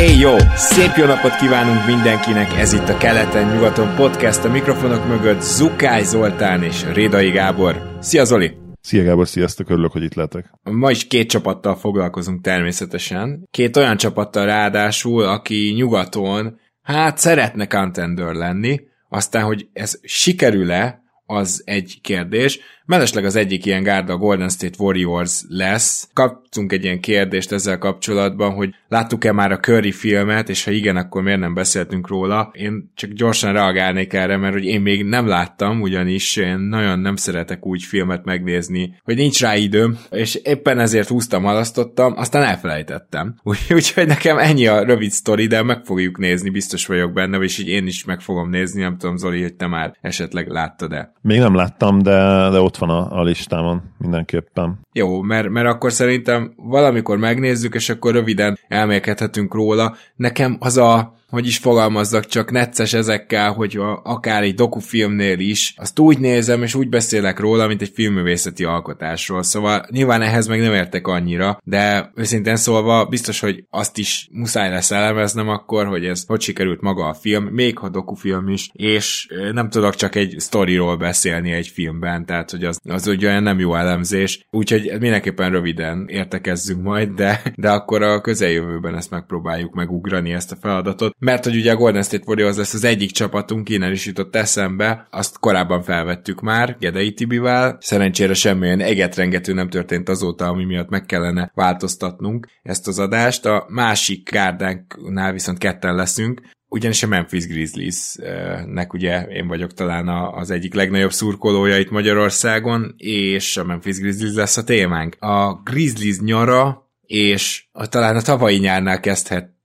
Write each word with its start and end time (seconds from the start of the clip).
Éj 0.00 0.18
jó! 0.18 0.36
Szép 0.54 0.94
jó 0.96 1.04
napot 1.06 1.36
kívánunk 1.36 1.86
mindenkinek! 1.86 2.52
Ez 2.52 2.72
itt 2.72 2.88
a 2.88 2.96
Keleten-nyugaton 2.96 3.94
podcast, 3.94 4.44
a 4.44 4.50
mikrofonok 4.50 5.08
mögött 5.08 5.40
Zukály 5.40 6.02
Zoltán 6.02 6.62
és 6.62 6.84
Rédai 6.92 7.30
Gábor. 7.30 7.96
Szia 7.98 8.24
Zoli! 8.24 8.56
Szia 8.80 9.02
Gábor, 9.02 9.28
sziasztok, 9.28 9.70
örülök, 9.70 9.92
hogy 9.92 10.02
itt 10.02 10.14
lehetek. 10.14 10.50
Ma 10.62 10.90
is 10.90 11.06
két 11.06 11.30
csapattal 11.30 11.76
foglalkozunk 11.76 12.40
természetesen. 12.40 13.48
Két 13.50 13.76
olyan 13.76 13.96
csapattal 13.96 14.46
ráadásul, 14.46 15.22
aki 15.22 15.72
nyugaton, 15.76 16.58
hát 16.82 17.18
szeretne 17.18 17.66
contender 17.66 18.34
lenni, 18.34 18.80
aztán, 19.08 19.44
hogy 19.44 19.68
ez 19.72 19.98
sikerül-e, 20.02 21.02
az 21.26 21.62
egy 21.64 21.98
kérdés. 22.02 22.60
Mellesleg 22.90 23.24
az 23.24 23.36
egyik 23.36 23.66
ilyen 23.66 23.82
gárda 23.82 24.12
a 24.12 24.16
Golden 24.16 24.48
State 24.48 24.76
Warriors 24.78 25.42
lesz. 25.48 26.08
Kaptunk 26.12 26.72
egy 26.72 26.84
ilyen 26.84 27.00
kérdést 27.00 27.52
ezzel 27.52 27.78
kapcsolatban, 27.78 28.52
hogy 28.52 28.74
láttuk-e 28.88 29.32
már 29.32 29.52
a 29.52 29.58
Curry 29.58 29.92
filmet, 29.92 30.48
és 30.48 30.64
ha 30.64 30.70
igen, 30.70 30.96
akkor 30.96 31.22
miért 31.22 31.40
nem 31.40 31.54
beszéltünk 31.54 32.08
róla. 32.08 32.50
Én 32.52 32.90
csak 32.94 33.10
gyorsan 33.10 33.52
reagálnék 33.52 34.12
erre, 34.12 34.36
mert 34.36 34.52
hogy 34.52 34.64
én 34.64 34.80
még 34.80 35.04
nem 35.04 35.26
láttam, 35.26 35.80
ugyanis 35.80 36.36
én 36.36 36.58
nagyon 36.58 36.98
nem 36.98 37.16
szeretek 37.16 37.66
úgy 37.66 37.82
filmet 37.82 38.24
megnézni, 38.24 38.94
hogy 39.04 39.16
nincs 39.16 39.40
rá 39.40 39.56
időm, 39.56 39.98
és 40.10 40.34
éppen 40.34 40.78
ezért 40.78 41.08
húztam, 41.08 41.42
halasztottam, 41.42 42.14
aztán 42.16 42.42
elfelejtettem. 42.42 43.34
Úgyhogy 43.42 44.06
nekem 44.06 44.38
ennyi 44.38 44.66
a 44.66 44.82
rövid 44.82 45.10
sztori, 45.10 45.46
de 45.46 45.62
meg 45.62 45.84
fogjuk 45.84 46.18
nézni, 46.18 46.50
biztos 46.50 46.86
vagyok 46.86 47.12
benne, 47.12 47.38
és 47.38 47.58
így 47.58 47.68
én 47.68 47.86
is 47.86 48.04
meg 48.04 48.20
fogom 48.20 48.50
nézni, 48.50 48.80
nem 48.82 48.98
tudom 48.98 49.16
Zoli, 49.16 49.42
hogy 49.42 49.54
te 49.54 49.66
már 49.66 49.96
esetleg 50.00 50.48
láttad-e. 50.48 51.12
Még 51.22 51.38
nem 51.38 51.54
láttam, 51.54 52.02
de, 52.02 52.48
de 52.50 52.60
ott 52.60 52.78
van 52.80 52.90
a, 52.90 53.18
a 53.18 53.22
listámon 53.22 53.82
mindenképpen. 53.98 54.78
Jó, 54.92 55.20
mert, 55.20 55.48
mert 55.48 55.66
akkor 55.68 55.92
szerintem 55.92 56.52
valamikor 56.56 57.18
megnézzük, 57.18 57.74
és 57.74 57.88
akkor 57.88 58.12
röviden 58.12 58.58
elmélkedhetünk 58.68 59.54
róla. 59.54 59.96
Nekem 60.16 60.56
az 60.60 60.76
a 60.76 61.18
hogy 61.30 61.46
is 61.46 61.58
fogalmazzak, 61.58 62.26
csak 62.26 62.50
necces 62.50 62.92
ezekkel, 62.92 63.52
hogy 63.52 63.76
a, 63.76 64.00
akár 64.04 64.42
egy 64.42 64.54
dokufilmnél 64.54 65.38
is, 65.38 65.74
azt 65.76 65.98
úgy 65.98 66.18
nézem, 66.18 66.62
és 66.62 66.74
úgy 66.74 66.88
beszélek 66.88 67.38
róla, 67.38 67.66
mint 67.66 67.82
egy 67.82 67.92
filmművészeti 67.94 68.64
alkotásról. 68.64 69.42
Szóval 69.42 69.86
nyilván 69.90 70.22
ehhez 70.22 70.46
meg 70.46 70.60
nem 70.60 70.74
értek 70.74 71.06
annyira, 71.06 71.60
de 71.64 72.12
őszintén 72.14 72.56
szólva 72.56 73.04
biztos, 73.04 73.40
hogy 73.40 73.64
azt 73.70 73.98
is 73.98 74.28
muszáj 74.32 74.70
lesz 74.70 74.90
elemeznem 74.90 75.48
akkor, 75.48 75.86
hogy 75.86 76.04
ez 76.04 76.24
hogy 76.26 76.40
sikerült 76.40 76.80
maga 76.80 77.06
a 77.06 77.14
film, 77.14 77.44
még 77.44 77.78
ha 77.78 77.88
dokufilm 77.88 78.48
is, 78.48 78.70
és 78.72 79.26
nem 79.52 79.68
tudok 79.68 79.94
csak 79.94 80.14
egy 80.14 80.34
sztoriról 80.38 80.96
beszélni 80.96 81.52
egy 81.52 81.68
filmben, 81.68 82.26
tehát 82.26 82.50
hogy 82.50 82.64
az, 82.64 82.78
az 82.84 83.06
ugye 83.06 83.40
nem 83.40 83.58
jó 83.58 83.74
elemzés, 83.74 84.46
úgyhogy 84.50 84.96
mindenképpen 85.00 85.50
röviden 85.50 86.06
értekezzünk 86.08 86.82
majd, 86.82 87.08
de, 87.08 87.42
de 87.54 87.70
akkor 87.70 88.02
a 88.02 88.20
közeljövőben 88.20 88.96
ezt 88.96 89.10
megpróbáljuk 89.10 89.74
megugrani 89.74 90.32
ezt 90.32 90.52
a 90.52 90.56
feladatot 90.60 91.14
mert 91.20 91.44
hogy 91.44 91.56
ugye 91.56 91.72
a 91.72 91.76
Golden 91.76 92.02
State 92.02 92.24
Warriors 92.26 92.56
lesz 92.56 92.74
az 92.74 92.84
egyik 92.84 93.10
csapatunk, 93.10 93.68
innen 93.68 93.92
is 93.92 94.06
jutott 94.06 94.36
eszembe, 94.36 95.06
azt 95.10 95.38
korábban 95.38 95.82
felvettük 95.82 96.40
már 96.40 96.76
Gedei 96.78 97.12
Tibivel, 97.12 97.76
szerencsére 97.80 98.34
semmilyen 98.34 98.80
egetrengető 98.80 99.52
nem 99.52 99.68
történt 99.68 100.08
azóta, 100.08 100.46
ami 100.46 100.64
miatt 100.64 100.88
meg 100.88 101.06
kellene 101.06 101.50
változtatnunk 101.54 102.46
ezt 102.62 102.88
az 102.88 102.98
adást. 102.98 103.46
A 103.46 103.66
másik 103.68 104.30
gárdánknál 104.30 105.32
viszont 105.32 105.58
ketten 105.58 105.94
leszünk, 105.94 106.40
ugyanis 106.68 107.02
a 107.02 107.06
Memphis 107.06 107.46
Grizzlies-nek 107.46 108.92
ugye 108.92 109.22
én 109.22 109.48
vagyok 109.48 109.72
talán 109.72 110.08
az 110.34 110.50
egyik 110.50 110.74
legnagyobb 110.74 111.12
szurkolója 111.12 111.78
itt 111.78 111.90
Magyarországon, 111.90 112.94
és 112.96 113.56
a 113.56 113.64
Memphis 113.64 113.98
Grizzlies 113.98 114.34
lesz 114.34 114.56
a 114.56 114.64
témánk. 114.64 115.16
A 115.18 115.54
Grizzlies 115.54 116.18
nyara 116.18 116.88
és 117.10 117.64
a, 117.72 117.88
talán 117.88 118.16
a 118.16 118.22
tavalyi 118.22 118.58
nyárnál 118.58 119.00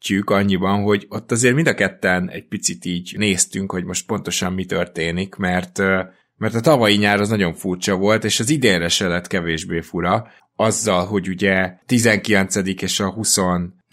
kezdhetjük 0.06 0.30
annyiban, 0.30 0.84
hogy 0.84 1.06
ott 1.10 1.32
azért 1.32 1.56
mind 1.56 1.68
a 1.68 1.74
ketten 1.74 2.30
egy 2.30 2.48
picit 2.48 2.86
így 2.86 3.14
néztünk, 3.18 3.72
hogy 3.72 3.84
most 3.84 4.06
pontosan 4.06 4.54
mi 4.54 4.66
történik, 4.66 5.36
mert 5.36 5.80
mert 6.38 6.56
a 6.56 6.60
tavalyi 6.60 6.98
nyár 6.98 7.20
az 7.20 7.30
nagyon 7.30 7.54
furcsa 7.54 7.96
volt, 7.96 8.24
és 8.24 8.40
az 8.40 8.50
idénre 8.50 8.88
se 8.88 9.08
lett 9.08 9.28
kevésbé 9.28 9.82
fura, 9.82 10.28
azzal, 10.56 11.06
hogy 11.06 11.28
ugye 11.30 11.74
19. 11.86 12.56
és 12.82 13.00
a 13.00 13.12
20 13.12 13.38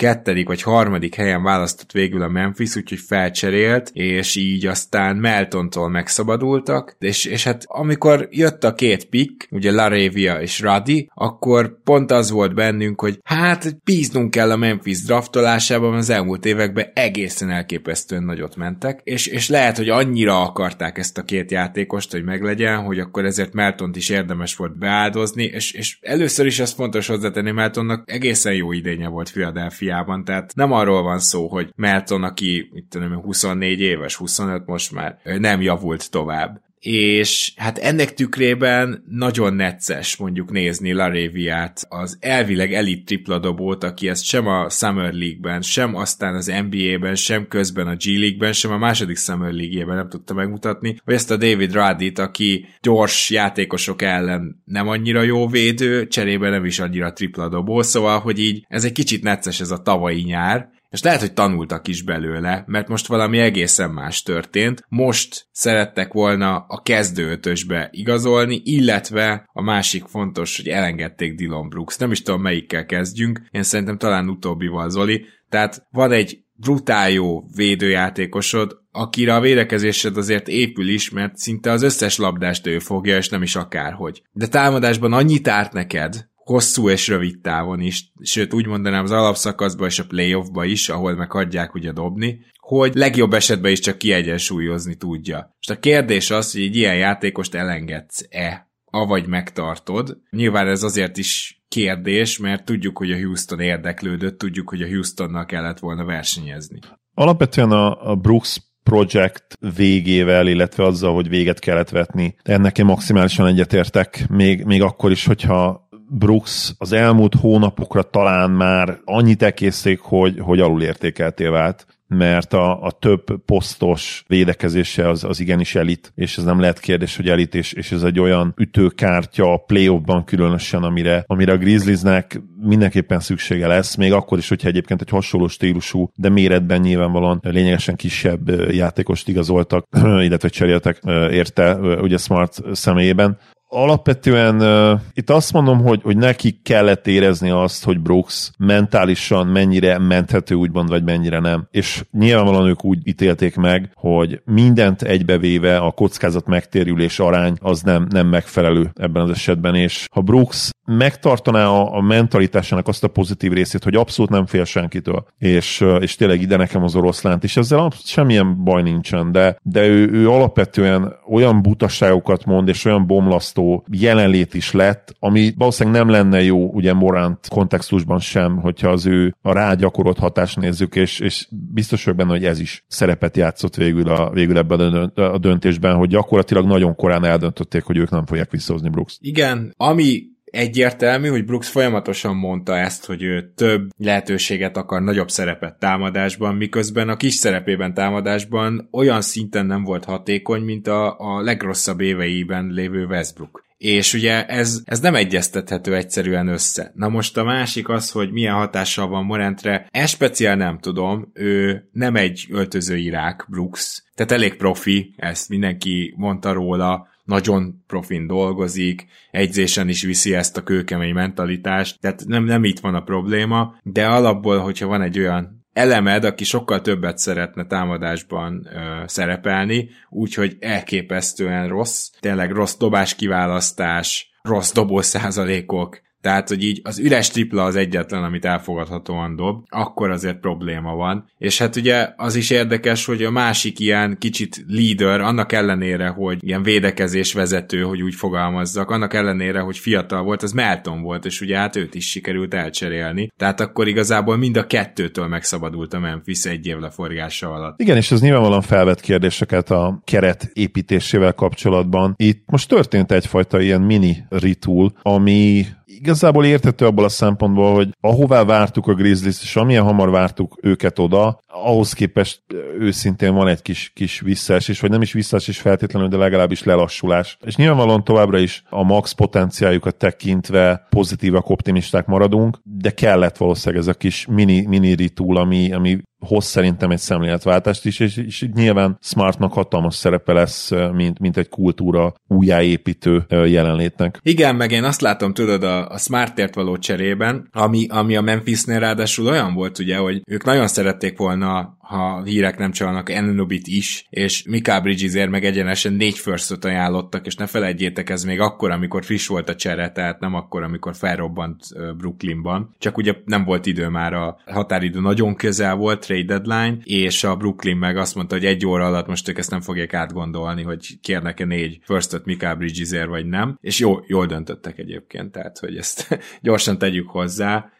kettedik 0.02 0.46
vagy 0.46 0.62
harmadik 0.62 1.14
helyen 1.14 1.42
választott 1.42 1.92
végül 1.92 2.22
a 2.22 2.28
Memphis, 2.28 2.76
úgyhogy 2.76 2.98
felcserélt, 2.98 3.90
és 3.92 4.36
így 4.36 4.66
aztán 4.66 5.16
Meltontól 5.16 5.88
megszabadultak, 5.88 6.96
és, 6.98 7.24
és 7.24 7.44
hát 7.44 7.64
amikor 7.66 8.28
jött 8.30 8.64
a 8.64 8.74
két 8.74 9.04
pick, 9.04 9.48
ugye 9.50 9.72
Laravia 9.72 10.40
és 10.40 10.60
Radi, 10.60 11.10
akkor 11.14 11.82
pont 11.84 12.10
az 12.10 12.30
volt 12.30 12.54
bennünk, 12.54 13.00
hogy 13.00 13.18
hát 13.24 13.76
bíznunk 13.84 14.30
kell 14.30 14.50
a 14.50 14.56
Memphis 14.56 15.02
draftolásában, 15.02 15.94
az 15.94 16.10
elmúlt 16.10 16.44
években 16.44 16.90
egészen 16.94 17.50
elképesztően 17.50 18.22
nagyot 18.22 18.56
mentek, 18.56 19.00
és, 19.04 19.26
és 19.26 19.48
lehet, 19.48 19.76
hogy 19.76 19.88
annyira 19.88 20.42
akarták 20.42 20.98
ezt 20.98 21.18
a 21.18 21.22
két 21.22 21.50
játékost, 21.50 22.12
hogy 22.12 22.24
meglegyen, 22.24 22.78
hogy 22.78 22.98
akkor 22.98 23.24
ezért 23.24 23.52
Meltont 23.52 23.96
is 23.96 24.08
érdemes 24.08 24.56
volt 24.56 24.78
beáldozni, 24.78 25.44
és, 25.44 25.72
és 25.72 25.98
először 26.00 26.46
is 26.46 26.60
az 26.60 26.72
fontos 26.72 27.06
hozzátenni, 27.06 27.50
Meltonnak 27.50 28.10
egészen 28.10 28.54
jó 28.54 28.72
idénye 28.72 29.08
volt 29.08 29.30
Philadelphia 29.30 29.90
Angliában, 29.92 30.24
tehát 30.24 30.54
nem 30.54 30.72
arról 30.72 31.02
van 31.02 31.18
szó, 31.18 31.48
hogy 31.48 31.72
Melton, 31.76 32.22
aki 32.22 32.70
mit 32.72 32.84
tudom, 32.88 33.22
24 33.22 33.80
éves, 33.80 34.16
25 34.16 34.66
most 34.66 34.92
már 34.92 35.18
nem 35.38 35.60
javult 35.60 36.10
tovább 36.10 36.60
és 36.82 37.52
hát 37.56 37.78
ennek 37.78 38.14
tükrében 38.14 39.04
nagyon 39.08 39.54
necces 39.54 40.16
mondjuk 40.16 40.50
nézni 40.50 40.92
Laréviát, 40.92 41.86
az 41.88 42.16
elvileg 42.20 42.72
elit 42.72 43.04
tripla 43.04 43.38
dobót, 43.38 43.84
aki 43.84 44.08
ezt 44.08 44.24
sem 44.24 44.46
a 44.46 44.68
Summer 44.68 45.12
League-ben, 45.12 45.60
sem 45.60 45.94
aztán 45.94 46.34
az 46.34 46.52
NBA-ben, 46.68 47.14
sem 47.14 47.48
közben 47.48 47.86
a 47.86 47.94
G 47.94 48.04
League-ben, 48.04 48.52
sem 48.52 48.72
a 48.72 48.78
második 48.78 49.16
Summer 49.16 49.52
League-ben 49.52 49.96
nem 49.96 50.08
tudta 50.08 50.34
megmutatni, 50.34 50.96
vagy 51.04 51.14
ezt 51.14 51.30
a 51.30 51.36
David 51.36 51.72
Radit, 51.72 52.18
aki 52.18 52.66
gyors 52.80 53.30
játékosok 53.30 54.02
ellen 54.02 54.62
nem 54.64 54.88
annyira 54.88 55.22
jó 55.22 55.48
védő, 55.48 56.06
cserébe 56.06 56.48
nem 56.48 56.64
is 56.64 56.78
annyira 56.78 57.12
tripla 57.12 57.48
dobó, 57.48 57.82
szóval, 57.82 58.18
hogy 58.18 58.38
így 58.38 58.64
ez 58.68 58.84
egy 58.84 58.92
kicsit 58.92 59.22
necces 59.22 59.60
ez 59.60 59.70
a 59.70 59.82
tavalyi 59.82 60.22
nyár, 60.22 60.70
és 60.92 61.02
lehet, 61.02 61.20
hogy 61.20 61.32
tanultak 61.32 61.88
is 61.88 62.02
belőle, 62.02 62.64
mert 62.66 62.88
most 62.88 63.06
valami 63.06 63.38
egészen 63.38 63.90
más 63.90 64.22
történt. 64.22 64.84
Most 64.88 65.46
szerettek 65.50 66.12
volna 66.12 66.56
a 66.68 66.82
kezdőötösbe 66.82 67.88
igazolni, 67.92 68.60
illetve 68.64 69.48
a 69.52 69.62
másik 69.62 70.04
fontos, 70.04 70.56
hogy 70.56 70.68
elengedték 70.68 71.34
Dylan 71.34 71.68
Brooks. 71.68 71.96
Nem 71.96 72.10
is 72.10 72.22
tudom, 72.22 72.40
melyikkel 72.42 72.86
kezdjünk. 72.86 73.42
Én 73.50 73.62
szerintem 73.62 73.98
talán 73.98 74.28
utóbbival, 74.28 74.90
Zoli. 74.90 75.24
Tehát 75.48 75.86
van 75.90 76.12
egy 76.12 76.42
brutál 76.52 77.10
jó 77.10 77.42
védőjátékosod, 77.56 78.78
akire 78.90 79.34
a 79.34 79.40
védekezésed 79.40 80.16
azért 80.16 80.48
épül 80.48 80.88
is, 80.88 81.10
mert 81.10 81.36
szinte 81.36 81.70
az 81.70 81.82
összes 81.82 82.18
labdást 82.18 82.66
ő 82.66 82.78
fogja, 82.78 83.16
és 83.16 83.28
nem 83.28 83.42
is 83.42 83.56
akárhogy. 83.56 84.22
De 84.32 84.46
támadásban 84.46 85.12
annyit 85.12 85.48
árt 85.48 85.72
neked, 85.72 86.30
hosszú 86.44 86.90
és 86.90 87.08
rövid 87.08 87.40
távon 87.40 87.80
is, 87.80 88.12
sőt 88.22 88.52
úgy 88.52 88.66
mondanám 88.66 89.04
az 89.04 89.10
alapszakaszban 89.10 89.88
és 89.88 89.98
a 89.98 90.06
playoffba 90.06 90.64
is, 90.64 90.88
ahol 90.88 91.14
meg 91.14 91.30
hagyják 91.30 91.74
ugye 91.74 91.92
dobni, 91.92 92.40
hogy 92.58 92.94
legjobb 92.94 93.32
esetben 93.32 93.70
is 93.70 93.78
csak 93.78 93.98
kiegyensúlyozni 93.98 94.94
tudja. 94.94 95.36
Most 95.36 95.70
a 95.70 95.78
kérdés 95.80 96.30
az, 96.30 96.52
hogy 96.52 96.60
egy 96.60 96.76
ilyen 96.76 96.96
játékost 96.96 97.54
elengedsz-e, 97.54 98.70
avagy 98.84 99.26
megtartod. 99.26 100.18
Nyilván 100.30 100.68
ez 100.68 100.82
azért 100.82 101.16
is 101.18 101.62
kérdés, 101.68 102.38
mert 102.38 102.64
tudjuk, 102.64 102.98
hogy 102.98 103.10
a 103.10 103.16
Houston 103.16 103.60
érdeklődött, 103.60 104.38
tudjuk, 104.38 104.68
hogy 104.68 104.82
a 104.82 104.88
Houstonnal 104.88 105.44
kellett 105.44 105.78
volna 105.78 106.04
versenyezni. 106.04 106.78
Alapvetően 107.14 107.70
a, 107.70 108.10
a 108.10 108.14
Brooks 108.14 108.60
projekt 108.82 109.58
végével, 109.76 110.46
illetve 110.46 110.84
azzal, 110.84 111.14
hogy 111.14 111.28
véget 111.28 111.58
kellett 111.58 111.88
vetni. 111.88 112.36
Ennek 112.42 112.78
én 112.78 112.84
maximálisan 112.84 113.46
egyetértek, 113.46 114.28
még, 114.28 114.64
még 114.64 114.82
akkor 114.82 115.10
is, 115.10 115.26
hogyha 115.26 115.88
Brooks 116.18 116.74
az 116.78 116.92
elmúlt 116.92 117.34
hónapokra 117.34 118.02
talán 118.02 118.50
már 118.50 119.00
annyit 119.04 119.42
ekészték, 119.42 120.00
hogy, 120.00 120.38
hogy 120.38 120.60
alulértékelté 120.60 121.46
vált 121.46 121.86
mert 122.16 122.52
a, 122.52 122.82
a 122.82 122.90
több 122.90 123.24
posztos 123.46 124.24
védekezése 124.26 125.08
az, 125.08 125.24
az 125.24 125.40
igenis 125.40 125.74
elit, 125.74 126.12
és 126.14 126.38
ez 126.38 126.44
nem 126.44 126.60
lehet 126.60 126.80
kérdés, 126.80 127.16
hogy 127.16 127.28
elit, 127.28 127.54
és, 127.54 127.72
és 127.72 127.92
ez 127.92 128.02
egy 128.02 128.20
olyan 128.20 128.54
ütőkártya 128.56 129.52
a 129.52 129.56
playoffban 129.56 130.24
különösen, 130.24 130.82
amire, 130.82 131.24
amire 131.26 131.52
a 131.52 131.56
Grizzliesnek 131.56 132.40
mindenképpen 132.60 133.20
szüksége 133.20 133.66
lesz, 133.66 133.94
még 133.94 134.12
akkor 134.12 134.38
is, 134.38 134.48
hogyha 134.48 134.68
egyébként 134.68 135.00
egy 135.00 135.08
hasonló 135.08 135.48
stílusú, 135.48 136.10
de 136.14 136.28
méretben 136.28 136.80
nyilvánvalóan 136.80 137.40
lényegesen 137.42 137.96
kisebb 137.96 138.70
játékost 138.70 139.28
igazoltak, 139.28 139.86
illetve 140.26 140.48
cseréltek 140.48 140.98
érte 141.30 141.74
ugye 141.76 142.16
Smart 142.16 142.60
személyében 142.72 143.38
alapvetően 143.72 144.62
uh, 144.62 145.00
itt 145.14 145.30
azt 145.30 145.52
mondom, 145.52 145.78
hogy, 145.78 146.00
hogy 146.02 146.16
neki 146.16 146.60
kellett 146.62 147.06
érezni 147.06 147.50
azt, 147.50 147.84
hogy 147.84 148.00
Brooks 148.00 148.50
mentálisan 148.58 149.46
mennyire 149.46 149.98
menthető 149.98 150.54
úgymond, 150.54 150.88
vagy 150.88 151.04
mennyire 151.04 151.38
nem. 151.38 151.66
És 151.70 152.04
nyilvánvalóan 152.12 152.68
ők 152.68 152.84
úgy 152.84 152.98
ítélték 153.04 153.56
meg, 153.56 153.90
hogy 153.94 154.40
mindent 154.44 155.02
egybevéve 155.02 155.76
a 155.76 155.90
kockázat 155.90 156.46
megtérülés 156.46 157.18
arány 157.18 157.56
az 157.60 157.82
nem, 157.82 158.06
nem 158.10 158.26
megfelelő 158.26 158.90
ebben 158.94 159.22
az 159.22 159.30
esetben, 159.30 159.74
és 159.74 160.06
ha 160.12 160.20
Brooks 160.20 160.70
megtartaná 160.84 161.66
a, 161.66 161.94
a 161.94 162.00
mentalitásának 162.00 162.88
azt 162.88 163.04
a 163.04 163.08
pozitív 163.08 163.52
részét, 163.52 163.84
hogy 163.84 163.94
abszolút 163.94 164.30
nem 164.30 164.46
fél 164.46 164.64
senkitől, 164.64 165.26
és, 165.38 165.84
és 166.00 166.16
tényleg 166.16 166.40
ide 166.40 166.56
nekem 166.56 166.82
az 166.82 166.94
oroszlánt, 166.94 167.44
és 167.44 167.56
ezzel 167.56 167.90
semmilyen 168.04 168.64
baj 168.64 168.82
nincsen, 168.82 169.32
de, 169.32 169.56
de 169.62 169.86
ő, 169.86 170.10
ő 170.10 170.30
alapvetően 170.30 171.12
olyan 171.28 171.62
butaságokat 171.62 172.44
mond, 172.44 172.68
és 172.68 172.84
olyan 172.84 173.06
bomlasztó 173.06 173.61
jelenlét 173.90 174.54
is 174.54 174.72
lett, 174.72 175.14
ami 175.18 175.52
valószínűleg 175.56 176.00
nem 176.00 176.10
lenne 176.10 176.42
jó 176.42 176.70
ugye 176.70 176.92
Morant 176.92 177.48
kontextusban 177.48 178.18
sem, 178.18 178.56
hogyha 178.56 178.88
az 178.88 179.06
ő 179.06 179.34
a 179.42 179.52
rá 179.52 179.74
gyakorolt 179.74 180.18
hatást 180.18 180.60
nézzük, 180.60 180.94
és, 180.94 181.20
és 181.20 181.48
biztos 181.72 182.04
vagyok 182.04 182.18
benne, 182.18 182.30
hogy 182.30 182.44
ez 182.44 182.60
is 182.60 182.84
szerepet 182.88 183.36
játszott 183.36 183.74
végül, 183.74 184.08
a, 184.08 184.30
végül 184.30 184.58
ebben 184.58 185.10
a 185.14 185.38
döntésben, 185.38 185.96
hogy 185.96 186.08
gyakorlatilag 186.08 186.66
nagyon 186.66 186.94
korán 186.94 187.24
eldöntötték, 187.24 187.82
hogy 187.82 187.96
ők 187.96 188.10
nem 188.10 188.26
fogják 188.26 188.50
visszahozni 188.50 188.88
Brooks. 188.88 189.16
Igen, 189.20 189.74
ami 189.76 190.31
egyértelmű, 190.52 191.28
hogy 191.28 191.44
Brooks 191.44 191.68
folyamatosan 191.68 192.36
mondta 192.36 192.76
ezt, 192.76 193.06
hogy 193.06 193.22
ő 193.22 193.52
több 193.54 193.90
lehetőséget 193.96 194.76
akar, 194.76 195.02
nagyobb 195.02 195.30
szerepet 195.30 195.78
támadásban, 195.78 196.54
miközben 196.54 197.08
a 197.08 197.16
kis 197.16 197.34
szerepében 197.34 197.94
támadásban 197.94 198.88
olyan 198.92 199.20
szinten 199.20 199.66
nem 199.66 199.82
volt 199.82 200.04
hatékony, 200.04 200.62
mint 200.62 200.86
a, 200.86 201.18
a 201.18 201.40
legrosszabb 201.40 202.00
éveiben 202.00 202.66
lévő 202.66 203.06
Westbrook. 203.06 203.64
És 203.78 204.14
ugye 204.14 204.46
ez, 204.46 204.82
ez 204.84 205.00
nem 205.00 205.14
egyeztethető 205.14 205.94
egyszerűen 205.94 206.48
össze. 206.48 206.92
Na 206.94 207.08
most 207.08 207.36
a 207.36 207.44
másik 207.44 207.88
az, 207.88 208.10
hogy 208.10 208.32
milyen 208.32 208.54
hatással 208.54 209.08
van 209.08 209.24
Morentre, 209.24 209.86
ez 209.90 210.10
speciál 210.10 210.56
nem 210.56 210.78
tudom, 210.78 211.30
ő 211.34 211.84
nem 211.92 212.16
egy 212.16 212.46
öltöző 212.50 212.96
irák, 212.96 213.46
Brooks, 213.48 214.02
tehát 214.14 214.32
elég 214.32 214.56
profi, 214.56 215.14
ezt 215.16 215.48
mindenki 215.48 216.14
mondta 216.16 216.52
róla, 216.52 217.08
nagyon 217.24 217.82
profin 217.86 218.26
dolgozik, 218.26 219.06
egyzésen 219.30 219.88
is 219.88 220.02
viszi 220.02 220.34
ezt 220.34 220.56
a 220.56 220.62
kőkemény 220.62 221.14
mentalitást, 221.14 222.00
tehát 222.00 222.24
nem, 222.26 222.44
nem 222.44 222.64
itt 222.64 222.80
van 222.80 222.94
a 222.94 223.02
probléma, 223.02 223.74
de 223.82 224.06
alapból, 224.06 224.58
hogyha 224.58 224.86
van 224.86 225.02
egy 225.02 225.18
olyan 225.18 225.64
elemed, 225.72 226.24
aki 226.24 226.44
sokkal 226.44 226.80
többet 226.80 227.18
szeretne 227.18 227.66
támadásban 227.66 228.68
ö, 228.72 229.02
szerepelni, 229.06 229.88
úgyhogy 230.08 230.56
elképesztően 230.60 231.68
rossz, 231.68 232.10
tényleg 232.20 232.50
rossz 232.50 232.76
dobás 232.76 233.14
kiválasztás, 233.14 234.30
rossz 234.42 234.72
dobó 234.72 235.00
százalékok, 235.00 236.00
tehát, 236.22 236.48
hogy 236.48 236.64
így 236.64 236.80
az 236.84 236.98
üres 236.98 237.30
tripla 237.30 237.64
az 237.64 237.76
egyetlen, 237.76 238.24
amit 238.24 238.44
elfogadhatóan 238.44 239.36
dob, 239.36 239.64
akkor 239.68 240.10
azért 240.10 240.40
probléma 240.40 240.94
van. 240.94 241.24
És 241.38 241.58
hát 241.58 241.76
ugye 241.76 242.08
az 242.16 242.34
is 242.34 242.50
érdekes, 242.50 243.04
hogy 243.04 243.22
a 243.22 243.30
másik 243.30 243.80
ilyen 243.80 244.16
kicsit 244.18 244.64
leader, 244.68 245.20
annak 245.20 245.52
ellenére, 245.52 246.08
hogy 246.08 246.38
ilyen 246.40 246.62
védekezés 246.62 247.32
vezető, 247.32 247.82
hogy 247.82 248.02
úgy 248.02 248.14
fogalmazzak, 248.14 248.90
annak 248.90 249.14
ellenére, 249.14 249.60
hogy 249.60 249.78
fiatal 249.78 250.22
volt, 250.22 250.42
az 250.42 250.52
Melton 250.52 251.02
volt, 251.02 251.24
és 251.24 251.40
ugye 251.40 251.56
hát 251.56 251.76
őt 251.76 251.94
is 251.94 252.10
sikerült 252.10 252.54
elcserélni. 252.54 253.30
Tehát 253.36 253.60
akkor 253.60 253.88
igazából 253.88 254.36
mind 254.36 254.56
a 254.56 254.66
kettőtől 254.66 255.26
megszabadult 255.26 255.94
a 255.94 255.98
Memphis 255.98 256.44
egy 256.44 256.66
év 256.66 256.76
leforgása 256.76 257.52
alatt. 257.52 257.80
Igen, 257.80 257.96
és 257.96 258.10
ez 258.10 258.20
nyilvánvalóan 258.20 258.62
felvett 258.62 259.00
kérdéseket 259.00 259.70
a 259.70 260.00
keret 260.04 260.50
építésével 260.52 261.32
kapcsolatban. 261.32 262.14
Itt 262.16 262.42
most 262.46 262.68
történt 262.68 263.12
egyfajta 263.12 263.60
ilyen 263.60 263.80
mini 263.80 264.24
ritual, 264.28 264.92
ami 265.02 265.64
igazából 266.02 266.44
értető 266.44 266.86
abból 266.86 267.04
a 267.04 267.08
szempontból, 267.08 267.74
hogy 267.74 267.88
ahová 268.00 268.44
vártuk 268.44 268.86
a 268.86 268.94
Grizzlies, 268.94 269.42
és 269.42 269.56
amilyen 269.56 269.84
hamar 269.84 270.10
vártuk 270.10 270.58
őket 270.62 270.98
oda, 270.98 271.38
ahhoz 271.46 271.92
képest 271.92 272.42
őszintén 272.78 273.34
van 273.34 273.48
egy 273.48 273.62
kis, 273.62 273.90
kis 273.94 274.20
visszaesés, 274.20 274.80
vagy 274.80 274.90
nem 274.90 275.02
is 275.02 275.12
visszaesés 275.12 275.60
feltétlenül, 275.60 276.08
de 276.08 276.16
legalábbis 276.16 276.62
lelassulás. 276.62 277.36
És 277.44 277.56
nyilvánvalóan 277.56 278.04
továbbra 278.04 278.38
is 278.38 278.62
a 278.68 278.82
max 278.82 279.12
potenciáljukat 279.12 279.96
tekintve 279.96 280.86
pozitívak, 280.90 281.50
optimisták 281.50 282.06
maradunk, 282.06 282.58
de 282.62 282.90
kellett 282.90 283.36
valószínűleg 283.36 283.82
ez 283.82 283.88
a 283.88 283.94
kis 283.94 284.26
mini, 284.26 284.66
mini 284.66 284.94
ritual, 284.94 285.36
ami, 285.36 285.72
ami 285.72 285.98
hoz 286.26 286.44
szerintem 286.44 286.90
egy 286.90 286.98
szemléletváltást 286.98 287.86
is, 287.86 288.00
és, 288.00 288.16
és 288.16 288.48
nyilván 288.54 288.98
Smartnak 289.00 289.52
hatalmas 289.52 289.94
szerepe 289.94 290.32
lesz, 290.32 290.70
mint, 290.92 291.18
mint 291.18 291.36
egy 291.36 291.48
kultúra 291.48 292.14
újjáépítő 292.28 293.26
jelenlétnek. 293.28 294.18
Igen, 294.22 294.56
meg 294.56 294.70
én 294.70 294.84
azt 294.84 295.00
látom, 295.00 295.34
tudod, 295.34 295.62
a, 295.62 295.88
a 295.88 295.98
Smartért 295.98 296.54
való 296.54 296.76
cserében, 296.76 297.48
ami, 297.52 297.86
ami 297.88 298.16
a 298.16 298.20
Memphisnél 298.20 298.78
ráadásul 298.78 299.26
olyan 299.26 299.54
volt, 299.54 299.78
ugye, 299.78 299.96
hogy 299.96 300.22
ők 300.26 300.44
nagyon 300.44 300.68
szerették 300.68 301.18
volna 301.18 301.76
ha 301.92 302.22
hírek 302.22 302.58
nem 302.58 302.70
csalnak, 302.70 303.10
Enobit 303.10 303.66
is, 303.66 304.06
és 304.10 304.42
Mika 304.42 304.80
Bridgesért 304.80 305.30
meg 305.30 305.44
egyenesen 305.44 305.92
négy 305.92 306.18
firstot 306.18 306.64
ajánlottak, 306.64 307.26
és 307.26 307.34
ne 307.34 307.46
felejtjétek, 307.46 308.10
ez 308.10 308.24
még 308.24 308.40
akkor, 308.40 308.70
amikor 308.70 309.04
friss 309.04 309.26
volt 309.26 309.48
a 309.48 309.54
csere, 309.54 309.90
tehát 309.90 310.20
nem 310.20 310.34
akkor, 310.34 310.62
amikor 310.62 310.94
felrobbant 310.96 311.64
Brooklynban. 311.96 312.74
Csak 312.78 312.96
ugye 312.96 313.14
nem 313.24 313.44
volt 313.44 313.66
idő 313.66 313.88
már, 313.88 314.12
a 314.12 314.38
határidő 314.46 315.00
nagyon 315.00 315.34
közel 315.34 315.74
volt, 315.74 316.00
trade 316.00 316.38
deadline, 316.38 316.76
és 316.84 317.24
a 317.24 317.36
Brooklyn 317.36 317.76
meg 317.76 317.96
azt 317.96 318.14
mondta, 318.14 318.34
hogy 318.34 318.44
egy 318.44 318.66
óra 318.66 318.86
alatt 318.86 319.06
most 319.06 319.28
ők 319.28 319.38
ezt 319.38 319.50
nem 319.50 319.60
fogják 319.60 319.94
átgondolni, 319.94 320.62
hogy 320.62 321.00
kérnek-e 321.00 321.44
négy 321.44 321.78
firstot 321.82 322.24
Mika 322.24 322.54
Bridgesért, 322.54 323.08
vagy 323.08 323.26
nem. 323.26 323.58
És 323.60 323.78
jó, 323.78 323.98
jól 324.06 324.26
döntöttek 324.26 324.78
egyébként, 324.78 325.32
tehát 325.32 325.58
hogy 325.58 325.76
ezt 325.76 326.18
gyorsan 326.42 326.78
tegyük 326.78 327.08
hozzá 327.08 327.70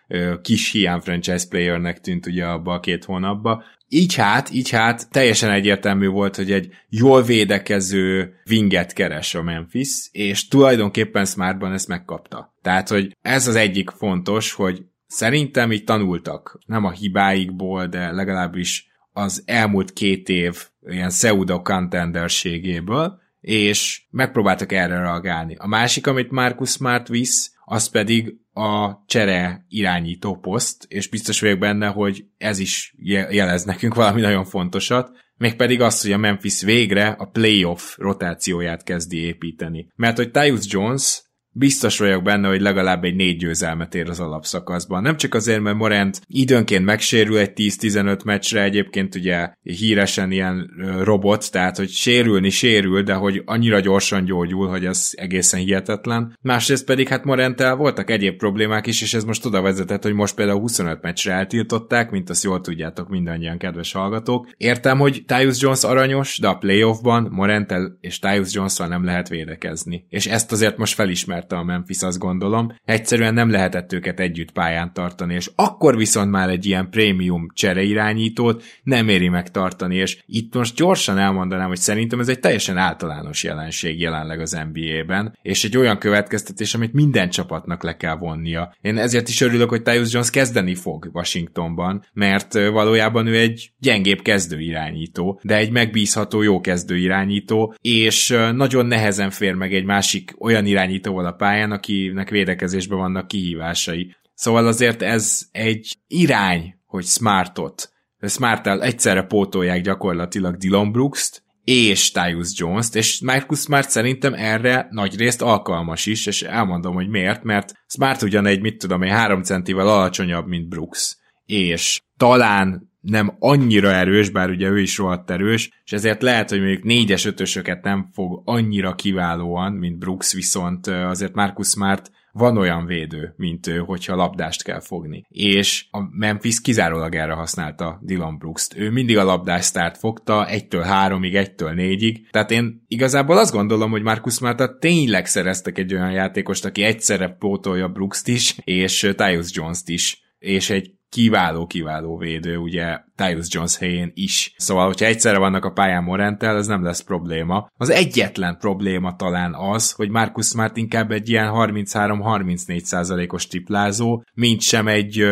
kis 0.42 0.70
hiány 0.70 1.00
franchise 1.00 1.46
playernek 1.48 2.00
tűnt 2.00 2.26
ugye 2.26 2.44
abba 2.44 2.72
a 2.72 2.80
két 2.80 3.04
hónapba. 3.04 3.64
Így 3.88 4.14
hát, 4.14 4.52
így 4.52 4.70
hát 4.70 5.10
teljesen 5.10 5.50
egyértelmű 5.50 6.06
volt, 6.06 6.36
hogy 6.36 6.52
egy 6.52 6.68
jól 6.88 7.22
védekező 7.22 8.34
winget 8.50 8.92
keres 8.92 9.34
a 9.34 9.42
Memphis, 9.42 10.08
és 10.12 10.48
tulajdonképpen 10.48 11.24
Smartban 11.24 11.72
ezt 11.72 11.88
megkapta. 11.88 12.54
Tehát, 12.62 12.88
hogy 12.88 13.16
ez 13.22 13.46
az 13.46 13.54
egyik 13.54 13.90
fontos, 13.90 14.52
hogy 14.52 14.82
szerintem 15.06 15.72
így 15.72 15.84
tanultak, 15.84 16.58
nem 16.66 16.84
a 16.84 16.90
hibáikból, 16.90 17.86
de 17.86 18.12
legalábbis 18.12 18.90
az 19.12 19.42
elmúlt 19.46 19.92
két 19.92 20.28
év 20.28 20.66
ilyen 20.86 21.08
pseudo 21.08 21.62
contenderségéből, 21.62 23.20
és 23.40 24.02
megpróbáltak 24.10 24.72
erre 24.72 24.98
reagálni. 24.98 25.54
A 25.58 25.66
másik, 25.66 26.06
amit 26.06 26.30
Marcus 26.30 26.70
Smart 26.70 27.08
visz, 27.08 27.54
az 27.64 27.88
pedig 27.88 28.36
a 28.52 29.04
csere 29.06 29.64
irányító 29.68 30.36
poszt, 30.36 30.84
és 30.88 31.08
biztos 31.08 31.40
vagyok 31.40 31.58
benne, 31.58 31.86
hogy 31.86 32.24
ez 32.38 32.58
is 32.58 32.94
jelez 33.30 33.64
nekünk 33.64 33.94
valami 33.94 34.20
nagyon 34.20 34.44
fontosat, 34.44 35.10
mégpedig 35.36 35.80
az, 35.80 36.02
hogy 36.02 36.12
a 36.12 36.16
Memphis 36.16 36.62
végre 36.62 37.08
a 37.08 37.26
playoff 37.26 37.96
rotációját 37.96 38.82
kezdi 38.82 39.18
építeni. 39.18 39.88
Mert 39.96 40.16
hogy 40.16 40.30
Tyus 40.30 40.64
Jones 40.66 41.22
biztos 41.52 41.98
vagyok 41.98 42.22
benne, 42.22 42.48
hogy 42.48 42.60
legalább 42.60 43.04
egy 43.04 43.14
négy 43.14 43.36
győzelmet 43.36 43.94
ér 43.94 44.08
az 44.08 44.20
alapszakaszban. 44.20 45.02
Nem 45.02 45.16
csak 45.16 45.34
azért, 45.34 45.60
mert 45.60 45.76
Morant 45.76 46.20
időnként 46.26 46.84
megsérül 46.84 47.38
egy 47.38 47.52
10-15 47.54 48.24
meccsre, 48.24 48.62
egyébként 48.62 49.14
ugye 49.14 49.52
híresen 49.62 50.30
ilyen 50.30 50.70
robot, 51.02 51.50
tehát 51.50 51.76
hogy 51.76 51.88
sérülni 51.88 52.50
sérül, 52.50 53.02
de 53.02 53.14
hogy 53.14 53.42
annyira 53.44 53.80
gyorsan 53.80 54.24
gyógyul, 54.24 54.68
hogy 54.68 54.84
ez 54.84 55.10
egészen 55.12 55.60
hihetetlen. 55.60 56.38
Másrészt 56.40 56.84
pedig 56.84 57.08
hát 57.08 57.24
Morantel 57.24 57.76
voltak 57.76 58.10
egyéb 58.10 58.36
problémák 58.36 58.86
is, 58.86 59.02
és 59.02 59.14
ez 59.14 59.24
most 59.24 59.46
oda 59.46 59.60
vezetett, 59.60 60.02
hogy 60.02 60.12
most 60.14 60.34
például 60.34 60.60
25 60.60 61.02
meccsre 61.02 61.32
eltiltották, 61.32 62.10
mint 62.10 62.30
azt 62.30 62.44
jól 62.44 62.60
tudjátok 62.60 63.08
mindannyian, 63.08 63.58
kedves 63.58 63.92
hallgatók. 63.92 64.48
Értem, 64.56 64.98
hogy 64.98 65.24
Tyus 65.26 65.60
Jones 65.60 65.84
aranyos, 65.84 66.38
de 66.38 66.48
a 66.48 66.56
playoffban 66.56 67.28
Morantel 67.30 67.98
és 68.00 68.18
Tyus 68.18 68.54
jones 68.54 68.76
nem 68.76 69.04
lehet 69.04 69.28
védekezni. 69.28 70.06
És 70.08 70.26
ezt 70.26 70.52
azért 70.52 70.76
most 70.76 70.94
felismer 70.94 71.41
ismerte 71.42 71.56
a 71.56 71.62
Memphis, 71.62 72.02
azt 72.02 72.18
gondolom. 72.18 72.74
Egyszerűen 72.84 73.34
nem 73.34 73.50
lehetett 73.50 73.92
őket 73.92 74.20
együtt 74.20 74.52
pályán 74.52 74.92
tartani, 74.92 75.34
és 75.34 75.50
akkor 75.54 75.96
viszont 75.96 76.30
már 76.30 76.48
egy 76.48 76.66
ilyen 76.66 76.90
prémium 76.90 77.46
csereirányítót 77.54 78.62
nem 78.82 79.08
éri 79.08 79.28
meg 79.28 79.50
tartani, 79.50 79.96
és 79.96 80.22
itt 80.26 80.54
most 80.54 80.76
gyorsan 80.76 81.18
elmondanám, 81.18 81.68
hogy 81.68 81.78
szerintem 81.78 82.20
ez 82.20 82.28
egy 82.28 82.40
teljesen 82.40 82.76
általános 82.76 83.44
jelenség 83.44 84.00
jelenleg 84.00 84.40
az 84.40 84.58
NBA-ben, 84.72 85.38
és 85.42 85.64
egy 85.64 85.76
olyan 85.76 85.98
következtetés, 85.98 86.74
amit 86.74 86.92
minden 86.92 87.30
csapatnak 87.30 87.82
le 87.82 87.96
kell 87.96 88.16
vonnia. 88.16 88.74
Én 88.80 88.98
ezért 88.98 89.28
is 89.28 89.40
örülök, 89.40 89.68
hogy 89.68 89.82
Tyus 89.82 90.12
Jones 90.12 90.30
kezdeni 90.30 90.74
fog 90.74 91.10
Washingtonban, 91.12 92.04
mert 92.12 92.52
valójában 92.52 93.26
ő 93.26 93.36
egy 93.36 93.70
gyengébb 93.78 94.22
kezdőirányító, 94.22 95.40
de 95.42 95.56
egy 95.56 95.70
megbízható 95.70 96.42
jó 96.42 96.60
kezdőirányító, 96.60 97.74
és 97.80 98.36
nagyon 98.54 98.86
nehezen 98.86 99.30
fér 99.30 99.54
meg 99.54 99.74
egy 99.74 99.84
másik 99.84 100.34
olyan 100.38 100.66
irányítóval 100.66 101.26
a 101.32 101.36
pályán, 101.36 101.70
akinek 101.70 102.30
védekezésben 102.30 102.98
vannak 102.98 103.28
kihívásai. 103.28 104.14
Szóval 104.34 104.66
azért 104.66 105.02
ez 105.02 105.42
egy 105.52 105.96
irány, 106.06 106.74
hogy 106.86 107.04
Smartot, 107.04 107.90
Smart-tel 108.28 108.82
egyszerre 108.82 109.22
pótolják 109.22 109.80
gyakorlatilag 109.80 110.56
Dylan 110.56 110.92
Brooks-t, 110.92 111.42
és 111.64 112.10
Tyus 112.10 112.50
Jones-t, 112.54 112.94
és 112.94 113.20
Marcus 113.20 113.60
Smart 113.60 113.90
szerintem 113.90 114.34
erre 114.34 114.86
nagy 114.90 115.16
részt 115.16 115.42
alkalmas 115.42 116.06
is, 116.06 116.26
és 116.26 116.42
elmondom, 116.42 116.94
hogy 116.94 117.08
miért, 117.08 117.42
mert 117.42 117.72
Smart 117.86 118.22
ugyan 118.22 118.46
egy, 118.46 118.60
mit 118.60 118.78
tudom 118.78 119.02
én, 119.02 119.12
három 119.12 119.42
centivel 119.42 119.88
alacsonyabb, 119.88 120.46
mint 120.46 120.68
Brooks, 120.68 121.16
és 121.46 122.00
talán 122.16 122.91
nem 123.02 123.36
annyira 123.38 123.90
erős, 123.90 124.30
bár 124.30 124.50
ugye 124.50 124.68
ő 124.68 124.80
is 124.80 124.98
rohadt 124.98 125.30
erős, 125.30 125.70
és 125.84 125.92
ezért 125.92 126.22
lehet, 126.22 126.50
hogy 126.50 126.60
mondjuk 126.60 126.82
négyes 126.82 127.24
ötösöket 127.24 127.84
nem 127.84 128.08
fog 128.12 128.42
annyira 128.44 128.94
kiválóan, 128.94 129.72
mint 129.72 129.98
Brooks, 129.98 130.32
viszont 130.32 130.86
azért 130.86 131.34
Marcus 131.34 131.68
Smart 131.68 132.10
van 132.32 132.56
olyan 132.56 132.86
védő, 132.86 133.34
mint 133.36 133.66
ő, 133.66 133.78
hogyha 133.78 134.16
labdást 134.16 134.62
kell 134.62 134.80
fogni. 134.80 135.24
És 135.28 135.86
a 135.90 135.98
Memphis 136.10 136.60
kizárólag 136.60 137.14
erre 137.14 137.32
használta 137.32 137.98
Dylan 138.02 138.38
Brooks-t. 138.38 138.76
Ő 138.76 138.90
mindig 138.90 139.18
a 139.18 139.24
labdás 139.24 139.64
start 139.64 139.98
fogta, 139.98 140.46
1-től 140.50 140.84
3-ig, 140.88 141.52
1-től 141.56 141.72
4-ig. 141.76 142.30
Tehát 142.30 142.50
én 142.50 142.84
igazából 142.88 143.38
azt 143.38 143.52
gondolom, 143.52 143.90
hogy 143.90 144.02
Marcus 144.02 144.34
Smarta 144.34 144.78
tényleg 144.78 145.26
szereztek 145.26 145.78
egy 145.78 145.94
olyan 145.94 146.12
játékost, 146.12 146.64
aki 146.64 146.82
egyszerre 146.82 147.28
pótolja 147.28 147.88
Brooks-t 147.88 148.28
is, 148.28 148.56
és 148.64 149.12
Tyus 149.16 149.50
Jones-t 149.52 149.88
is 149.88 150.22
és 150.42 150.70
egy 150.70 150.90
kiváló-kiváló 151.12 152.16
védő, 152.16 152.56
ugye 152.56 152.98
Tyus 153.16 153.46
Jones 153.50 153.76
helyén 153.76 154.10
is. 154.14 154.54
Szóval, 154.56 154.86
hogyha 154.86 155.06
egyszerre 155.06 155.38
vannak 155.38 155.64
a 155.64 155.72
pályán 155.72 156.02
Morentel, 156.02 156.56
ez 156.56 156.66
nem 156.66 156.84
lesz 156.84 157.02
probléma. 157.02 157.66
Az 157.76 157.90
egyetlen 157.90 158.58
probléma 158.58 159.16
talán 159.16 159.54
az, 159.54 159.92
hogy 159.92 160.10
Marcus 160.10 160.46
Smart 160.46 160.76
inkább 160.76 161.10
egy 161.10 161.28
ilyen 161.28 161.50
33-34 161.54 162.78
százalékos 162.78 163.46
triplázó, 163.46 164.22
mint 164.34 164.60
sem 164.60 164.88
egy 164.88 165.24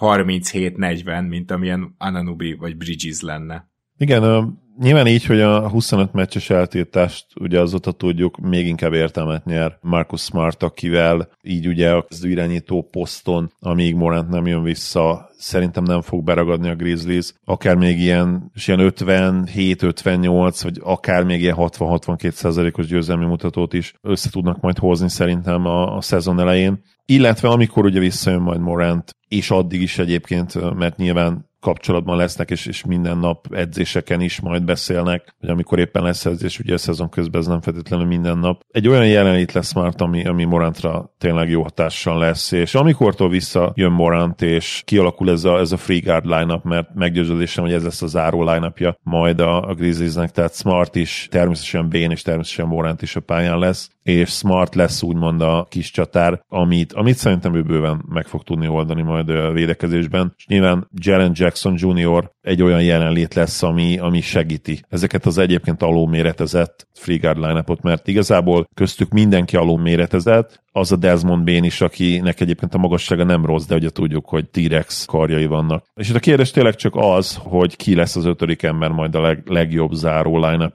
37-40, 0.00 1.28
mint 1.28 1.50
amilyen 1.50 1.94
Ananubi 1.98 2.52
vagy 2.52 2.76
Bridges 2.76 3.20
lenne. 3.20 3.74
Igen, 3.98 4.54
Nyilván 4.78 5.06
így, 5.06 5.24
hogy 5.24 5.40
a 5.40 5.68
25 5.68 6.12
meccses 6.12 6.50
eltiltást 6.50 7.26
ugye 7.40 7.60
azóta 7.60 7.92
tudjuk, 7.92 8.36
még 8.36 8.66
inkább 8.66 8.92
értelmet 8.92 9.44
nyer 9.44 9.78
Marcus 9.80 10.20
Smart, 10.20 10.62
akivel 10.62 11.28
így 11.42 11.66
ugye 11.66 11.90
a 11.90 12.06
irányító 12.22 12.88
poszton, 12.90 13.52
amíg 13.60 13.94
Morant 13.94 14.28
nem 14.28 14.46
jön 14.46 14.62
vissza, 14.62 15.30
szerintem 15.36 15.84
nem 15.84 16.00
fog 16.00 16.24
beragadni 16.24 16.68
a 16.68 16.74
Grizzlies, 16.74 17.32
akár 17.44 17.76
még 17.76 17.98
ilyen, 17.98 18.52
ilyen 18.66 18.92
57-58, 18.96 20.58
vagy 20.62 20.80
akár 20.82 21.24
még 21.24 21.40
ilyen 21.40 21.56
60-62 21.58 22.30
százalékos 22.30 22.86
győzelmi 22.86 23.26
mutatót 23.26 23.72
is 23.72 23.94
össze 24.02 24.30
tudnak 24.30 24.60
majd 24.60 24.78
hozni 24.78 25.08
szerintem 25.08 25.66
a, 25.66 25.96
a 25.96 26.00
szezon 26.00 26.40
elején. 26.40 26.82
Illetve 27.06 27.48
amikor 27.48 27.84
ugye 27.84 28.00
visszajön 28.00 28.40
majd 28.40 28.60
Morant, 28.60 29.10
és 29.28 29.50
addig 29.50 29.82
is 29.82 29.98
egyébként, 29.98 30.74
mert 30.74 30.96
nyilván 30.96 31.46
kapcsolatban 31.66 32.16
lesznek, 32.16 32.50
és, 32.50 32.66
és 32.66 32.84
minden 32.84 33.18
nap 33.18 33.46
edzéseken 33.50 34.20
is 34.20 34.40
majd 34.40 34.64
beszélnek, 34.64 35.34
hogy 35.40 35.48
amikor 35.48 35.78
éppen 35.78 36.02
lesz 36.02 36.26
edzés, 36.26 36.58
ugye 36.58 36.74
a 36.74 36.78
szezon 36.78 37.08
közben 37.08 37.40
ez 37.40 37.46
nem 37.46 37.60
feltétlenül 37.60 38.06
minden 38.06 38.38
nap. 38.38 38.62
Egy 38.70 38.88
olyan 38.88 39.06
jelenlét 39.06 39.52
lesz 39.52 39.72
már, 39.72 39.92
ami, 39.96 40.26
ami 40.26 40.44
Morantra 40.44 41.14
tényleg 41.18 41.50
jó 41.50 41.62
hatással 41.62 42.18
lesz, 42.18 42.52
és 42.52 42.74
amikortól 42.74 43.28
visszajön 43.28 43.92
Morant, 43.92 44.42
és 44.42 44.82
kialakul 44.84 45.30
ez 45.30 45.44
a, 45.44 45.58
ez 45.58 45.72
a 45.72 45.76
free 45.76 46.00
guard 46.00 46.24
line 46.24 46.60
mert 46.62 46.94
meggyőződésem, 46.94 47.64
hogy 47.64 47.72
ez 47.72 47.82
lesz 47.82 48.02
a 48.02 48.06
záró 48.06 48.44
line 48.44 48.72
majd 49.02 49.40
a, 49.40 49.68
a 49.68 49.74
Grizzliesnek, 49.74 50.30
tehát 50.30 50.54
Smart 50.54 50.96
is, 50.96 51.28
természetesen 51.30 51.88
Bane 51.88 52.12
és 52.12 52.22
természetesen 52.22 52.66
Morant 52.66 53.02
is 53.02 53.16
a 53.16 53.20
pályán 53.20 53.58
lesz, 53.58 53.90
és 54.02 54.30
Smart 54.30 54.74
lesz 54.74 55.02
úgymond 55.02 55.40
a 55.40 55.66
kis 55.70 55.90
csatár, 55.90 56.44
amit, 56.48 56.92
amit 56.92 57.16
szerintem 57.16 57.54
ő 57.54 57.62
bőven 57.62 58.04
meg 58.08 58.26
fog 58.26 58.42
tudni 58.42 58.68
oldani 58.68 59.02
majd 59.02 59.28
a 59.28 59.52
védekezésben. 59.52 60.34
És 60.36 60.46
nyilván 60.46 60.88
Jalen 60.94 61.32
Jackson 61.34 61.55
Jr. 61.64 62.30
egy 62.40 62.62
olyan 62.62 62.82
jelenlét 62.82 63.34
lesz, 63.34 63.62
ami, 63.62 63.98
ami 63.98 64.20
segíti 64.20 64.80
ezeket 64.88 65.26
az 65.26 65.38
egyébként 65.38 65.82
alul 65.82 66.08
méretezett 66.08 66.88
free 66.92 67.16
guard 67.16 67.38
line 67.38 67.64
mert 67.82 68.08
igazából 68.08 68.68
köztük 68.74 69.12
mindenki 69.12 69.56
alul 69.56 69.78
méretezett, 69.78 70.64
az 70.76 70.92
a 70.92 70.96
Desmond 70.96 71.44
Bain 71.44 71.64
is, 71.64 71.80
akinek 71.80 72.40
egyébként 72.40 72.74
a 72.74 72.78
magassága 72.78 73.24
nem 73.24 73.46
rossz, 73.46 73.66
de 73.66 73.74
ugye 73.74 73.90
tudjuk, 73.90 74.28
hogy 74.28 74.48
T-Rex 74.48 75.04
karjai 75.04 75.46
vannak. 75.46 75.84
És 75.94 76.08
itt 76.08 76.14
a 76.14 76.18
kérdés 76.20 76.50
tényleg 76.50 76.74
csak 76.74 76.92
az, 76.96 77.38
hogy 77.42 77.76
ki 77.76 77.94
lesz 77.94 78.16
az 78.16 78.24
ötödik 78.24 78.62
ember 78.62 78.90
majd 78.90 79.14
a 79.14 79.20
leg, 79.20 79.42
legjobb 79.46 79.92
záró 79.92 80.38
line 80.38 80.70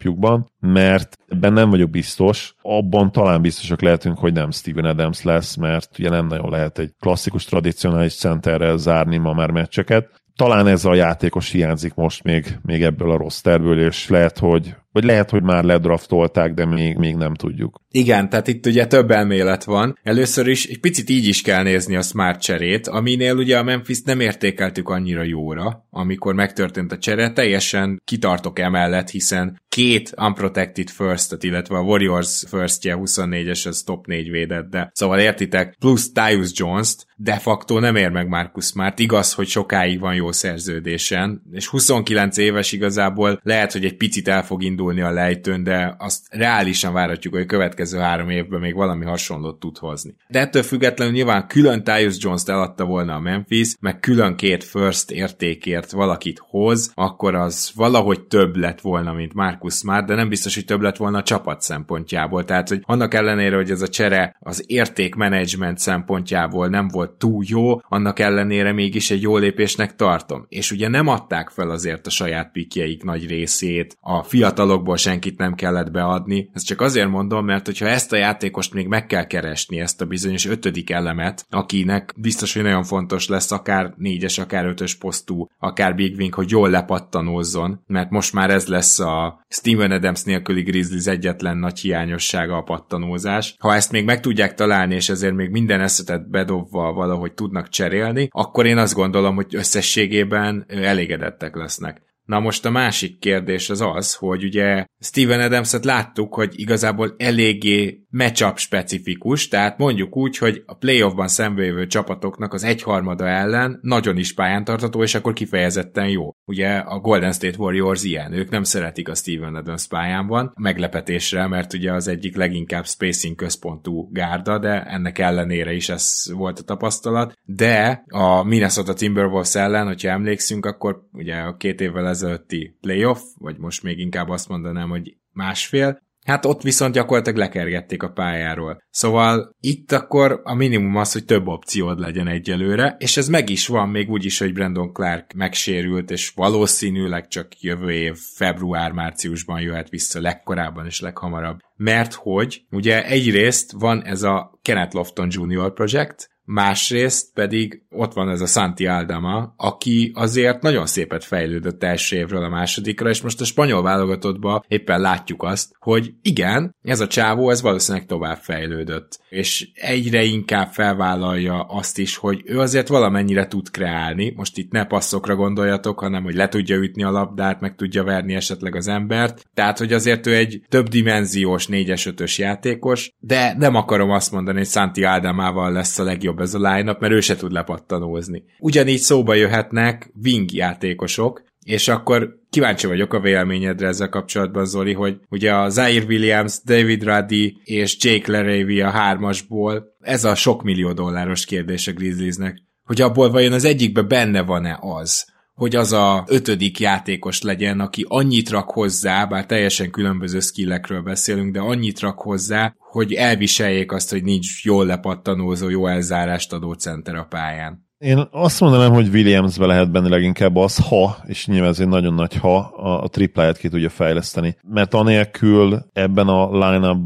mert 0.60 1.18
ebben 1.28 1.54
nem 1.54 1.70
vagyok 1.70 1.90
biztos. 1.90 2.56
Abban 2.62 3.12
talán 3.12 3.42
biztosak 3.42 3.82
lehetünk, 3.82 4.18
hogy 4.18 4.34
nem 4.34 4.52
Steven 4.52 4.86
Adams 4.86 5.24
lesz, 5.24 5.56
mert 5.56 6.00
ugye 6.00 6.10
nem 6.10 6.28
nagyon 6.28 6.50
lehet 6.50 6.80
egy 6.80 6.92
klasszikus, 7.00 7.46
tradicionális 7.46 8.16
centerrel 8.16 8.78
zárni 8.78 9.18
ma 9.18 9.34
már 9.34 9.52
meccseket 9.52 10.21
talán 10.42 10.68
ez 10.68 10.86
a 10.86 10.96
játékos 10.96 11.52
hiányzik 11.52 11.94
most 11.94 12.24
még, 12.24 12.58
még 12.62 12.82
ebből 12.82 13.12
a 13.12 13.18
rossz 13.18 13.42
terből, 13.42 13.80
és 13.80 14.08
lehet, 14.10 14.38
hogy 14.38 14.76
vagy 14.92 15.04
lehet, 15.04 15.30
hogy 15.30 15.44
már 15.44 15.64
ledraftolták, 15.64 16.54
de 16.54 16.66
még, 16.66 16.98
még 16.98 17.16
nem 17.16 17.34
tudjuk. 17.34 17.82
Igen, 17.92 18.30
tehát 18.30 18.48
itt 18.48 18.66
ugye 18.66 18.88
több 18.88 19.12
elmélet 19.12 19.64
van. 19.64 19.98
Először 20.04 20.48
is 20.48 20.66
egy 20.66 20.80
picit 20.80 21.10
így 21.10 21.28
is 21.28 21.42
kell 21.42 21.64
nézni 21.64 21.96
a 21.96 22.02
smart 22.02 22.42
cserét, 22.42 22.88
aminél 22.88 23.36
ugye 23.36 23.58
a 23.58 23.64
Memphis 23.64 24.02
nem 24.02 24.20
értékeltük 24.20 24.90
annyira 24.90 25.24
jóra, 25.24 25.88
amikor 25.90 26.34
megtörtént 26.34 26.92
a 26.92 26.98
csere, 26.98 27.32
teljesen 27.32 28.02
kitartok 28.06 28.60
emellett, 28.60 29.10
hiszen 29.10 29.62
két 29.70 30.14
unprotected 30.18 30.90
first 30.90 31.44
illetve 31.44 31.78
a 31.78 31.82
Warriors 31.82 32.44
firstje 32.48 32.98
24-es, 33.00 33.68
az 33.68 33.82
top 33.82 34.06
4 34.08 34.30
védett, 34.30 34.70
de 34.70 34.92
szóval 34.94 35.20
értitek, 35.20 35.76
plusz 35.80 36.12
Tyus 36.12 36.52
Jones-t, 36.54 37.06
de 37.24 37.38
facto 37.38 37.80
nem 37.80 37.96
ér 37.96 38.10
meg 38.10 38.28
Marcus 38.28 38.66
Smart. 38.66 39.00
Igaz, 39.00 39.34
hogy 39.34 39.48
sokáig 39.48 40.00
van 40.00 40.16
jó 40.16 40.32
szerződésen, 40.32 41.42
és 41.52 41.68
29 41.68 42.38
éves 42.38 42.72
igazából 42.72 43.40
lehet, 43.44 43.72
hogy 43.72 43.86
egy 43.86 43.98
picit 43.98 44.28
el 44.28 44.44
fog 44.44 44.64
indulni 44.64 45.02
a 45.02 45.12
lejtőn, 45.12 45.64
de 45.64 45.96
azt 45.98 46.26
reálisan 46.30 46.94
várhatjuk, 46.94 47.34
hogy 47.34 47.44
a 47.44 47.46
következő 47.46 47.98
három 47.98 48.30
évben 48.30 48.60
még 48.60 48.76
valami 48.76 49.06
hasonlót 49.06 49.60
tud 49.60 49.78
hozni. 49.78 50.16
De 50.28 50.40
ettől 50.40 50.64
függetlenül 50.64 51.14
nyilván 51.14 51.48
külön 51.48 51.84
Tyus 51.84 52.16
Jones-t 52.20 52.50
eladta 52.50 52.86
volna 52.86 53.16
a 53.16 53.20
Memphis, 53.20 53.76
meg 53.80 54.00
külön 54.00 54.36
két 54.36 54.64
first 54.64 55.12
értékért 55.12 55.92
valakit 55.92 56.42
hoz, 56.50 56.92
akkor 56.96 57.36
az 57.36 57.72
valahogy 57.76 58.22
több 58.22 58.56
lett 58.56 58.82
volna, 58.82 59.14
mint 59.14 59.34
Marcus 59.34 59.74
Smart, 59.74 60.06
de 60.06 60.16
nem 60.16 60.30
biztos, 60.30 60.56
hogy 60.56 60.66
több 60.66 60.82
lett 60.82 60.98
volna 60.98 61.18
a 61.18 61.24
csapat 61.24 61.62
szempontjából. 61.62 62.46
Tehát, 62.46 62.70
hogy 62.70 62.82
annak 62.84 63.14
ellenére, 63.14 63.56
hogy 63.56 63.72
ez 63.72 63.82
a 63.82 63.88
csere 63.88 64.36
az 64.40 64.64
értékmenedzsment 64.68 65.78
szempontjából 65.78 66.68
nem 66.68 66.88
volt 66.88 67.10
túl 67.18 67.44
jó, 67.48 67.82
annak 67.90 68.20
ellenére 68.20 68.72
mégis 68.72 69.12
egy 69.12 69.22
jó 69.22 69.38
lépésnek 69.38 69.96
tartom. 69.96 70.46
És 70.50 70.72
ugye 70.72 70.88
nem 70.88 71.08
adták 71.08 71.50
fel 71.50 71.70
azért 71.70 72.08
a 72.08 72.10
saját 72.10 72.52
pikjeik 72.52 73.04
nagy 73.04 73.28
részét, 73.28 73.98
a 74.00 74.24
fiatal 74.24 74.60
fiatalokból 74.62 74.98
senkit 74.98 75.38
nem 75.38 75.54
kellett 75.54 75.92
beadni. 75.92 76.50
Ezt 76.54 76.66
csak 76.66 76.82
azért 76.82 77.10
mondom, 77.10 77.46
mert 77.46 77.66
hogyha 77.66 77.88
ezt 77.88 78.14
a 78.14 78.16
játékost 78.16 78.74
még 78.74 78.88
meg 78.88 79.06
kell 79.06 79.26
keresni, 79.26 79.80
ezt 79.80 80.02
a 80.02 80.06
bizonyos 80.06 80.46
ötödik 80.46 80.90
elemet, 80.90 81.46
akinek 81.50 82.14
biztos, 82.18 82.54
hogy 82.54 82.64
nagyon 82.64 82.84
fontos 82.84 83.28
lesz 83.28 83.52
akár 83.52 83.94
négyes, 83.98 84.38
akár 84.38 84.66
ötös 84.66 84.96
posztú, 84.96 85.48
akár 85.60 85.96
Big 85.96 86.16
Wing, 86.18 86.34
hogy 86.34 86.50
jól 86.50 86.70
lepattanózzon, 86.70 87.84
mert 87.88 88.10
most 88.10 88.34
már 88.34 88.50
ez 88.50 88.68
lesz 88.68 89.00
a 89.00 89.44
Steven 89.48 89.92
Adams 89.92 90.24
nélküli 90.24 90.62
Grizzlies 90.62 91.06
egyetlen 91.06 91.58
nagy 91.58 91.80
hiányossága 91.80 92.58
a 92.58 92.64
pattanózás. 92.64 93.56
Ha 93.60 93.74
ezt 93.74 93.92
még 93.92 94.06
meg 94.06 94.20
tudják 94.20 94.54
találni, 94.54 94.96
és 94.96 95.10
ezért 95.10 95.36
még 95.36 95.50
minden 95.50 95.82
eszetet 95.82 96.30
bedobva 96.30 96.94
valahogy 97.02 97.34
tudnak 97.34 97.70
cserélni, 97.70 98.28
akkor 98.32 98.66
én 98.66 98.78
azt 98.78 98.94
gondolom, 98.94 99.36
hogy 99.36 99.56
összességében 99.56 100.66
elégedettek 100.68 101.56
lesznek. 101.56 102.02
Na 102.26 102.40
most 102.40 102.66
a 102.66 102.70
másik 102.70 103.20
kérdés 103.20 103.70
az 103.70 103.82
az, 103.82 104.16
hogy 104.16 104.44
ugye 104.44 104.86
Steven 105.00 105.40
Adams-et 105.40 105.86
láttuk, 105.86 106.34
hogy 106.34 106.60
igazából 106.60 107.16
eléggé 107.18 108.01
matchup 108.12 108.58
specifikus, 108.58 109.48
tehát 109.48 109.78
mondjuk 109.78 110.18
úgy, 110.18 110.38
hogy 110.38 110.64
a 110.66 110.74
playoffban 110.74 111.28
szembejövő 111.28 111.88
csapatoknak 111.88 112.54
az 112.54 112.64
egyharmada 112.64 113.28
ellen 113.28 113.80
nagyon 113.82 114.18
is 114.18 114.34
pályán 114.34 114.64
tartató, 114.64 115.04
és 115.04 115.16
akkor 115.16 115.34
kifejezetten 115.34 116.10
jó. 116.10 116.30
Ugye 116.46 116.78
a 116.78 117.00
Golden 117.00 117.32
State 117.32 117.58
Warriors 117.58 118.04
ilyen, 118.04 118.34
ők 118.34 118.50
nem 118.50 118.64
szeretik 118.64 119.10
a 119.10 119.16
Steven 119.16 119.56
Adams 119.56 119.88
pályán 119.88 120.52
meglepetésre, 120.56 121.48
mert 121.48 121.74
ugye 121.74 121.94
az 121.94 122.08
egyik 122.08 122.36
leginkább 122.36 122.86
spacing 122.86 123.36
központú 123.36 124.10
gárda, 124.12 124.60
de 124.60 124.84
ennek 124.84 125.20
ellenére 125.20 125.74
is 125.74 125.90
ez 125.90 126.24
volt 126.34 126.60
a 126.60 126.64
tapasztalat. 126.64 127.34
De 127.44 128.04
a 128.08 128.44
Minnesota 128.44 128.94
Timberwolves 128.94 129.56
ellen, 129.56 129.88
hogyha 129.88 130.10
emlékszünk, 130.10 130.66
akkor 130.66 131.02
ugye 131.12 131.36
a 131.36 131.56
két 131.56 131.82
évvel 131.82 132.08
ezelőtti 132.08 132.78
playoff, 132.82 133.20
vagy 133.38 133.58
most 133.58 133.84
még 133.84 134.00
inkább 134.00 134.30
azt 134.30 134.50
mondanám, 134.50 134.90
hogy 134.90 135.18
másfél, 135.34 136.02
Hát 136.26 136.46
ott 136.46 136.62
viszont 136.62 136.94
gyakorlatilag 136.94 137.40
lekergették 137.40 138.04
a 138.04 138.12
pályáról. 138.12 138.84
Szóval 138.90 139.56
itt 139.60 139.92
akkor 139.92 140.42
a 140.44 140.54
minimum 140.54 140.96
az, 140.96 141.12
hogy 141.12 141.26
több 141.26 141.48
opciód 141.48 142.00
legyen 142.00 142.28
egyelőre, 142.28 142.96
és 143.00 143.18
ez 143.18 143.28
meg 143.28 143.50
is 143.50 143.68
van, 143.68 143.90
még 143.90 144.10
úgy 144.10 144.26
is, 144.26 144.40
hogy 144.40 144.54
Brandon 144.54 144.94
Clark 144.94 145.34
megsérült, 145.34 146.12
és 146.12 146.32
valószínűleg 146.36 147.28
csak 147.28 147.62
jövő 147.62 147.92
év 147.92 148.16
február-márciusban 148.18 149.62
jöhet 149.62 149.90
vissza 149.90 150.22
legkorábban 150.22 150.86
és 150.86 151.00
leghamarabb. 151.00 151.60
Mert 151.76 152.14
hogy 152.14 152.66
ugye 152.72 153.06
egyrészt 153.06 153.72
van 153.72 154.04
ez 154.04 154.24
a 154.24 154.60
Kenneth 154.62 154.96
Lofton 154.96 155.28
Junior 155.32 155.74
Project, 155.74 156.31
másrészt 156.54 157.34
pedig 157.34 157.82
ott 157.90 158.14
van 158.14 158.30
ez 158.30 158.42
a 158.42 158.46
Santi 158.46 158.86
Aldama, 158.88 159.54
aki 159.58 160.12
azért 160.14 160.62
nagyon 160.62 160.86
szépet 160.86 161.24
fejlődött 161.24 161.84
első 161.84 162.16
évről 162.16 162.44
a 162.44 162.50
másodikra, 162.50 163.10
és 163.10 163.22
most 163.22 163.42
a 163.42 163.46
spanyol 163.46 163.82
válogatottban 163.82 164.64
éppen 164.68 165.02
látjuk 165.02 165.44
azt, 165.44 165.72
hogy 165.80 166.14
igen, 166.22 166.76
ez 166.84 167.00
a 167.00 167.08
csávó, 167.08 167.50
ez 167.50 167.62
valószínűleg 167.62 168.08
tovább 168.08 168.38
fejlődött, 168.38 169.20
és 169.30 169.70
egyre 169.74 170.24
inkább 170.24 170.72
felvállalja 170.72 171.62
azt 171.62 171.98
is, 171.98 172.16
hogy 172.16 172.42
ő 172.46 172.60
azért 172.60 172.88
valamennyire 172.88 173.48
tud 173.48 173.70
kreálni, 173.70 174.34
most 174.36 174.58
itt 174.58 174.72
ne 174.72 174.86
passzokra 174.86 175.36
gondoljatok, 175.36 176.00
hanem 176.00 176.24
hogy 176.24 176.36
le 176.36 176.48
tudja 176.48 176.76
ütni 176.76 177.04
a 177.04 177.12
labdát, 177.12 177.60
meg 177.60 177.76
tudja 177.76 178.04
verni 178.04 178.34
esetleg 178.36 178.76
az 178.76 178.88
embert, 178.88 179.46
tehát 179.54 179.78
hogy 179.78 179.94
azért 179.94 180.28
ő 180.28 180.36
egy 180.36 180.62
többdimenziós 180.70 181.68
4-es 181.70 182.14
5-ös 182.16 182.36
játékos, 182.36 183.12
de 183.20 183.56
nem 183.58 183.76
akarom 183.76 184.10
azt 184.10 184.32
mondani, 184.32 184.58
hogy 184.58 184.68
Santi 184.68 185.04
Aldamával 185.04 185.72
lesz 185.72 186.00
a 186.00 186.04
legjobb 186.04 186.40
ez 186.42 186.54
a 186.54 186.58
line 186.58 186.98
mert 187.00 187.14
ő 187.14 187.20
se 187.20 187.36
tud 187.36 187.52
lepattanózni. 187.52 188.44
Ugyanígy 188.60 189.00
szóba 189.00 189.34
jöhetnek 189.34 190.12
wing 190.24 190.54
játékosok, 190.54 191.44
és 191.64 191.88
akkor 191.88 192.40
kíváncsi 192.50 192.88
vagyok 192.88 193.14
a 193.14 193.20
véleményedre 193.20 193.88
ezzel 193.88 194.10
kapcsolatban, 194.10 194.66
Zoli, 194.66 194.94
hogy 194.94 195.20
ugye 195.30 195.54
a 195.54 195.70
Zaire 195.70 196.06
Williams, 196.06 196.60
David 196.66 197.04
Ruddy 197.04 197.58
és 197.64 197.98
Jake 198.00 198.32
Leravy 198.32 198.82
a 198.82 198.90
hármasból, 198.90 199.96
ez 200.00 200.24
a 200.24 200.36
sok 200.36 200.64
millió 200.64 200.92
dolláros 200.94 201.46
kérdés 201.46 201.88
a 201.88 201.92
Grizzliesnek, 201.92 202.62
hogy 202.84 203.02
abból 203.02 203.32
vajon 203.32 203.54
az 203.54 203.66
egyikben 203.66 204.08
benne 204.08 204.42
van-e 204.42 204.78
az, 204.82 205.26
hogy 205.62 205.76
az 205.76 205.94
a 205.94 206.24
ötödik 206.28 206.80
játékos 206.80 207.42
legyen, 207.42 207.80
aki 207.80 208.06
annyit 208.08 208.50
rak 208.50 208.70
hozzá, 208.72 209.26
bár 209.26 209.46
teljesen 209.46 209.92
különböző 209.92 210.40
skillekről 210.40 211.02
beszélünk, 211.02 211.54
de 211.54 211.60
annyit 211.60 212.00
rak 212.00 212.20
hozzá, 212.20 212.76
hogy 212.78 213.14
elviseljék 213.14 213.92
azt, 213.92 214.12
hogy 214.12 214.24
nincs 214.24 214.64
jól 214.64 214.86
lepattanózó, 214.86 215.70
jó 215.70 215.88
elzárást 215.88 216.54
adó 216.54 216.74
center 216.74 217.16
a 217.16 217.26
pályán. 217.30 217.90
Én 217.98 218.28
azt 218.32 218.60
mondanám, 218.60 218.94
hogy 218.94 219.08
Williamsbe 219.08 219.66
lehet 219.66 219.92
benne 219.92 220.10
leginkább 220.10 220.56
az, 220.56 220.78
ha, 220.88 221.18
és 221.26 221.48
nyilván 221.48 221.70
ez 221.70 221.80
egy 221.80 221.88
nagyon 221.88 222.14
nagy 222.14 222.36
ha, 222.36 222.58
a, 222.58 223.04
a 223.04 223.08
tripláját 223.08 223.58
ki 223.58 223.70
tudja 223.70 223.90
fejleszteni. 223.90 224.58
Mert 224.68 224.94
anélkül 224.94 225.86
ebben 225.94 226.28
a 226.28 226.52
line 226.52 226.98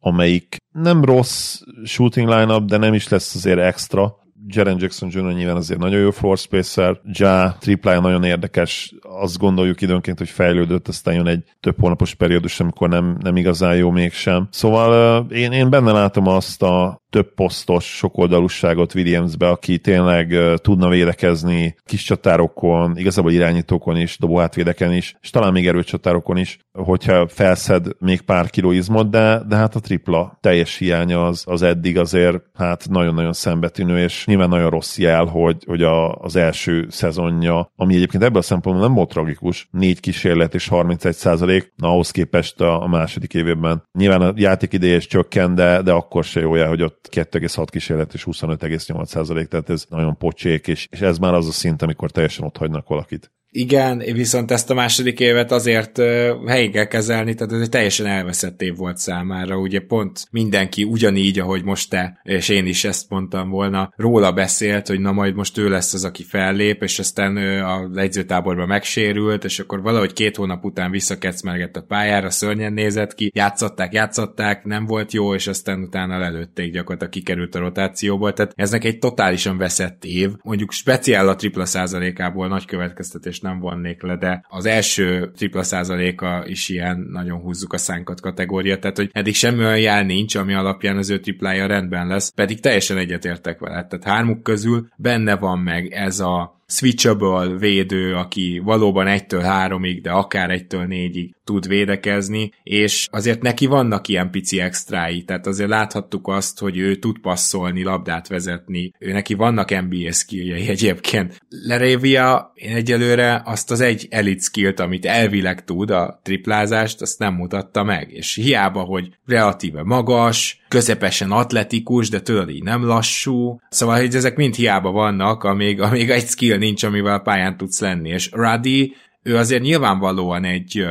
amelyik 0.00 0.56
nem 0.72 1.04
rossz 1.04 1.60
shooting 1.84 2.28
line 2.28 2.58
de 2.58 2.76
nem 2.76 2.94
is 2.94 3.08
lesz 3.08 3.34
azért 3.34 3.58
extra, 3.58 4.22
Jaren 4.54 4.76
Jackson 4.80 5.08
Jr. 5.12 5.32
nyilván 5.32 5.56
azért 5.56 5.80
nagyon 5.80 6.00
jó 6.00 6.10
floor 6.10 6.38
spacer, 6.38 7.00
Ja 7.12 7.56
triplája 7.60 8.00
nagyon 8.00 8.24
érdekes, 8.24 8.94
azt 9.02 9.38
gondoljuk 9.38 9.80
időnként, 9.80 10.18
hogy 10.18 10.28
fejlődött, 10.28 10.88
aztán 10.88 11.14
jön 11.14 11.26
egy 11.26 11.44
több 11.60 11.80
hónapos 11.80 12.14
periódus, 12.14 12.60
amikor 12.60 12.88
nem, 12.88 13.16
nem 13.22 13.36
igazán 13.36 13.76
jó 13.76 13.90
mégsem. 13.90 14.48
Szóval 14.50 15.26
én, 15.30 15.52
én 15.52 15.70
benne 15.70 15.92
látom 15.92 16.26
azt 16.26 16.62
a 16.62 17.02
több 17.14 17.34
posztos 17.34 17.84
sokoldalúságot 17.84 18.94
Williamsbe, 18.94 19.48
aki 19.48 19.78
tényleg 19.78 20.30
uh, 20.30 20.54
tudna 20.54 20.88
védekezni 20.88 21.74
kis 21.84 22.02
csatárokon, 22.02 22.96
igazából 22.96 23.32
irányítókon 23.32 23.96
is, 23.96 24.18
dobóhátvédeken 24.18 24.92
is, 24.92 25.16
és 25.20 25.30
talán 25.30 25.52
még 25.52 25.66
erőcsatárokon 25.66 26.36
is, 26.36 26.58
hogyha 26.72 27.28
felszed 27.28 27.86
még 27.98 28.20
pár 28.20 28.50
kilóizmot, 28.50 29.10
de, 29.10 29.42
de 29.48 29.56
hát 29.56 29.74
a 29.74 29.80
tripla 29.80 30.38
teljes 30.40 30.76
hiánya 30.78 31.26
az, 31.26 31.44
az 31.46 31.62
eddig 31.62 31.98
azért 31.98 32.42
hát 32.54 32.88
nagyon-nagyon 32.90 33.32
szembetűnő, 33.32 33.98
és 33.98 34.26
nyilván 34.26 34.48
nagyon 34.48 34.70
rossz 34.70 34.98
jel, 34.98 35.24
hogy, 35.24 35.56
hogy 35.66 35.82
a, 35.82 36.14
az 36.14 36.36
első 36.36 36.86
szezonja, 36.90 37.72
ami 37.76 37.94
egyébként 37.94 38.22
ebből 38.22 38.38
a 38.38 38.42
szempontból 38.42 38.86
nem 38.86 38.94
volt 38.94 39.08
tragikus, 39.08 39.68
négy 39.70 40.00
kísérlet 40.00 40.54
és 40.54 40.68
31 40.68 41.14
százalék, 41.14 41.72
na 41.76 41.88
ahhoz 41.88 42.10
képest 42.10 42.60
a, 42.60 42.82
a 42.82 42.86
második 42.86 43.34
évében. 43.34 43.82
Nyilván 43.98 44.20
a 44.20 44.32
játék 44.36 44.72
ideje 44.72 44.96
is 44.96 45.06
csökken, 45.06 45.54
de, 45.54 45.82
de 45.82 45.92
akkor 45.92 46.24
se 46.24 46.40
jó 46.40 46.52
hogy 46.64 46.82
ott 46.82 47.03
2,6 47.10 47.66
kísérlet 47.70 48.14
és 48.14 48.26
25,8 48.30 49.04
százalék, 49.04 49.48
tehát 49.48 49.70
ez 49.70 49.84
nagyon 49.88 50.16
pocsék, 50.16 50.66
és, 50.66 50.86
és 50.90 51.00
ez 51.00 51.18
már 51.18 51.34
az 51.34 51.48
a 51.48 51.52
szint, 51.52 51.82
amikor 51.82 52.10
teljesen 52.10 52.44
ott 52.44 52.56
hagynak 52.56 52.88
valakit. 52.88 53.32
Igen, 53.56 53.98
viszont 53.98 54.50
ezt 54.50 54.70
a 54.70 54.74
második 54.74 55.20
évet 55.20 55.52
azért 55.52 55.98
helyén 56.46 56.72
kell 56.72 56.84
kezelni, 56.84 57.34
tehát 57.34 57.52
ez 57.52 57.60
egy 57.60 57.68
teljesen 57.68 58.06
elveszett 58.06 58.62
év 58.62 58.76
volt 58.76 58.96
számára, 58.96 59.58
ugye 59.58 59.80
pont 59.80 60.26
mindenki 60.30 60.84
ugyanígy, 60.84 61.38
ahogy 61.38 61.64
most 61.64 61.90
te, 61.90 62.20
és 62.22 62.48
én 62.48 62.66
is 62.66 62.84
ezt 62.84 63.10
mondtam 63.10 63.50
volna, 63.50 63.92
róla 63.96 64.32
beszélt, 64.32 64.86
hogy 64.86 65.00
na 65.00 65.12
majd 65.12 65.34
most 65.34 65.58
ő 65.58 65.68
lesz 65.68 65.94
az, 65.94 66.04
aki 66.04 66.22
fellép, 66.22 66.82
és 66.82 66.98
aztán 66.98 67.36
ő 67.36 67.64
a 67.64 67.90
edzőtáborban 67.94 68.66
megsérült, 68.66 69.44
és 69.44 69.58
akkor 69.58 69.82
valahogy 69.82 70.12
két 70.12 70.36
hónap 70.36 70.64
után 70.64 70.90
visszakecmergett 70.90 71.76
a 71.76 71.84
pályára, 71.88 72.30
szörnyen 72.30 72.72
nézett 72.72 73.14
ki, 73.14 73.30
játszották, 73.34 73.92
játszották, 73.92 74.64
nem 74.64 74.86
volt 74.86 75.12
jó, 75.12 75.34
és 75.34 75.46
aztán 75.46 75.82
utána 75.82 76.18
lelőtték 76.18 76.72
gyakorlatilag 76.72 77.12
kikerült 77.12 77.54
a 77.54 77.58
rotációból, 77.58 78.32
tehát 78.32 78.52
eznek 78.56 78.84
egy 78.84 78.98
totálisan 78.98 79.56
veszett 79.56 80.04
év, 80.04 80.30
mondjuk 80.42 80.72
speciál 80.72 81.28
a 81.28 81.36
tripla 81.36 81.64
százalékából 81.64 82.48
nagy 82.48 82.64
következtetés 82.64 83.42
nem 83.44 83.58
vonnék 83.58 84.02
le, 84.02 84.16
de 84.16 84.44
az 84.48 84.66
első 84.66 85.30
tripla 85.36 85.62
százaléka 85.62 86.44
is 86.46 86.68
ilyen 86.68 87.08
nagyon 87.10 87.40
húzzuk 87.40 87.72
a 87.72 87.78
szánkat 87.78 88.20
kategória, 88.20 88.78
tehát 88.78 88.96
hogy 88.96 89.10
eddig 89.12 89.34
semmi 89.34 89.64
olyan 89.64 89.78
jel 89.78 90.02
nincs, 90.02 90.34
ami 90.34 90.54
alapján 90.54 90.96
az 90.96 91.10
ő 91.10 91.18
triplája 91.18 91.66
rendben 91.66 92.06
lesz, 92.06 92.30
pedig 92.30 92.60
teljesen 92.60 92.96
egyetértek 92.96 93.58
vele. 93.58 93.86
Tehát 93.86 94.04
hármuk 94.04 94.42
közül 94.42 94.88
benne 94.96 95.36
van 95.36 95.58
meg 95.58 95.92
ez 95.92 96.20
a 96.20 96.62
switchable 96.66 97.56
védő, 97.58 98.14
aki 98.14 98.60
valóban 98.64 99.06
1-től 99.08 99.42
3-ig, 99.44 99.98
de 100.02 100.10
akár 100.10 100.50
1-től 100.52 100.86
4-ig 100.88 101.30
tud 101.44 101.68
védekezni, 101.68 102.50
és 102.62 103.08
azért 103.10 103.42
neki 103.42 103.66
vannak 103.66 104.08
ilyen 104.08 104.30
pici 104.30 104.60
extrái, 104.60 105.22
tehát 105.22 105.46
azért 105.46 105.68
láthattuk 105.68 106.28
azt, 106.28 106.58
hogy 106.58 106.78
ő 106.78 106.94
tud 106.94 107.18
passzolni, 107.18 107.82
labdát 107.82 108.28
vezetni, 108.28 108.92
ő 108.98 109.12
neki 109.12 109.34
vannak 109.34 109.88
NBA 109.88 110.12
skilljei 110.12 110.68
egyébként. 110.68 111.40
Lerévia 111.48 112.52
én 112.54 112.74
egyelőre 112.74 113.42
azt 113.44 113.70
az 113.70 113.80
egy 113.80 114.06
elit 114.10 114.42
skillt, 114.42 114.80
amit 114.80 115.06
elvileg 115.06 115.64
tud, 115.64 115.90
a 115.90 116.20
triplázást, 116.22 117.00
azt 117.00 117.18
nem 117.18 117.34
mutatta 117.34 117.82
meg, 117.82 118.12
és 118.12 118.34
hiába, 118.34 118.80
hogy 118.80 119.08
relatíve 119.26 119.82
magas, 119.82 120.62
közepesen 120.68 121.30
atletikus, 121.30 122.08
de 122.08 122.20
tudod 122.20 122.50
így 122.50 122.62
nem 122.62 122.84
lassú, 122.84 123.60
szóval 123.68 124.00
hogy 124.00 124.14
ezek 124.14 124.36
mind 124.36 124.54
hiába 124.54 124.90
vannak, 124.90 125.44
amíg, 125.44 125.80
amíg 125.80 126.10
egy 126.10 126.26
skill 126.26 126.53
nincs, 126.56 126.82
amivel 126.82 127.20
pályán 127.20 127.56
tudsz 127.56 127.80
lenni, 127.80 128.08
és 128.08 128.30
Ruddy, 128.32 128.94
ő 129.22 129.36
azért 129.36 129.62
nyilvánvalóan 129.62 130.44
egy 130.44 130.86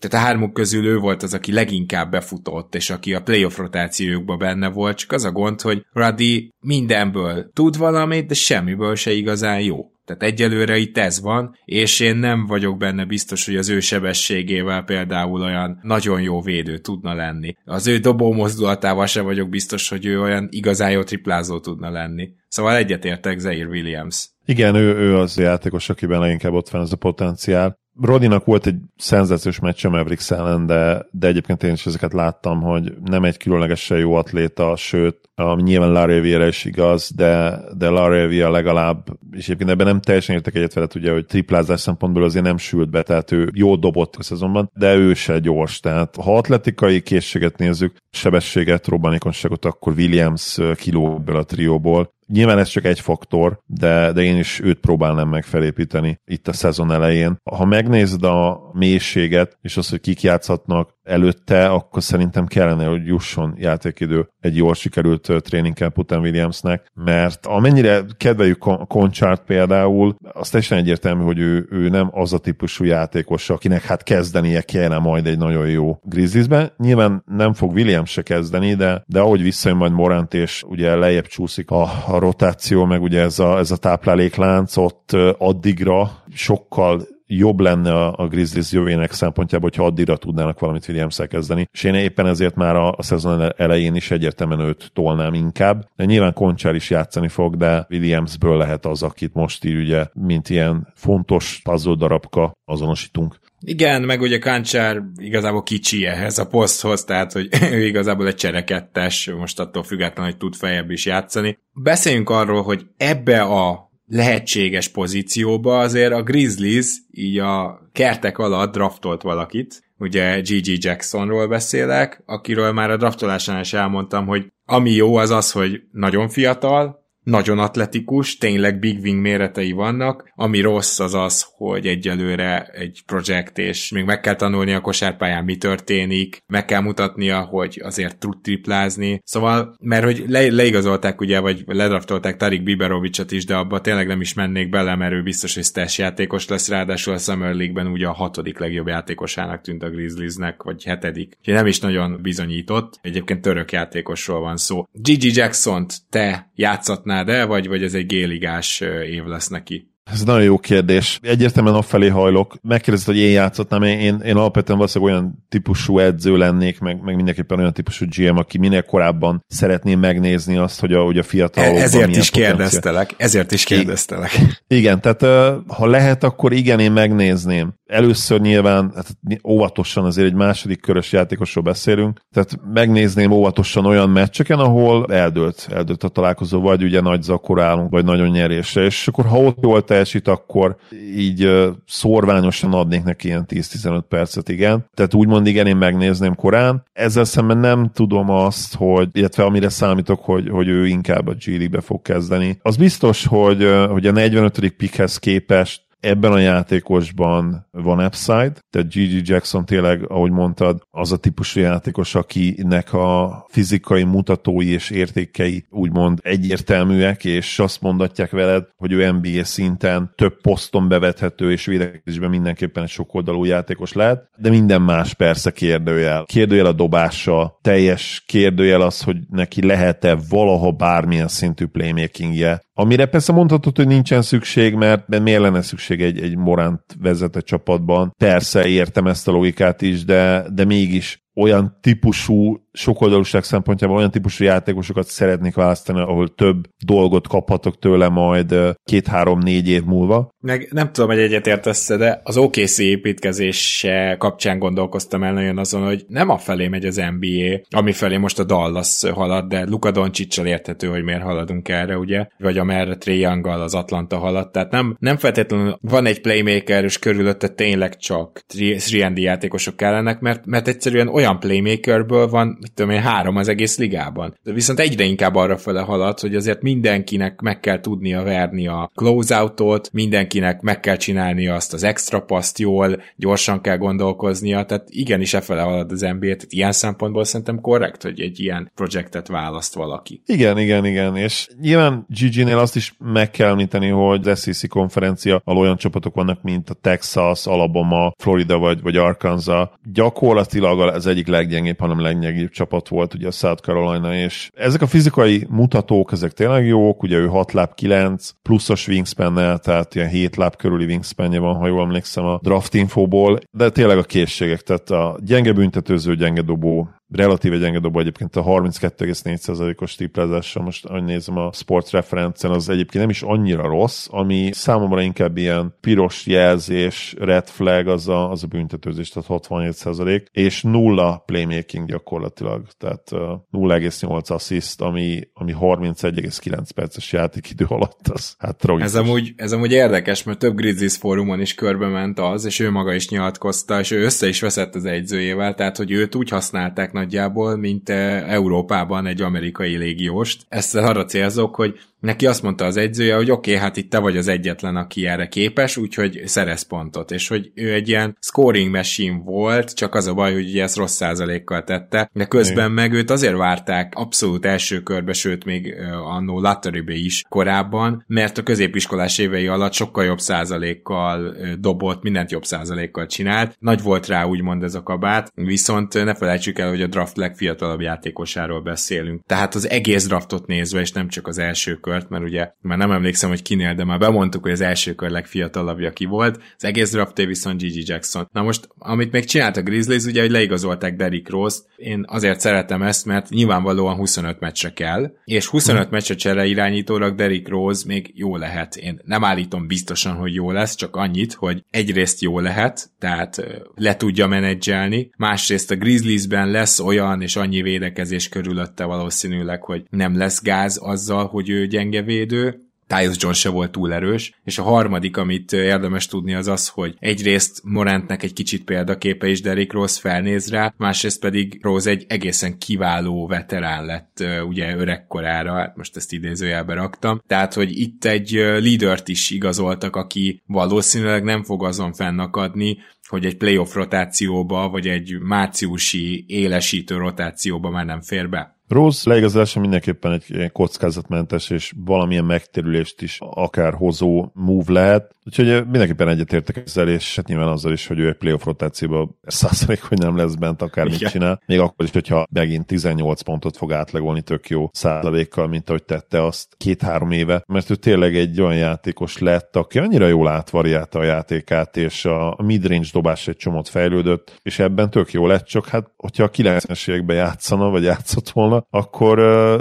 tehát 0.00 0.24
a 0.24 0.28
hármuk 0.28 0.52
közül 0.52 0.86
ő 0.86 0.98
volt 0.98 1.22
az, 1.22 1.34
aki 1.34 1.52
leginkább 1.52 2.10
befutott, 2.10 2.74
és 2.74 2.90
aki 2.90 3.14
a 3.14 3.22
playoff 3.22 3.56
rotációkban 3.56 4.38
benne 4.38 4.68
volt, 4.68 4.96
csak 4.96 5.12
az 5.12 5.24
a 5.24 5.32
gond, 5.32 5.60
hogy 5.60 5.86
Ruddy 5.92 6.52
mindenből 6.60 7.50
tud 7.52 7.76
valamit, 7.76 8.26
de 8.26 8.34
semmiből 8.34 8.94
se 8.94 9.12
igazán 9.12 9.60
jó. 9.60 9.90
Tehát 10.16 10.34
egyelőre 10.34 10.76
itt 10.76 10.98
ez 10.98 11.20
van, 11.20 11.56
és 11.64 12.00
én 12.00 12.16
nem 12.16 12.46
vagyok 12.46 12.78
benne 12.78 13.04
biztos, 13.04 13.46
hogy 13.46 13.56
az 13.56 13.68
ő 13.68 13.80
sebességével 13.80 14.82
például 14.82 15.42
olyan 15.42 15.78
nagyon 15.82 16.20
jó 16.20 16.42
védő 16.42 16.78
tudna 16.78 17.14
lenni. 17.14 17.56
Az 17.64 17.86
ő 17.86 17.98
dobó 17.98 18.32
mozdulatával 18.32 19.06
sem 19.06 19.24
vagyok 19.24 19.48
biztos, 19.48 19.88
hogy 19.88 20.06
ő 20.06 20.20
olyan 20.20 20.48
igazán 20.50 20.90
jó 20.90 21.02
triplázó 21.02 21.60
tudna 21.60 21.90
lenni. 21.90 22.28
Szóval 22.48 22.76
egyetértek 22.76 23.38
Zaire 23.38 23.68
Williams. 23.68 24.28
Igen, 24.44 24.74
ő, 24.74 24.96
ő 24.96 25.16
az 25.16 25.36
játékos, 25.36 25.88
akiben 25.88 26.20
leginkább 26.20 26.52
ott 26.52 26.68
van 26.68 26.82
ez 26.82 26.92
a 26.92 26.96
potenciál. 26.96 27.78
Rodinak 28.00 28.44
volt 28.44 28.66
egy 28.66 28.76
szenzációs 28.96 29.58
meccs 29.58 29.86
a 29.86 29.90
Mavericks 29.90 30.30
ellen, 30.30 30.66
de, 30.66 31.06
de 31.10 31.26
egyébként 31.26 31.62
én 31.62 31.72
is 31.72 31.86
ezeket 31.86 32.12
láttam, 32.12 32.60
hogy 32.60 32.92
nem 33.04 33.24
egy 33.24 33.36
különlegesen 33.36 33.98
jó 33.98 34.14
atléta, 34.14 34.76
sőt, 34.76 35.30
ami 35.34 35.62
nyilván 35.62 35.92
Larry 35.92 36.46
is 36.46 36.64
igaz, 36.64 37.10
de, 37.16 37.60
de 37.76 37.88
Larry 37.88 38.38
legalább, 38.38 39.06
és 39.30 39.44
egyébként 39.44 39.70
ebben 39.70 39.86
nem 39.86 39.99
teljesen 40.00 40.34
értek 40.34 40.54
egyet 40.54 40.72
veled, 40.72 40.96
ugye, 40.96 41.12
hogy 41.12 41.26
triplázás 41.26 41.80
szempontból 41.80 42.24
azért 42.24 42.44
nem 42.44 42.58
sült 42.58 42.90
be, 42.90 43.02
tehát 43.02 43.32
ő 43.32 43.50
jó 43.54 43.76
dobott 43.76 44.16
a 44.16 44.22
szezonban, 44.22 44.70
de 44.74 44.94
ő 44.94 45.14
se 45.14 45.38
gyors, 45.38 45.80
tehát 45.80 46.16
ha 46.16 46.36
atletikai 46.36 47.00
készséget 47.00 47.58
nézzük, 47.58 47.96
sebességet, 48.10 48.86
robbanékonyságot, 48.86 49.64
akkor 49.64 49.92
Williams 49.92 50.58
kiló 50.74 51.22
a 51.26 51.44
trióból, 51.44 52.10
Nyilván 52.32 52.58
ez 52.58 52.68
csak 52.68 52.84
egy 52.84 53.00
faktor, 53.00 53.60
de, 53.66 54.12
de 54.12 54.22
én 54.22 54.36
is 54.36 54.60
őt 54.60 54.80
próbálnám 54.80 55.28
meg 55.28 55.44
felépíteni 55.44 56.20
itt 56.24 56.48
a 56.48 56.52
szezon 56.52 56.92
elején. 56.92 57.36
Ha 57.50 57.64
megnézed 57.64 58.24
a 58.24 58.60
mélységet, 58.72 59.58
és 59.62 59.76
azt, 59.76 59.90
hogy 59.90 60.00
kik 60.00 60.22
játszhatnak 60.22 60.98
előtte, 61.10 61.68
akkor 61.68 62.02
szerintem 62.02 62.46
kellene, 62.46 62.84
hogy 62.84 63.06
jusson 63.06 63.54
játékidő 63.58 64.28
egy 64.40 64.56
jól 64.56 64.74
sikerült 64.74 65.32
training 65.38 65.74
camp 65.74 65.98
után 65.98 66.20
Williamsnek, 66.20 66.86
mert 66.94 67.46
amennyire 67.46 68.02
kedveljük 68.16 68.58
Koncsárt 68.88 69.44
például, 69.44 70.14
az 70.32 70.50
teljesen 70.50 70.78
egyértelmű, 70.78 71.24
hogy 71.24 71.38
ő, 71.38 71.66
ő 71.70 71.88
nem 71.88 72.10
az 72.12 72.32
a 72.32 72.38
típusú 72.38 72.84
játékos, 72.84 73.50
akinek 73.50 73.82
hát 73.82 74.02
kezdenie 74.02 74.60
kellene 74.60 74.98
majd 74.98 75.26
egy 75.26 75.38
nagyon 75.38 75.68
jó 75.68 75.98
Grizzliesben. 76.02 76.72
Nyilván 76.76 77.22
nem 77.26 77.52
fog 77.52 77.72
Williams 77.72 78.10
se 78.10 78.22
kezdeni, 78.22 78.74
de, 78.74 79.02
de 79.06 79.20
ahogy 79.20 79.42
visszajön 79.42 79.78
majd 79.78 79.92
Morant, 79.92 80.34
és 80.34 80.62
ugye 80.66 80.94
lejjebb 80.94 81.26
csúszik 81.26 81.70
a, 81.70 81.82
a 82.06 82.18
rotáció, 82.18 82.84
meg 82.84 83.02
ugye 83.02 83.20
ez 83.20 83.38
a, 83.38 83.58
ez 83.58 83.70
a 83.70 83.76
tápláléklánc, 83.76 84.76
ott 84.76 85.16
addigra 85.38 86.10
sokkal 86.32 87.02
jobb 87.36 87.60
lenne 87.60 88.04
a, 88.04 88.28
Grizzlies 88.28 88.72
jövőjének 88.72 89.12
szempontjából, 89.12 89.68
hogyha 89.68 89.86
addigra 89.86 90.16
tudnának 90.16 90.58
valamit 90.58 90.88
williams 90.88 91.18
kezdeni. 91.28 91.68
És 91.72 91.84
én 91.84 91.94
éppen 91.94 92.26
ezért 92.26 92.54
már 92.54 92.76
a, 92.76 92.92
a 92.92 93.02
szezon 93.02 93.52
elején 93.56 93.94
is 93.94 94.10
egyértelműen 94.10 94.60
őt 94.60 94.90
tolnám 94.92 95.34
inkább. 95.34 95.88
De 95.96 96.04
nyilván 96.04 96.32
Koncsár 96.32 96.74
is 96.74 96.90
játszani 96.90 97.28
fog, 97.28 97.56
de 97.56 97.86
Williamsből 97.90 98.56
lehet 98.56 98.86
az, 98.86 99.02
akit 99.02 99.34
most 99.34 99.64
így 99.64 99.76
ugye, 99.76 100.06
mint 100.12 100.48
ilyen 100.48 100.88
fontos 100.94 101.60
puzzle 101.64 101.94
darabka 101.94 102.52
azonosítunk. 102.64 103.38
Igen, 103.60 104.02
meg 104.02 104.20
ugye 104.20 104.38
Kancsár 104.38 105.02
igazából 105.16 105.62
kicsi 105.62 106.06
ehhez 106.06 106.38
a 106.38 106.46
poszthoz, 106.46 107.04
tehát 107.04 107.32
hogy 107.32 107.48
ő 107.72 107.86
igazából 107.86 108.26
egy 108.26 108.34
cserekettes, 108.34 109.30
most 109.38 109.60
attól 109.60 109.82
függetlenül, 109.82 110.30
hogy 110.30 110.40
tud 110.40 110.54
fejebb 110.54 110.90
is 110.90 111.06
játszani. 111.06 111.58
Beszéljünk 111.72 112.30
arról, 112.30 112.62
hogy 112.62 112.86
ebbe 112.96 113.42
a 113.42 113.89
lehetséges 114.10 114.88
pozícióba 114.88 115.78
azért 115.78 116.12
a 116.12 116.22
Grizzlies 116.22 116.86
így 117.10 117.38
a 117.38 117.80
kertek 117.92 118.38
alatt 118.38 118.72
draftolt 118.72 119.22
valakit, 119.22 119.82
ugye 119.98 120.40
G.G. 120.40 120.84
Jacksonról 120.84 121.46
beszélek, 121.48 122.22
akiről 122.26 122.72
már 122.72 122.90
a 122.90 122.96
draftolásán 122.96 123.60
is 123.60 123.72
elmondtam, 123.72 124.26
hogy 124.26 124.52
ami 124.64 124.90
jó 124.90 125.16
az 125.16 125.30
az, 125.30 125.52
hogy 125.52 125.82
nagyon 125.92 126.28
fiatal, 126.28 126.99
nagyon 127.30 127.58
atletikus, 127.58 128.36
tényleg 128.36 128.78
big 128.78 129.00
wing 129.02 129.20
méretei 129.20 129.72
vannak, 129.72 130.32
ami 130.34 130.60
rossz 130.60 130.98
az 130.98 131.14
az, 131.14 131.46
hogy 131.56 131.86
egyelőre 131.86 132.62
egy 132.62 133.02
projekt, 133.06 133.58
és 133.58 133.90
még 133.90 134.04
meg 134.04 134.20
kell 134.20 134.34
tanulni 134.34 134.72
a 134.72 134.80
kosárpályán 134.80 135.44
mi 135.44 135.56
történik, 135.56 136.42
meg 136.46 136.64
kell 136.64 136.80
mutatnia, 136.80 137.40
hogy 137.40 137.80
azért 137.84 138.18
tud 138.18 138.40
triplázni, 138.42 139.20
szóval, 139.24 139.74
mert 139.80 140.04
hogy 140.04 140.24
le, 140.26 140.50
leigazolták 140.50 141.20
ugye, 141.20 141.38
vagy 141.38 141.62
ledraftolták 141.66 142.36
Tarik 142.36 142.62
Biberovicsot 142.62 143.32
is, 143.32 143.44
de 143.44 143.56
abba 143.56 143.80
tényleg 143.80 144.06
nem 144.06 144.20
is 144.20 144.34
mennék 144.34 144.68
bele, 144.68 144.96
mert 144.96 145.12
ő 145.12 145.22
biztos, 145.22 145.54
hogy 145.54 145.64
stash 145.64 145.98
játékos 145.98 146.48
lesz, 146.48 146.68
ráadásul 146.68 147.14
a 147.14 147.18
Summer 147.18 147.54
League-ben 147.54 147.86
ugye 147.86 148.06
a 148.06 148.12
hatodik 148.12 148.58
legjobb 148.58 148.86
játékosának 148.86 149.60
tűnt 149.60 149.82
a 149.82 149.90
Grizzliesnek, 149.90 150.62
vagy 150.62 150.84
hetedik. 150.84 151.36
Úgyhogy 151.38 151.54
nem 151.54 151.66
is 151.66 151.80
nagyon 151.80 152.18
bizonyított. 152.22 152.98
Egyébként 153.02 153.40
török 153.40 153.72
játékosról 153.72 154.40
van 154.40 154.56
szó. 154.56 154.84
Gigi 154.92 155.30
Jackson-t 155.34 155.94
te 156.10 156.50
játszatnál 156.54 157.19
de 157.24 157.44
vagy, 157.44 157.68
vagy 157.68 157.82
ez 157.82 157.94
egy 157.94 158.06
géligás 158.06 158.80
év 159.10 159.24
lesz 159.24 159.48
neki? 159.48 159.90
Ez 160.12 160.22
nagyon 160.22 160.42
jó 160.42 160.58
kérdés. 160.58 161.18
Egyértelműen 161.22 161.74
afelé 161.74 162.08
hajlok. 162.08 162.56
Megkérdezted, 162.62 163.14
hogy 163.14 163.22
én 163.22 163.30
játszottam, 163.30 163.82
én, 163.82 163.98
én, 163.98 164.20
én 164.24 164.36
alapvetően 164.36 164.78
valószínűleg 164.78 165.14
olyan 165.14 165.46
típusú 165.48 165.98
edző 165.98 166.36
lennék, 166.36 166.78
meg, 166.78 167.02
meg 167.02 167.14
mindenképpen 167.14 167.58
olyan 167.58 167.72
típusú 167.72 168.06
GM, 168.16 168.36
aki 168.36 168.58
minél 168.58 168.82
korábban 168.82 169.44
szeretném 169.48 169.98
megnézni 169.98 170.56
azt, 170.56 170.80
hogy 170.80 170.92
a, 170.92 171.02
hogy 171.02 171.18
a 171.18 171.22
fiatal. 171.22 171.64
E, 171.64 171.68
ezért 171.68 172.16
is 172.16 172.30
kérdeztelek, 172.30 173.14
ezért 173.16 173.52
is 173.52 173.64
kérdeztelek. 173.64 174.30
Igen, 174.66 175.00
tehát 175.00 175.22
ha 175.66 175.86
lehet, 175.86 176.24
akkor 176.24 176.52
igen, 176.52 176.80
én 176.80 176.92
megnézném. 176.92 177.74
Először 177.90 178.40
nyilván, 178.40 178.92
hát 178.94 179.06
óvatosan 179.44 180.04
azért 180.04 180.26
egy 180.26 180.34
második 180.34 180.80
körös 180.80 181.12
játékosról 181.12 181.64
beszélünk, 181.64 182.20
tehát 182.32 182.58
megnézném 182.72 183.30
óvatosan 183.30 183.86
olyan 183.86 184.10
meccseken, 184.10 184.58
ahol 184.58 185.06
eldőlt, 185.12 185.68
eldőlt 185.72 186.04
a 186.04 186.08
találkozó, 186.08 186.60
vagy 186.60 186.82
ugye 186.82 187.00
nagy 187.00 187.22
zakor 187.22 187.60
állunk, 187.60 187.90
vagy 187.90 188.04
nagyon 188.04 188.28
nyerésre, 188.28 188.84
és 188.84 189.08
akkor 189.08 189.26
ha 189.26 189.38
ott 189.38 189.58
jól 189.62 189.84
teljesít, 189.84 190.28
akkor 190.28 190.76
így 191.16 191.50
szorványosan 191.86 192.72
adnék 192.72 193.04
neki 193.04 193.26
ilyen 193.26 193.44
10-15 193.48 194.02
percet, 194.08 194.48
igen. 194.48 194.84
Tehát 194.94 195.14
úgymond 195.14 195.46
igen, 195.46 195.66
én 195.66 195.76
megnézném 195.76 196.34
korán. 196.34 196.84
Ezzel 196.92 197.24
szemben 197.24 197.58
nem 197.58 197.90
tudom 197.94 198.30
azt, 198.30 198.74
hogy, 198.74 199.08
illetve 199.12 199.44
amire 199.44 199.68
számítok, 199.68 200.20
hogy, 200.24 200.48
hogy 200.48 200.68
ő 200.68 200.86
inkább 200.86 201.26
a 201.26 201.34
G-League-be 201.44 201.80
fog 201.80 202.02
kezdeni. 202.02 202.58
Az 202.62 202.76
biztos, 202.76 203.26
hogy, 203.26 203.68
hogy 203.88 204.06
a 204.06 204.12
45. 204.12 204.68
pickhez 204.76 205.18
képest 205.18 205.88
Ebben 206.00 206.32
a 206.32 206.38
játékosban 206.38 207.66
van 207.70 208.04
upside, 208.04 208.52
tehát 208.70 208.88
Gigi 208.90 209.20
Jackson 209.24 209.64
tényleg, 209.64 210.10
ahogy 210.10 210.30
mondtad, 210.30 210.82
az 210.90 211.12
a 211.12 211.16
típusú 211.16 211.60
játékos, 211.60 212.14
akinek 212.14 212.92
a 212.92 213.44
fizikai 213.48 214.02
mutatói 214.02 214.68
és 214.68 214.90
értékei 214.90 215.66
úgymond 215.70 216.18
egyértelműek, 216.22 217.24
és 217.24 217.58
azt 217.58 217.80
mondatják 217.80 218.30
veled, 218.30 218.64
hogy 218.76 218.92
ő 218.92 219.10
NBA 219.10 219.44
szinten 219.44 220.12
több 220.14 220.40
poszton 220.40 220.88
bevethető, 220.88 221.52
és 221.52 221.66
védekezésben 221.66 222.30
mindenképpen 222.30 222.82
egy 222.82 222.88
sokoldalú 222.88 223.44
játékos 223.44 223.92
lehet, 223.92 224.30
de 224.36 224.50
minden 224.50 224.82
más 224.82 225.14
persze 225.14 225.50
kérdőjel. 225.50 226.24
Kérdőjel 226.24 226.66
a 226.66 226.72
dobása, 226.72 227.58
teljes 227.62 228.24
kérdőjel 228.26 228.80
az, 228.80 229.02
hogy 229.02 229.16
neki 229.30 229.66
lehet-e 229.66 230.18
valaha 230.28 230.70
bármilyen 230.70 231.28
szintű 231.28 231.66
playmakingje, 231.66 232.60
Amire 232.80 233.06
persze 233.06 233.32
mondhatod, 233.32 233.76
hogy 233.76 233.86
nincsen 233.86 234.22
szükség, 234.22 234.74
mert 234.74 235.04
de 235.08 235.18
miért 235.18 235.40
lenne 235.40 235.62
szükség 235.62 236.00
egy, 236.00 236.20
egy 236.20 236.36
Moránt 236.36 236.82
vezetett 237.00 237.44
csapatban? 237.44 238.14
Persze 238.18 238.66
értem 238.66 239.06
ezt 239.06 239.28
a 239.28 239.32
logikát 239.32 239.82
is, 239.82 240.04
de, 240.04 240.44
de 240.54 240.64
mégis 240.64 241.24
olyan 241.34 241.78
típusú 241.80 242.56
sokoldalúság 242.72 243.44
szempontjából 243.44 243.96
olyan 243.96 244.10
típusú 244.10 244.44
játékosokat 244.44 245.06
szeretnék 245.06 245.54
választani, 245.54 246.00
ahol 246.00 246.34
több 246.34 246.68
dolgot 246.84 247.28
kaphatok 247.28 247.78
tőle 247.78 248.08
majd 248.08 248.54
két-három-négy 248.84 249.68
év 249.68 249.84
múlva. 249.84 250.28
Meg 250.40 250.68
nem 250.70 250.92
tudom, 250.92 251.10
hogy 251.10 251.18
egyetértesz 251.18 251.88
de 251.96 252.20
az 252.24 252.36
OKC 252.36 252.78
építkezése 252.78 254.16
kapcsán 254.18 254.58
gondolkoztam 254.58 255.22
el 255.22 255.32
nagyon 255.32 255.58
azon, 255.58 255.84
hogy 255.84 256.04
nem 256.08 256.28
a 256.28 256.38
felé 256.38 256.68
megy 256.68 256.84
az 256.84 256.96
NBA, 257.18 257.60
ami 257.70 257.92
felé 257.92 258.16
most 258.16 258.38
a 258.38 258.44
Dallas 258.44 259.02
halad, 259.14 259.48
de 259.48 259.64
Luka 259.64 259.90
Doncsicsal 259.90 260.46
érthető, 260.46 260.88
hogy 260.88 261.02
miért 261.02 261.22
haladunk 261.22 261.68
erre, 261.68 261.98
ugye? 261.98 262.26
Vagy 262.38 262.58
amerre 262.58 262.96
Trey 262.96 263.18
young 263.18 263.46
az 263.46 263.74
Atlanta 263.74 264.18
halad. 264.18 264.50
Tehát 264.50 264.70
nem, 264.70 264.96
nem 264.98 265.16
feltétlenül 265.16 265.78
van 265.80 266.06
egy 266.06 266.20
playmaker, 266.20 266.84
és 266.84 266.98
körülötte 266.98 267.48
tényleg 267.48 267.96
csak 267.96 268.44
3 268.90 269.16
játékosok 269.16 269.76
kellenek, 269.76 270.20
mert, 270.20 270.46
mert 270.46 270.68
egyszerűen 270.68 271.08
olyan 271.08 271.38
playmakerből 271.40 272.28
van 272.28 272.56
mit 272.60 272.72
tudom 272.74 272.90
én, 272.90 273.00
három 273.00 273.36
az 273.36 273.48
egész 273.48 273.78
ligában. 273.78 274.38
De 274.42 274.52
viszont 274.52 274.80
egyre 274.80 275.04
inkább 275.04 275.34
arra 275.34 275.56
fele 275.56 275.80
halad, 275.80 276.20
hogy 276.20 276.34
azért 276.34 276.62
mindenkinek 276.62 277.40
meg 277.40 277.60
kell 277.60 277.80
tudnia 277.80 278.22
verni 278.22 278.66
a 278.66 278.90
closeoutot, 278.94 279.88
mindenkinek 280.34 280.60
meg 280.60 280.80
kell 280.80 280.96
csinálni 280.96 281.46
azt 281.46 281.72
az 281.72 281.82
extra 281.82 282.20
paszt 282.20 282.58
jól, 282.58 283.02
gyorsan 283.16 283.60
kell 283.60 283.76
gondolkoznia, 283.76 284.64
tehát 284.64 284.86
igenis 284.88 285.34
e 285.34 285.40
fele 285.40 285.62
halad 285.62 285.92
az 285.92 286.00
NBA, 286.00 286.18
tehát 286.20 286.46
ilyen 286.48 286.72
szempontból 286.72 287.24
szerintem 287.24 287.60
korrekt, 287.60 288.02
hogy 288.02 288.20
egy 288.20 288.40
ilyen 288.40 288.70
projektet 288.74 289.28
választ 289.28 289.74
valaki. 289.74 290.22
Igen, 290.26 290.58
igen, 290.58 290.84
igen, 290.84 291.16
és 291.16 291.48
nyilván 291.60 292.06
Gigi-nél 292.08 292.58
azt 292.58 292.76
is 292.76 292.94
meg 292.98 293.30
kell 293.30 293.48
említeni, 293.48 293.88
hogy 293.88 294.28
az 294.28 294.42
SEC 294.42 294.68
konferencia, 294.68 295.40
ahol 295.44 295.62
olyan 295.62 295.76
csapatok 295.76 296.14
vannak, 296.14 296.42
mint 296.42 296.70
a 296.70 296.74
Texas, 296.74 297.46
Alabama, 297.46 298.12
Florida 298.18 298.58
vagy, 298.58 298.82
vagy 298.82 298.96
Arkansas, 298.96 299.68
gyakorlatilag 299.92 300.80
az 300.80 301.06
egyik 301.06 301.26
leggyengébb, 301.26 301.78
hanem 301.78 302.00
leggyengébb 302.00 302.50
csapat 302.50 302.88
volt 302.88 303.14
ugye 303.14 303.26
a 303.26 303.30
South 303.30 303.62
Carolina, 303.62 304.14
és 304.14 304.50
ezek 304.54 304.82
a 304.82 304.86
fizikai 304.86 305.46
mutatók, 305.48 306.12
ezek 306.12 306.32
tényleg 306.32 306.66
jók, 306.66 307.02
ugye 307.02 307.16
ő 307.16 307.26
6 307.26 307.52
láb 307.52 307.74
9, 307.74 308.30
pluszos 308.42 308.88
wingspan 308.88 309.38
tehát 309.62 309.94
ilyen 309.94 310.08
7 310.20 310.36
láb 310.36 310.56
körüli 310.56 310.84
wingspanje 310.84 311.38
van, 311.38 311.54
ha 311.54 311.66
jól 311.66 311.82
emlékszem 311.82 312.24
a 312.24 312.38
draft 312.42 312.74
infóból, 312.74 313.38
de 313.50 313.70
tényleg 313.70 313.98
a 313.98 314.02
készségek, 314.02 314.60
tehát 314.60 314.90
a 314.90 315.18
gyenge 315.24 315.52
büntetőző, 315.52 316.14
gyenge 316.14 316.42
dobó, 316.42 316.88
relatíve 317.12 317.56
gyenge 317.56 317.78
dobó 317.78 318.00
egyébként 318.00 318.36
a 318.36 318.44
32,4%-os 318.44 319.94
triplázással, 319.94 320.62
most 320.62 320.84
ahogy 320.84 321.04
nézem 321.04 321.36
a 321.36 321.52
sports 321.52 321.90
referencen, 321.90 322.50
az 322.50 322.68
egyébként 322.68 323.02
nem 323.02 323.10
is 323.10 323.22
annyira 323.22 323.62
rossz, 323.62 324.06
ami 324.10 324.50
számomra 324.52 325.02
inkább 325.02 325.36
ilyen 325.36 325.74
piros 325.80 326.26
jelzés, 326.26 327.14
red 327.18 327.48
flag 327.48 327.88
az 327.88 328.08
a, 328.08 328.30
az 328.30 328.44
a 328.44 328.46
büntetőzés, 328.46 329.08
tehát 329.08 329.28
67%, 329.48 330.26
és 330.32 330.62
nulla 330.62 331.22
playmaking 331.26 331.86
gyakorlatilag, 331.86 332.66
tehát 332.78 333.08
0,8 333.10 334.30
assist, 334.30 334.80
ami, 334.80 335.20
ami 335.32 335.54
31,9 335.60 336.68
perces 336.74 337.12
játékidő 337.12 337.64
alatt, 337.68 338.08
az 338.08 338.34
hát 338.38 338.56
tragikus. 338.56 338.88
Ez 338.88 338.96
amúgy, 338.96 339.32
ez 339.36 339.52
amúgy 339.52 339.72
érdekes, 339.72 340.22
mert 340.22 340.38
több 340.38 340.56
Grizzlies 340.56 340.96
fórumon 340.96 341.40
is 341.40 341.54
körbe 341.54 341.88
ment 341.88 342.18
az, 342.18 342.44
és 342.44 342.60
ő 342.60 342.70
maga 342.70 342.94
is 342.94 343.08
nyilatkozta, 343.08 343.78
és 343.78 343.90
ő 343.90 344.04
össze 344.04 344.28
is 344.28 344.40
veszett 344.40 344.74
az 344.74 344.84
egyzőjével, 344.84 345.54
tehát 345.54 345.76
hogy 345.76 345.90
őt 345.90 346.14
úgy 346.14 346.28
használták 346.28 346.92
nagyjából, 347.00 347.56
mint 347.56 347.88
eh, 347.88 348.32
Európában 348.32 349.06
egy 349.06 349.20
amerikai 349.20 349.76
légióst. 349.76 350.46
Ezt 350.48 350.74
arra 350.74 351.04
célzok, 351.04 351.54
hogy 351.54 351.78
neki 352.00 352.26
azt 352.26 352.42
mondta 352.42 352.64
az 352.64 352.76
egyzője, 352.76 353.14
hogy 353.14 353.30
oké, 353.30 353.50
okay, 353.50 353.62
hát 353.62 353.76
itt 353.76 353.90
te 353.90 353.98
vagy 353.98 354.16
az 354.16 354.28
egyetlen, 354.28 354.76
aki 354.76 355.06
erre 355.06 355.28
képes, 355.28 355.76
úgyhogy 355.76 356.22
szerez 356.24 356.62
pontot, 356.62 357.10
és 357.10 357.28
hogy 357.28 357.50
ő 357.54 357.72
egy 357.72 357.88
ilyen 357.88 358.16
scoring 358.20 358.74
machine 358.74 359.20
volt, 359.24 359.74
csak 359.74 359.94
az 359.94 360.06
a 360.06 360.14
baj, 360.14 360.32
hogy 360.32 360.48
ugye 360.48 360.62
ezt 360.62 360.76
rossz 360.76 360.94
százalékkal 360.94 361.64
tette, 361.64 362.10
de 362.12 362.24
közben 362.24 362.54
Igen. 362.56 362.70
meg 362.70 362.92
őt 362.92 363.10
azért 363.10 363.36
várták 363.36 363.92
abszolút 363.96 364.46
első 364.46 364.80
körbe, 364.80 365.12
sőt 365.12 365.44
még 365.44 365.74
annó 366.04 366.40
lotterybe 366.40 366.94
is 366.94 367.22
korábban, 367.28 368.04
mert 368.06 368.38
a 368.38 368.42
középiskolás 368.42 369.18
évei 369.18 369.46
alatt 369.46 369.72
sokkal 369.72 370.04
jobb 370.04 370.20
százalékkal 370.20 371.36
dobott, 371.58 372.02
mindent 372.02 372.30
jobb 372.30 372.44
százalékkal 372.44 373.06
csinált. 373.06 373.56
Nagy 373.58 373.82
volt 373.82 374.06
rá 374.06 374.24
úgymond 374.24 374.62
ez 374.62 374.74
a 374.74 374.82
kabát, 374.82 375.32
viszont 375.34 376.04
ne 376.04 376.14
felejtsük 376.14 376.58
el, 376.58 376.68
hogy 376.68 376.82
a 376.82 376.86
draft 376.86 377.16
legfiatalabb 377.16 377.80
játékosáról 377.80 378.62
beszélünk. 378.62 379.22
Tehát 379.26 379.54
az 379.54 379.68
egész 379.68 380.06
draftot 380.06 380.46
nézve, 380.46 380.80
és 380.80 380.92
nem 380.92 381.08
csak 381.08 381.26
az 381.26 381.38
első 381.38 381.74
kör 381.74 381.89
kört, 381.90 382.08
mert 382.08 382.24
ugye 382.24 382.50
már 382.60 382.78
nem 382.78 382.90
emlékszem, 382.90 383.28
hogy 383.28 383.42
kinél, 383.42 383.74
de 383.74 383.84
már 383.84 383.98
bemondtuk, 383.98 384.42
hogy 384.42 384.52
az 384.52 384.60
első 384.60 384.94
kör 384.94 385.10
legfiatalabbja 385.10 385.90
ki 385.90 386.04
volt. 386.04 386.36
Az 386.56 386.64
egész 386.64 386.90
draft 386.90 387.16
viszont 387.16 387.60
Gigi 387.60 387.82
Jackson. 387.86 388.28
Na 388.32 388.42
most, 388.42 388.68
amit 388.78 389.12
még 389.12 389.24
csinált 389.24 389.56
a 389.56 389.62
Grizzlies, 389.62 390.04
ugye, 390.04 390.20
hogy 390.20 390.30
leigazolták 390.30 390.96
Derrick 390.96 391.30
Rose, 391.30 391.58
én 391.76 392.04
azért 392.08 392.40
szeretem 392.40 392.82
ezt, 392.82 393.04
mert 393.04 393.28
nyilvánvalóan 393.28 393.96
25 393.96 394.40
meccsre 394.40 394.72
kell, 394.72 395.12
és 395.24 395.46
25 395.46 395.82
hmm. 395.82 395.90
meccsre 395.92 396.14
csere 396.14 396.46
irányítólag 396.46 397.14
Derrick 397.14 397.48
Rose 397.48 397.84
még 397.86 398.12
jó 398.14 398.36
lehet. 398.36 398.76
Én 398.76 399.00
nem 399.04 399.24
állítom 399.24 399.66
biztosan, 399.66 400.14
hogy 400.14 400.34
jó 400.34 400.50
lesz, 400.50 400.74
csak 400.74 400.96
annyit, 400.96 401.32
hogy 401.32 401.64
egyrészt 401.70 402.20
jó 402.20 402.38
lehet, 402.38 402.90
tehát 402.98 403.42
le 403.74 403.96
tudja 403.96 404.26
menedzselni, 404.26 405.10
másrészt 405.16 405.70
a 405.70 405.76
Grizzliesben 405.76 406.50
lesz 406.50 406.80
olyan 406.80 407.22
és 407.22 407.36
annyi 407.36 407.62
védekezés 407.62 408.28
körülötte 408.28 408.84
valószínűleg, 408.84 409.62
hogy 409.62 409.82
nem 409.90 410.16
lesz 410.16 410.42
gáz 410.42 410.78
azzal, 410.82 411.26
hogy 411.26 411.50
ő 411.50 411.66
gyenge 411.80 412.02
védő, 412.02 412.70
Tyus 412.86 413.16
Jones 413.18 413.38
se 413.38 413.48
volt 413.48 413.70
túl 413.70 413.92
erős, 413.92 414.40
és 414.44 414.58
a 414.58 414.62
harmadik, 414.62 415.16
amit 415.16 415.52
érdemes 415.52 416.06
tudni, 416.06 416.34
az 416.34 416.46
az, 416.46 416.68
hogy 416.68 416.96
egyrészt 416.98 417.60
Morantnek 417.64 418.22
egy 418.22 418.32
kicsit 418.32 418.64
példaképe 418.64 419.28
is 419.28 419.40
Derrick 419.40 419.72
Rose 419.72 420.00
felnéz 420.00 420.50
rá, 420.50 420.74
másrészt 420.76 421.20
pedig 421.20 421.58
Rose 421.62 421.90
egy 421.90 422.04
egészen 422.08 422.58
kiváló 422.58 423.26
veterán 423.26 423.84
lett 423.84 424.24
ugye 424.48 424.76
öregkorára, 424.76 425.52
hát 425.52 425.76
most 425.76 425.96
ezt 425.96 426.12
idézőjelbe 426.12 426.74
raktam, 426.74 427.22
tehát, 427.26 427.54
hogy 427.54 427.78
itt 427.78 428.04
egy 428.04 428.30
leadert 428.32 429.08
is 429.08 429.30
igazoltak, 429.30 429.96
aki 429.96 430.42
valószínűleg 430.46 431.22
nem 431.22 431.42
fog 431.42 431.64
azon 431.64 431.92
fennakadni, 431.92 432.78
hogy 433.08 433.24
egy 433.24 433.36
playoff 433.36 433.74
rotációba, 433.74 434.68
vagy 434.68 434.88
egy 434.88 435.18
márciusi 435.20 436.24
élesítő 436.28 436.96
rotációba 436.96 437.70
már 437.70 437.86
nem 437.86 438.00
fér 438.00 438.28
be. 438.28 438.58
Rose 438.70 439.10
leigazolása 439.10 439.60
mindenképpen 439.60 440.12
egy 440.12 440.50
kockázatmentes 440.52 441.50
és 441.50 441.72
valamilyen 441.84 442.24
megterülést 442.24 443.02
is 443.02 443.18
akár 443.20 443.72
hozó 443.74 444.30
move 444.34 444.72
lehet. 444.72 445.14
Úgyhogy 445.26 445.46
mindenképpen 445.64 446.08
egyetértek 446.08 446.56
ezzel, 446.56 446.88
és 446.88 447.16
hát 447.16 447.26
nyilván 447.26 447.48
azzal 447.48 447.72
is, 447.72 447.86
hogy 447.86 447.98
ő 447.98 448.08
egy 448.08 448.16
playoff 448.16 448.44
rotációban 448.44 449.18
százalék, 449.22 449.82
hogy 449.82 449.98
nem 449.98 450.16
lesz 450.16 450.34
bent, 450.34 450.62
akár 450.62 450.84
mit 450.86 451.08
csinál. 451.08 451.42
Még 451.46 451.58
akkor 451.58 451.84
is, 451.84 451.90
hogyha 451.90 452.26
megint 452.32 452.66
18 452.66 453.20
pontot 453.20 453.56
fog 453.56 453.72
átlagolni 453.72 454.22
tök 454.22 454.48
jó 454.48 454.68
százalékkal, 454.72 455.46
mint 455.46 455.68
ahogy 455.68 455.82
tette 455.82 456.24
azt 456.24 456.54
két-három 456.56 457.10
éve, 457.10 457.42
mert 457.46 457.70
ő 457.70 457.74
tényleg 457.74 458.16
egy 458.16 458.40
olyan 458.40 458.56
játékos 458.56 459.18
lett, 459.18 459.56
aki 459.56 459.78
annyira 459.78 460.06
jól 460.06 460.28
átvariálta 460.28 460.98
a 460.98 461.04
játékát, 461.04 461.76
és 461.76 462.04
a 462.04 462.36
midrange 462.42 462.88
dobás 462.92 463.28
egy 463.28 463.36
csomót 463.36 463.68
fejlődött, 463.68 464.40
és 464.42 464.58
ebben 464.58 464.90
tök 464.90 465.12
jó 465.12 465.26
lett, 465.26 465.44
csak 465.44 465.66
hát, 465.66 465.90
hogyha 465.96 466.24
a 466.24 466.30
90-es 466.30 466.88
években 466.88 467.16
játszana, 467.16 467.70
vagy 467.70 467.82
játszott 467.82 468.28
volna, 468.28 468.59
akkor 468.70 469.18